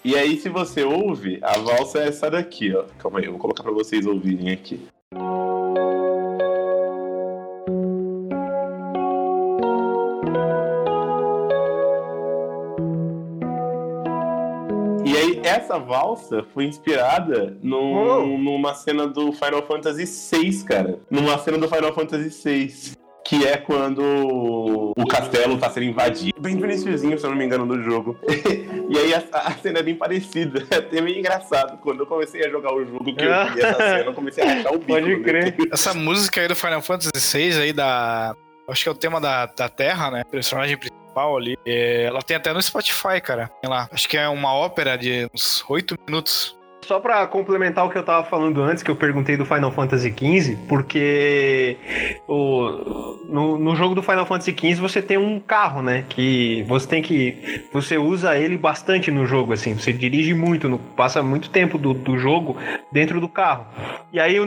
E 0.08 0.16
aí, 0.16 0.40
se 0.40 0.48
você 0.48 0.86
ouve, 0.86 1.38
a 1.42 1.58
valsa 1.58 2.00
é 2.00 2.08
essa 2.08 2.32
daqui, 2.32 2.74
ó. 2.74 2.86
Calma 2.98 3.20
aí, 3.20 3.26
eu 3.26 3.32
vou 3.32 3.42
colocar 3.42 3.62
pra 3.62 3.74
vocês 3.74 4.06
ouvirem 4.06 4.52
aqui. 4.54 4.88
E 15.06 15.16
aí, 15.16 15.42
essa 15.44 15.78
valsa 15.80 16.44
foi 16.54 16.66
inspirada 16.66 17.56
num- 17.64 18.38
numa 18.38 18.74
cena 18.74 19.08
do 19.08 19.32
Final 19.32 19.66
Fantasy 19.66 20.06
VI, 20.06 20.64
cara. 20.66 21.00
Numa 21.10 21.38
cena 21.38 21.58
do 21.58 21.68
Final 21.68 21.94
Fantasy 21.94 22.30
VI. 22.44 22.98
Que 23.28 23.46
é 23.46 23.58
quando 23.58 24.94
o 24.98 25.06
castelo 25.06 25.58
tá 25.58 25.70
sendo 25.70 25.84
invadido. 25.84 26.40
Bem 26.40 26.56
no 26.56 26.64
iniciozinho, 26.64 27.20
se 27.20 27.26
eu 27.26 27.30
não 27.30 27.38
me 27.38 27.44
engano, 27.44 27.66
do 27.68 27.84
jogo. 27.84 28.18
e 28.90 28.98
aí 28.98 29.14
a, 29.14 29.22
a 29.34 29.52
cena 29.52 29.80
é 29.80 29.84
bem 29.84 29.96
parecida. 29.96 30.66
É 30.72 30.78
até 30.78 31.02
meio 31.02 31.18
engraçado. 31.18 31.78
Quando 31.80 32.02
eu 32.02 32.06
comecei 32.06 32.46
a 32.46 32.50
jogar 32.50 32.74
o 32.74 32.86
jogo 32.86 33.04
que 33.04 33.24
eu 33.24 33.46
vi 33.54 33.62
essa 33.62 33.78
cena, 33.78 34.06
eu 34.06 34.14
comecei 34.14 34.44
a 34.44 34.60
achar 34.60 34.70
o 34.72 34.78
bico. 34.78 34.88
Pode 34.88 35.16
no 35.16 35.24
crer. 35.24 35.56
Essa 35.72 35.94
música 35.94 36.40
aí 36.40 36.48
do 36.48 36.56
Final 36.56 36.82
Fantasy 36.82 37.38
VI 37.38 37.62
aí 37.62 37.74
da. 37.74 38.34
Acho 38.70 38.84
que 38.84 38.90
é 38.90 38.92
o 38.92 38.96
tema 38.96 39.20
da, 39.20 39.46
da 39.46 39.68
Terra, 39.68 40.12
né? 40.12 40.24
Personagem 40.24 40.78
principal 40.78 41.36
ali. 41.36 41.58
É, 41.66 42.04
ela 42.04 42.22
tem 42.22 42.38
até 42.38 42.54
no 42.54 42.62
Spotify, 42.62 43.20
cara. 43.22 43.50
Tem 43.62 43.70
lá. 43.70 43.90
Acho 43.92 44.08
que 44.08 44.18
é 44.18 44.28
uma 44.30 44.54
ópera 44.54 44.98
de 44.98 45.28
uns 45.34 45.64
8 45.68 45.96
minutos. 46.08 46.57
Só 46.88 47.02
pra 47.02 47.28
complementar 47.28 47.86
o 47.86 47.90
que 47.90 47.98
eu 47.98 48.04
tava 48.04 48.24
falando 48.26 48.62
antes, 48.62 48.82
que 48.82 48.90
eu 48.90 48.96
perguntei 48.96 49.36
do 49.36 49.46
Final 49.46 49.72
Fantasy 49.72 50.10
XV, 50.18 50.58
porque 50.70 51.76
o, 52.26 53.18
no, 53.28 53.58
no 53.60 53.76
jogo 53.76 53.94
do 53.94 54.02
Final 54.02 54.26
Fantasy 54.26 54.56
XV 54.58 54.76
você 54.76 55.02
tem 55.02 55.18
um 55.18 55.38
carro, 55.38 55.82
né? 55.82 56.06
Que 56.08 56.64
você 56.68 56.88
tem 56.88 57.02
que. 57.02 57.66
Você 57.74 57.98
usa 57.98 58.38
ele 58.38 58.58
bastante 58.58 59.12
no 59.12 59.26
jogo, 59.26 59.52
assim. 59.52 59.74
Você 59.74 59.92
dirige 59.92 60.34
muito, 60.34 60.70
no- 60.70 60.80
passa 60.80 61.22
muito 61.22 61.50
tempo 61.50 61.78
do, 61.78 61.94
do 61.94 62.18
jogo 62.18 62.56
dentro 62.90 63.20
do 63.20 63.28
carro. 63.28 63.66
E 64.14 64.20
aí 64.20 64.38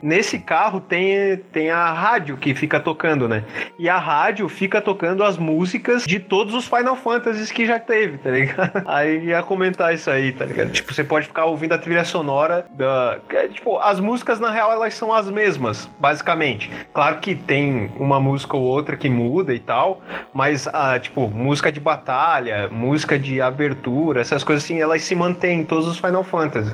nesse 0.00 0.38
carro 0.38 0.80
tem, 0.80 1.36
tem 1.52 1.70
a 1.70 1.92
rádio 1.92 2.36
que 2.36 2.54
fica 2.54 2.78
tocando, 2.78 3.28
né? 3.28 3.42
E 3.76 3.88
a 3.88 3.98
rádio 3.98 4.48
fica 4.48 4.80
tocando 4.80 5.24
as 5.24 5.36
músicas 5.36 6.04
de 6.04 6.20
todos 6.20 6.54
os 6.54 6.66
Final 6.68 6.94
Fantasies 6.94 7.50
que 7.50 7.66
já 7.66 7.80
teve, 7.80 8.18
tá 8.18 8.30
ligado? 8.30 8.82
Aí 8.86 9.26
ia 9.26 9.42
comentar 9.42 9.92
isso 9.92 10.08
aí, 10.10 10.30
tá 10.32 10.44
ligado? 10.44 10.70
Tipo, 10.70 10.94
você 10.94 11.02
pode 11.02 11.26
ficar 11.26 11.44
ouvindo 11.46 11.72
a 11.72 11.78
trilha 11.88 12.04
sonora 12.04 12.66
da. 12.70 13.18
é, 13.30 13.48
Tipo, 13.48 13.78
as 13.78 13.98
músicas 13.98 14.38
na 14.38 14.50
real 14.50 14.70
elas 14.70 14.94
são 14.94 15.12
as 15.12 15.30
mesmas, 15.30 15.88
basicamente. 15.98 16.70
Claro 16.92 17.18
que 17.18 17.34
tem 17.34 17.90
uma 17.96 18.20
música 18.20 18.56
ou 18.56 18.62
outra 18.62 18.96
que 18.96 19.08
muda 19.08 19.54
e 19.54 19.58
tal, 19.58 20.02
mas, 20.34 20.68
ah, 20.68 20.98
tipo, 20.98 21.28
música 21.28 21.72
de 21.72 21.80
batalha, 21.80 22.68
música 22.70 23.18
de 23.18 23.40
abertura, 23.40 24.20
essas 24.20 24.44
coisas 24.44 24.64
assim, 24.64 24.80
elas 24.80 25.02
se 25.02 25.14
mantêm 25.14 25.60
em 25.60 25.64
todos 25.64 25.86
os 25.88 25.98
Final 25.98 26.22
Fantasy. 26.22 26.70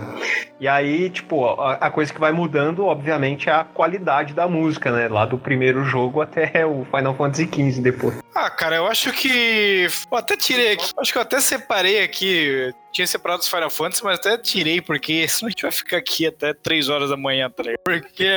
E 0.61 0.69
aí, 0.69 1.11
tipo, 1.11 1.45
a, 1.47 1.75
a 1.75 1.91
coisa 1.91 2.13
que 2.13 2.21
vai 2.21 2.33
mudando, 2.33 2.85
obviamente, 2.85 3.49
é 3.49 3.53
a 3.53 3.65
qualidade 3.65 4.33
da 4.33 4.47
música, 4.47 4.91
né? 4.93 5.09
Lá 5.09 5.27
do 5.27 5.37
primeiro 5.37 5.85
jogo 5.85 6.21
até 6.21 6.65
o 6.65 6.85
Final 6.85 7.15
Fantasy 7.15 7.49
XV 7.53 7.81
depois. 7.81 8.19
Ah, 8.35 8.49
cara, 8.51 8.77
eu 8.77 8.87
acho 8.87 9.13
que. 9.13 9.87
Eu 10.11 10.19
até 10.19 10.37
tirei 10.37 10.73
aqui. 10.73 10.93
Acho 10.97 11.13
que 11.13 11.19
eu 11.19 11.23
até 11.23 11.41
separei 11.41 12.03
aqui. 12.03 12.73
Tinha 12.93 13.07
separado 13.07 13.43
os 13.43 13.49
Final 13.49 13.71
Fantasy, 13.71 14.05
mas 14.05 14.19
até 14.19 14.39
tirei, 14.39 14.81
porque 14.81 15.27
senão 15.29 15.49
a 15.49 15.51
gente 15.51 15.63
vai 15.63 15.73
ficar 15.73 15.97
aqui 15.97 16.27
até 16.27 16.55
3 16.55 16.89
horas 16.89 17.11
da 17.11 17.17
manhã, 17.17 17.51
tá? 17.51 17.65
Porque, 17.85 18.29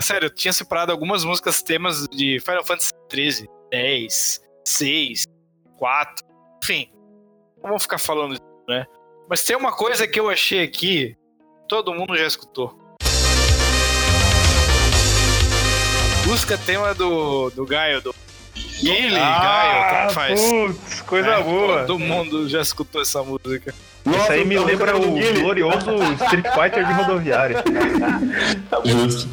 sério, 0.00 0.26
eu 0.26 0.34
tinha 0.34 0.52
separado 0.52 0.92
algumas 0.92 1.24
músicas 1.24 1.62
temas 1.62 2.06
de 2.08 2.38
Final 2.40 2.64
Fantasy 2.64 2.92
13, 3.08 3.48
10, 3.70 4.40
6, 4.64 5.24
4, 5.76 6.24
enfim. 6.62 6.88
Não 7.56 7.70
vamos 7.70 7.82
ficar 7.82 7.98
falando 7.98 8.32
disso, 8.32 8.42
né? 8.68 8.86
Mas 9.28 9.42
tem 9.42 9.56
uma 9.56 9.72
coisa 9.72 10.06
que 10.06 10.20
eu 10.20 10.28
achei 10.28 10.62
aqui, 10.62 11.16
todo 11.68 11.94
mundo 11.94 12.16
já 12.16 12.26
escutou. 12.26 12.74
Música 16.26 16.56
tema 16.58 16.94
do, 16.94 17.50
do 17.50 17.66
Gaio, 17.66 18.00
do 18.00 18.14
Guile, 18.80 19.14
Gaio, 19.14 19.90
tanto 20.02 20.14
faz. 20.14 20.40
putz, 20.40 21.00
coisa 21.02 21.28
É, 21.30 21.42
boa. 21.42 21.84
Todo 21.84 21.98
mundo 21.98 22.48
já 22.48 22.60
escutou 22.62 23.02
essa 23.02 23.22
música. 23.22 23.74
Isso 24.06 24.32
aí 24.32 24.44
me 24.44 24.58
lembra 24.58 24.96
o 24.96 25.12
glorioso 25.40 25.90
Street 26.24 26.46
Fighter 26.52 26.86
de 26.86 26.92
rodoviária. 26.92 27.64
Justo. 28.84 29.28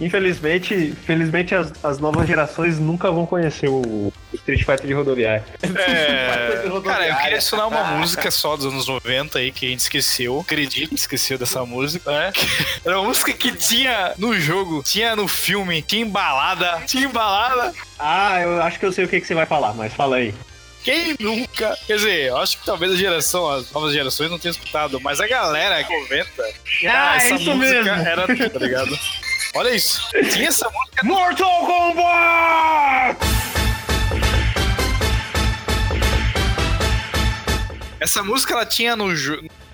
Infelizmente, 0.00 0.94
felizmente 1.04 1.54
as, 1.54 1.72
as 1.82 1.98
novas 1.98 2.28
gerações 2.28 2.78
nunca 2.78 3.10
vão 3.10 3.26
conhecer 3.26 3.68
o 3.68 4.12
Street 4.32 4.60
Fighter 4.60 4.86
de 4.86 4.92
rodoviária. 4.92 5.44
É, 5.62 6.62
cara, 6.84 7.08
eu 7.08 7.16
queria 7.16 7.36
adicionar 7.36 7.66
uma 7.66 7.82
música 7.96 8.30
só 8.30 8.56
dos 8.56 8.66
anos 8.66 8.86
90 8.86 9.38
aí 9.38 9.50
que 9.50 9.66
a 9.66 9.68
gente 9.70 9.80
esqueceu. 9.80 10.38
Acredito 10.38 10.90
que 10.90 10.94
esqueceu 10.94 11.36
dessa 11.36 11.64
música, 11.64 12.10
né? 12.10 12.32
Era 12.84 13.00
uma 13.00 13.08
música 13.08 13.32
que 13.32 13.50
tinha 13.52 14.14
no 14.18 14.38
jogo, 14.38 14.82
tinha 14.84 15.16
no 15.16 15.26
filme, 15.26 15.82
tinha 15.82 16.02
embalada, 16.02 16.82
tinha 16.86 17.04
embalada. 17.04 17.72
Ah, 17.98 18.40
eu 18.40 18.62
acho 18.62 18.78
que 18.78 18.86
eu 18.86 18.92
sei 18.92 19.04
o 19.04 19.08
que, 19.08 19.20
que 19.20 19.26
você 19.26 19.34
vai 19.34 19.46
falar, 19.46 19.74
mas 19.74 19.92
fala 19.92 20.16
aí. 20.16 20.32
Quem 20.86 21.16
nunca? 21.18 21.76
Quer 21.84 21.96
dizer, 21.96 22.26
eu 22.28 22.36
acho 22.36 22.58
que 22.58 22.64
talvez 22.64 22.92
a 22.92 22.96
geração, 22.96 23.50
as 23.50 23.68
novas 23.72 23.92
gerações 23.92 24.30
não 24.30 24.38
tenham 24.38 24.52
escutado, 24.52 25.00
mas 25.00 25.20
a 25.20 25.26
galera 25.26 25.82
90, 25.82 26.44
Ah, 26.88 27.16
essa 27.16 27.26
é 27.26 27.34
isso 27.34 27.54
música 27.56 27.82
mesmo. 27.82 27.90
era, 28.08 28.26
tá 28.50 28.58
ligado? 28.60 28.96
Olha 29.56 29.70
isso. 29.74 30.00
Tinha 30.32 30.46
essa 30.46 30.70
música 30.70 31.04
Mortal 31.04 31.66
Kombat! 31.66 33.16
Essa 37.98 38.22
música 38.22 38.54
ela 38.54 38.64
tinha 38.64 38.94
no 38.94 39.12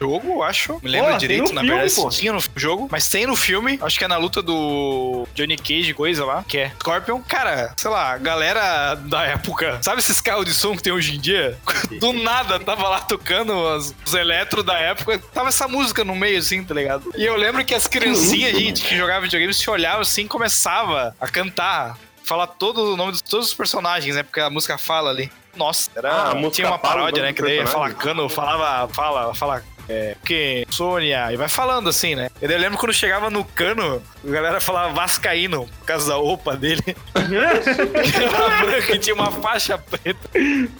jogo, 0.02 0.32
eu 0.34 0.42
acho. 0.42 0.78
Me 0.82 0.90
lembro 0.90 1.06
Pô, 1.06 1.10
tem 1.12 1.18
direito, 1.18 1.48
no 1.48 1.52
na 1.54 1.60
filme, 1.62 1.76
verdade. 1.78 1.94
pô. 1.94 2.08
Tinha 2.10 2.32
no 2.32 2.42
jogo, 2.56 2.88
mas 2.90 3.08
tem 3.08 3.26
no 3.26 3.36
filme. 3.36 3.78
Acho 3.82 3.98
que 3.98 4.04
é 4.04 4.08
na 4.08 4.16
luta 4.16 4.42
do 4.42 5.26
Johnny 5.34 5.56
Cage, 5.56 5.94
coisa 5.94 6.24
lá, 6.24 6.44
que 6.46 6.58
é 6.58 6.70
Scorpion. 6.80 7.20
Cara, 7.22 7.72
sei 7.76 7.90
lá, 7.90 8.16
galera 8.18 8.94
da 8.94 9.24
época. 9.24 9.78
Sabe 9.82 10.00
esses 10.00 10.20
carros 10.20 10.44
de 10.44 10.54
som 10.54 10.76
que 10.76 10.82
tem 10.82 10.92
hoje 10.92 11.16
em 11.16 11.20
dia? 11.20 11.58
Do 12.00 12.12
nada 12.12 12.58
tava 12.58 12.88
lá 12.88 13.00
tocando 13.00 13.54
os, 13.54 13.94
os 14.04 14.14
eletros 14.14 14.64
da 14.64 14.78
época. 14.78 15.18
Tava 15.32 15.48
essa 15.48 15.68
música 15.68 16.04
no 16.04 16.14
meio, 16.14 16.38
assim, 16.38 16.62
tá 16.64 16.74
ligado? 16.74 17.12
E 17.16 17.24
eu 17.24 17.36
lembro 17.36 17.64
que 17.64 17.74
as 17.74 17.86
criancinhas, 17.86 18.56
gente, 18.58 18.82
que 18.82 18.96
jogava 18.96 19.20
videogame, 19.22 19.52
se 19.54 19.68
olhava 19.70 20.02
assim 20.02 20.22
e 20.22 20.28
começava 20.28 21.14
a 21.20 21.28
cantar. 21.28 21.96
Falar 22.24 22.46
todo 22.46 22.92
o 22.94 22.96
nome 22.96 23.12
de 23.12 23.22
todos 23.24 23.48
os 23.48 23.54
personagens, 23.54 24.14
né? 24.14 24.22
Porque 24.22 24.40
a 24.40 24.48
música 24.48 24.78
fala 24.78 25.10
ali. 25.10 25.30
Nossa, 25.56 25.90
era, 25.94 26.10
Ah, 26.10 26.30
a 26.30 26.34
música 26.34 26.54
tinha 26.56 26.68
uma 26.68 26.78
paródia, 26.78 27.22
né? 27.22 27.32
Que 27.32 27.42
daí 27.42 27.56
fala 27.66 27.86
personagem. 27.88 27.96
Cano, 27.98 28.28
falava, 28.28 28.88
fala, 28.94 29.34
fala, 29.34 29.62
é, 29.88 30.16
que 30.24 30.66
Sônia, 30.70 31.32
e 31.32 31.36
vai 31.36 31.48
falando 31.48 31.88
assim, 31.88 32.14
né? 32.14 32.30
Eu 32.40 32.48
lembro 32.58 32.78
quando 32.78 32.92
chegava 32.92 33.28
no 33.30 33.44
Cano, 33.44 34.02
a 34.26 34.30
galera 34.30 34.60
falava 34.60 34.92
Vascaíno, 34.94 35.66
por 35.78 35.86
causa 35.86 36.08
da 36.08 36.14
roupa 36.16 36.56
dele, 36.56 36.82
que 36.82 36.94
era 38.24 38.48
branca 38.64 38.94
e 38.94 38.98
tinha 38.98 39.14
uma 39.14 39.30
faixa 39.30 39.76
preta. 39.78 40.30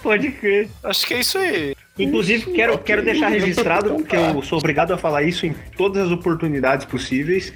Pode 0.03 0.31
crer. 0.33 0.69
Acho 0.85 1.07
que 1.07 1.15
é 1.15 1.21
isso 1.21 1.39
aí. 1.39 1.75
Inclusive, 1.99 2.53
quero, 2.53 2.79
quero 2.79 3.03
deixar 3.05 3.29
registrado, 3.29 3.95
porque 3.95 4.17
eu 4.17 4.43
sou 4.43 4.59
obrigado 4.59 4.93
a 4.95 4.99
falar 4.99 5.23
isso 5.25 5.45
em 5.45 5.53
todas 5.77 6.07
as 6.07 6.11
oportunidades 6.13 6.87
possíveis. 6.87 7.53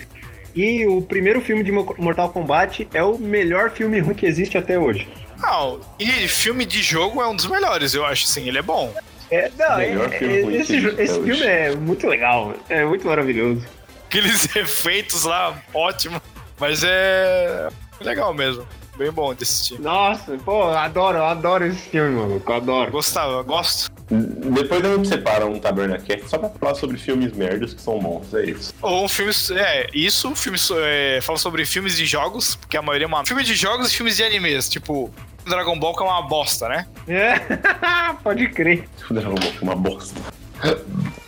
E 0.54 0.86
o 0.86 1.02
primeiro 1.02 1.40
filme 1.40 1.62
de 1.62 1.70
Mo- 1.72 1.94
Mortal 1.98 2.30
Kombat 2.30 2.88
é 2.94 3.02
o 3.02 3.18
melhor 3.18 3.70
filme 3.70 3.98
ruim 4.00 4.14
que 4.14 4.26
existe 4.26 4.56
até 4.58 4.78
hoje. 4.78 5.06
Não, 5.38 5.80
e 5.98 6.26
filme 6.28 6.64
de 6.64 6.82
jogo 6.82 7.20
é 7.22 7.28
um 7.28 7.36
dos 7.36 7.46
melhores, 7.46 7.92
eu 7.94 8.04
acho, 8.06 8.26
sim, 8.26 8.48
ele 8.48 8.58
é 8.58 8.62
bom. 8.62 8.94
É, 9.30 9.50
não, 9.58 9.76
Melhor 9.78 10.12
é- 10.12 10.18
filme 10.18 10.56
é- 10.56 10.60
esse, 10.60 10.76
esse 10.76 11.14
filme 11.22 11.42
é 11.42 11.74
muito 11.74 12.06
legal, 12.06 12.54
é 12.68 12.84
muito 12.84 13.06
maravilhoso. 13.06 13.64
Aqueles 14.06 14.44
efeitos 14.56 15.24
lá, 15.24 15.60
ótimo. 15.74 16.20
Mas 16.58 16.82
é 16.84 17.68
legal 18.00 18.32
mesmo. 18.32 18.66
Bem 18.96 19.10
bom 19.12 19.34
de 19.34 19.42
assistir. 19.42 19.78
Nossa, 19.78 20.38
pô, 20.42 20.68
adoro, 20.70 21.18
eu 21.18 21.24
adoro 21.26 21.66
esse 21.66 21.90
filme, 21.90 22.12
mano. 22.18 22.42
Eu 22.46 22.54
adoro. 22.54 22.90
Gostava, 22.90 23.32
eu 23.32 23.44
gosto. 23.44 23.90
Depois 24.08 24.82
a 24.82 24.94
gente 24.96 25.08
separa 25.08 25.44
um 25.44 25.58
Tabernacast 25.58 26.30
só 26.30 26.38
pra 26.38 26.48
falar 26.48 26.74
sobre 26.76 26.96
filmes 26.96 27.32
merdas 27.32 27.74
que 27.74 27.82
são 27.82 27.98
bons, 27.98 28.32
é 28.32 28.44
isso. 28.46 28.72
Ou 28.80 29.04
um 29.04 29.08
filme. 29.08 29.32
É, 29.54 29.86
isso, 29.92 30.34
filme. 30.34 30.56
É, 30.78 31.18
fala 31.20 31.36
sobre 31.36 31.66
filmes 31.66 31.94
de 31.94 32.06
jogos, 32.06 32.54
porque 32.56 32.76
a 32.78 32.80
maioria 32.80 33.04
é 33.04 33.08
uma. 33.08 33.22
Filme 33.26 33.42
de 33.44 33.54
jogos 33.54 33.92
e 33.92 33.94
filmes 33.96 34.16
de 34.16 34.22
animes. 34.24 34.66
Tipo, 34.66 35.12
Dragon 35.46 35.78
Ball 35.78 35.94
que 35.94 36.02
é 36.02 36.06
uma 36.06 36.22
bosta, 36.22 36.68
né? 36.68 36.86
É, 37.06 37.38
pode 38.22 38.48
crer. 38.48 38.88
Dragon 39.10 39.34
Ball 39.34 39.52
foi 39.52 39.62
uma 39.62 39.76
bosta. 39.76 40.20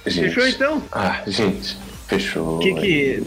Gente. 0.06 0.34
Fechou 0.34 0.48
então? 0.48 0.82
Ah, 0.90 1.22
gente, 1.26 1.76
fechou. 2.06 2.56
O 2.56 2.58
que 2.58 2.74
que. 2.74 3.14
é 3.14 3.20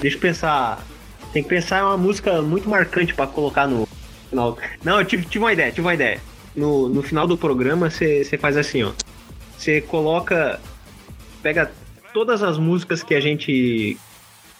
deixa 0.00 0.16
eu 0.16 0.20
pensar. 0.20 0.84
Tem 1.32 1.42
que 1.42 1.48
pensar 1.48 1.80
em 1.80 1.82
uma 1.82 1.96
música 1.96 2.40
muito 2.42 2.68
marcante 2.68 3.14
pra 3.14 3.26
colocar 3.26 3.66
no 3.66 3.88
final. 4.30 4.56
Não, 4.82 4.98
eu 4.98 5.04
tive, 5.04 5.24
tive 5.26 5.44
uma 5.44 5.52
ideia, 5.52 5.70
tive 5.70 5.86
uma 5.86 5.94
ideia. 5.94 6.20
No, 6.54 6.88
no 6.88 7.02
final 7.02 7.26
do 7.26 7.36
programa, 7.36 7.90
você 7.90 8.38
faz 8.40 8.56
assim, 8.56 8.82
ó. 8.82 8.92
Você 9.56 9.80
coloca. 9.80 10.60
Pega 11.42 11.70
todas 12.12 12.42
as 12.42 12.58
músicas 12.58 13.02
que 13.02 13.14
a 13.14 13.20
gente 13.20 13.98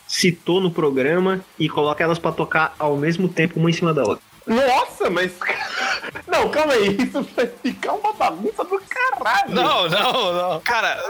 citou 0.06 0.60
no 0.60 0.70
programa 0.70 1.40
e 1.58 1.68
coloca 1.68 2.02
elas 2.04 2.18
pra 2.18 2.30
tocar 2.30 2.74
ao 2.78 2.96
mesmo 2.96 3.28
tempo, 3.28 3.58
uma 3.58 3.70
em 3.70 3.72
cima 3.72 3.94
da 3.94 4.02
outra. 4.02 4.33
Nossa, 4.46 5.08
mas. 5.08 5.32
Não, 6.28 6.50
calma 6.50 6.74
aí, 6.74 6.96
isso 6.96 7.26
vai 7.34 7.46
ficar 7.62 7.92
uma 7.94 8.12
bagunça 8.12 8.62
do 8.64 8.80
caralho. 8.88 9.50
Não, 9.54 9.88
não, 9.88 10.32
não. 10.32 10.60
Cara, 10.60 11.02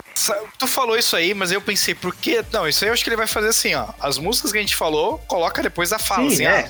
tu 0.59 0.67
falou 0.67 0.97
isso 0.97 1.17
aí, 1.17 1.35
mas 1.35 1.51
eu 1.51 1.61
pensei, 1.61 1.95
por 1.95 2.15
que. 2.15 2.45
Não, 2.53 2.69
isso 2.69 2.85
aí 2.85 2.91
eu 2.91 2.95
acho 2.95 3.03
que 3.03 3.09
ele 3.09 3.17
vai 3.17 3.27
fazer 3.27 3.49
assim, 3.49 3.75
ó. 3.75 3.87
As 4.01 4.19
músicas 4.19 4.53
que 4.53 4.59
a 4.59 4.61
gente 4.61 4.77
falou, 4.77 5.19
coloca 5.27 5.63
depois 5.63 5.91
da 5.91 5.99
fala, 5.99 6.29
Sim, 6.29 6.35
assim, 6.35 6.45
é. 6.47 6.61
ah, 6.61 6.69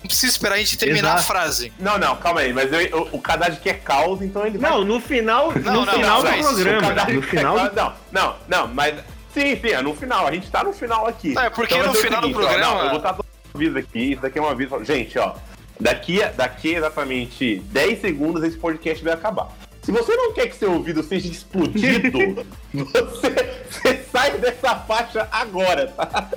Não 0.00 0.06
precisa 0.08 0.32
esperar 0.32 0.56
a 0.56 0.58
gente 0.58 0.76
terminar 0.76 1.14
Exato. 1.14 1.20
a 1.20 1.22
frase. 1.22 1.72
Não, 1.78 1.96
não, 1.98 2.16
calma 2.16 2.40
aí, 2.40 2.52
mas 2.52 2.70
eu- 2.72 3.08
o, 3.12 3.16
o 3.16 3.22
Haddad 3.24 3.58
quer 3.60 3.80
caos, 3.80 4.20
então 4.20 4.44
ele 4.46 4.58
vai. 4.58 4.70
Não, 4.70 4.84
no 4.84 5.00
final, 5.00 5.52
Não, 5.52 5.72
no 5.72 5.86
não, 5.86 5.92
final 5.94 6.22
não, 6.22 6.32
do 6.32 6.38
programa. 6.38 7.04
No 7.12 7.22
final. 7.22 7.56
caos- 7.56 7.72
Não, 7.74 7.94
não, 8.10 8.36
não, 8.48 8.68
mas. 8.68 8.96
Sim, 9.32 9.58
sim, 9.60 9.68
é 9.70 9.80
no 9.80 9.94
final. 9.94 10.26
A 10.26 10.32
gente 10.32 10.50
tá 10.50 10.62
no 10.62 10.72
final 10.74 11.06
aqui. 11.06 11.32
Não, 11.32 11.42
é 11.42 11.48
porque 11.50 11.74
vai 11.74 11.86
no 11.86 11.94
final 11.94 12.20
do 12.20 12.28
ó, 12.28 12.32
programa- 12.32 12.58
não, 12.74 12.80
eu 12.82 12.88
vou 12.90 12.96
estar 12.98 13.12
dando 13.12 13.24
um 13.24 13.56
aviso 13.56 13.78
aqui. 13.78 14.12
Isso 14.12 14.20
daqui 14.22 14.38
é 14.38 14.42
um 14.42 14.48
aviso. 14.48 14.84
Gente, 14.84 15.18
ó. 15.18 15.34
Daqui, 15.82 16.22
a- 16.22 16.30
daqui 16.30 16.74
exatamente 16.74 17.58
10 17.66 18.00
segundos 18.00 18.42
esse 18.44 18.56
podcast 18.56 19.02
vai 19.02 19.12
acabar. 19.14 19.48
Se 19.82 19.90
você 19.90 20.14
não 20.14 20.32
quer 20.32 20.46
que 20.46 20.54
seu 20.56 20.72
ouvido 20.72 21.02
seja 21.02 21.26
explodido, 21.28 22.46
você, 22.72 23.30
você 23.68 24.04
sai 24.12 24.38
dessa 24.38 24.76
faixa 24.76 25.26
agora, 25.32 25.88
tá? 25.88 26.30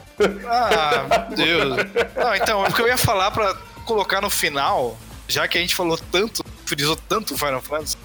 Ah, 0.47 1.27
meu 1.29 1.37
Deus. 1.37 1.75
Não, 2.15 2.35
então, 2.35 2.63
é 2.65 2.69
porque 2.69 2.81
eu 2.81 2.87
ia 2.87 2.97
falar 2.97 3.29
pra 3.29 3.53
colocar 3.85 4.19
no 4.19 4.31
final, 4.31 4.97
já 5.27 5.47
que 5.47 5.59
a 5.59 5.61
gente 5.61 5.75
falou 5.75 5.95
tanto, 6.11 6.43
frisou 6.65 6.95
tanto 6.95 7.37
Final 7.37 7.61
Fantasy, 7.61 7.97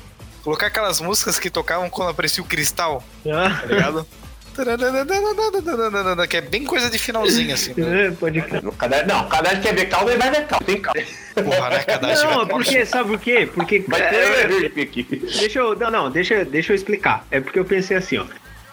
colocar 0.44 0.66
aquelas 0.66 1.00
músicas 1.00 1.38
que 1.38 1.48
tocavam 1.48 1.88
quando 1.88 2.10
aparecia 2.10 2.42
o 2.42 2.46
cristal, 2.46 3.02
Ah, 3.26 3.60
tá 3.60 3.66
ligado? 3.66 4.06
Que 6.28 6.36
é 6.36 6.40
bem 6.40 6.64
coisa 6.64 6.90
de 6.90 6.98
finalzinho, 6.98 7.54
assim. 7.54 7.74
né? 7.76 8.06
é, 8.06 8.10
pode 8.10 8.40
crer. 8.42 8.62
Não, 9.06 9.26
o 9.26 9.34
Haddad 9.34 9.60
quer 9.60 9.74
ver 9.74 9.86
caos, 9.86 10.08
ele 10.10 10.18
vai 10.18 10.30
ver 10.30 10.46
caos. 10.46 10.64
Tem 10.64 10.80
caos. 10.80 10.98
Porra, 11.34 11.70
né? 11.70 11.84
Não, 12.24 12.46
porque, 12.46 12.84
sabe 12.84 13.10
por 13.10 13.20
quê? 13.20 13.48
Porque. 13.52 13.84
Vai 13.88 14.08
ter 14.08 14.78
é, 14.78 14.82
aqui. 14.82 15.02
deixa 15.02 15.58
eu. 15.58 15.76
Não, 15.76 15.90
não, 15.90 16.10
deixa, 16.10 16.44
deixa 16.44 16.72
eu 16.72 16.76
explicar. 16.76 17.26
É 17.30 17.40
porque 17.40 17.58
eu 17.58 17.64
pensei 17.64 17.96
assim, 17.96 18.18
ó. 18.18 18.26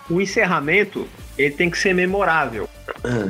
O 0.09 0.21
encerramento, 0.21 1.07
ele 1.37 1.53
tem 1.53 1.69
que 1.69 1.77
ser 1.77 1.93
memorável. 1.93 2.69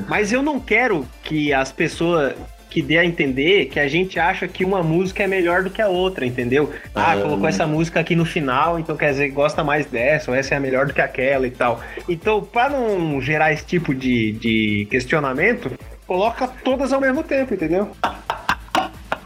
Mas 0.07 0.31
eu 0.31 0.41
não 0.41 0.59
quero 0.59 1.07
que 1.23 1.53
as 1.53 1.71
pessoas. 1.71 2.33
Que 2.70 2.82
dê 2.82 2.97
a 2.97 3.05
entender 3.05 3.65
que 3.68 3.80
a 3.80 3.88
gente 3.88 4.20
acha 4.20 4.47
que 4.47 4.65
uma 4.65 4.84
música 4.84 5.24
é 5.24 5.28
melhor 5.28 5.63
do 5.63 5.70
que 5.70 5.82
a 5.82 5.88
outra, 5.88 6.26
entendeu? 6.26 6.72
Ah, 6.93 7.13
Ah. 7.13 7.18
colocou 7.22 7.47
essa 7.47 7.65
música 7.65 7.99
aqui 7.99 8.15
no 8.15 8.26
final, 8.26 8.78
então 8.78 8.95
quer 8.97 9.11
dizer, 9.11 9.30
gosta 9.30 9.63
mais 9.63 9.86
dessa, 9.86 10.30
ou 10.32 10.38
essa 10.38 10.55
é 10.55 10.59
melhor 10.59 10.86
do 10.86 10.93
que 10.93 11.01
aquela 11.01 11.47
e 11.47 11.51
tal. 11.51 11.82
Então, 12.07 12.41
pra 12.43 12.70
não 12.70 13.20
gerar 13.22 13.53
esse 13.53 13.65
tipo 13.65 13.95
de, 13.95 14.34
de 14.34 14.88
questionamento, 14.91 15.72
coloca 16.05 16.47
todas 16.47 16.91
ao 16.93 16.99
mesmo 17.01 17.24
tempo, 17.24 17.53
entendeu? 17.53 17.89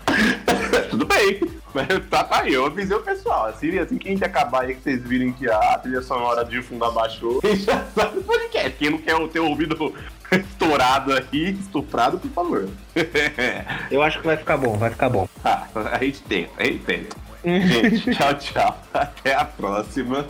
Tudo 0.90 1.06
bem. 1.06 1.40
Mas 1.74 1.88
tá, 2.10 2.24
tá 2.24 2.42
aí, 2.42 2.54
eu 2.54 2.66
avisei 2.66 2.96
o 2.96 3.00
pessoal. 3.02 3.46
Assim, 3.48 3.78
assim 3.80 3.98
que 3.98 4.10
a 4.10 4.12
gente 4.12 4.24
acabar 4.26 4.64
aí, 4.64 4.76
que 4.76 4.82
vocês 4.84 5.02
virem 5.04 5.32
que 5.32 5.50
a 5.50 5.78
trilha 5.78 6.02
sonora 6.02 6.44
de 6.44 6.62
fundo 6.62 6.84
abaixou, 6.84 7.40
já 7.56 7.86
sabe 7.96 8.16
do 8.16 8.24
podcast. 8.24 8.72
Quem 8.78 8.90
não 8.90 8.98
quer 8.98 9.16
ter 9.30 9.40
o 9.40 9.48
ouvido 9.48 9.94
estourado 10.32 11.14
aí, 11.14 11.52
estuprado, 11.52 12.18
por 12.18 12.32
favor. 12.32 12.70
Eu 13.92 14.02
acho 14.02 14.20
que 14.20 14.26
vai 14.26 14.38
ficar 14.38 14.58
bom, 14.58 14.78
vai 14.78 14.90
ficar 14.90 15.10
bom. 15.10 15.28
ah, 15.44 15.68
a 15.92 16.04
gente 16.04 16.22
tem, 16.22 16.48
a 16.58 16.64
gente 16.64 16.80
tem. 16.80 17.08
Gente, 17.44 18.12
tchau, 18.16 18.34
tchau. 18.36 18.82
Até 18.94 19.34
a 19.34 19.44
próxima. 19.44 20.24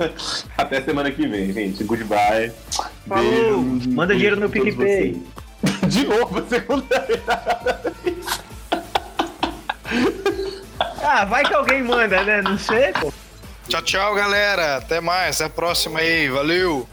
Até 0.58 0.82
semana 0.82 1.12
que 1.12 1.28
vem, 1.28 1.52
gente. 1.52 1.84
Goodbye. 1.84 2.54
Falou. 3.06 3.62
Beijo. 3.64 3.90
Manda 3.90 4.14
dinheiro 4.16 4.40
no 4.40 4.50
PicPay. 4.50 5.22
De 5.90 6.08
novo, 6.08 6.42
segunda 6.48 7.00
vez. 7.02 7.20
Ah, 11.04 11.26
vai 11.26 11.44
que 11.44 11.54
alguém 11.54 11.84
manda, 11.84 12.24
né? 12.24 12.42
Não 12.42 12.58
sei, 12.58 12.94
pô. 12.94 13.12
Tchau, 13.68 13.82
tchau, 13.82 14.16
galera. 14.16 14.78
Até 14.78 15.02
mais. 15.02 15.36
Até 15.42 15.48
a 15.48 15.50
próxima 15.50 16.00
aí. 16.00 16.30
Valeu. 16.30 16.88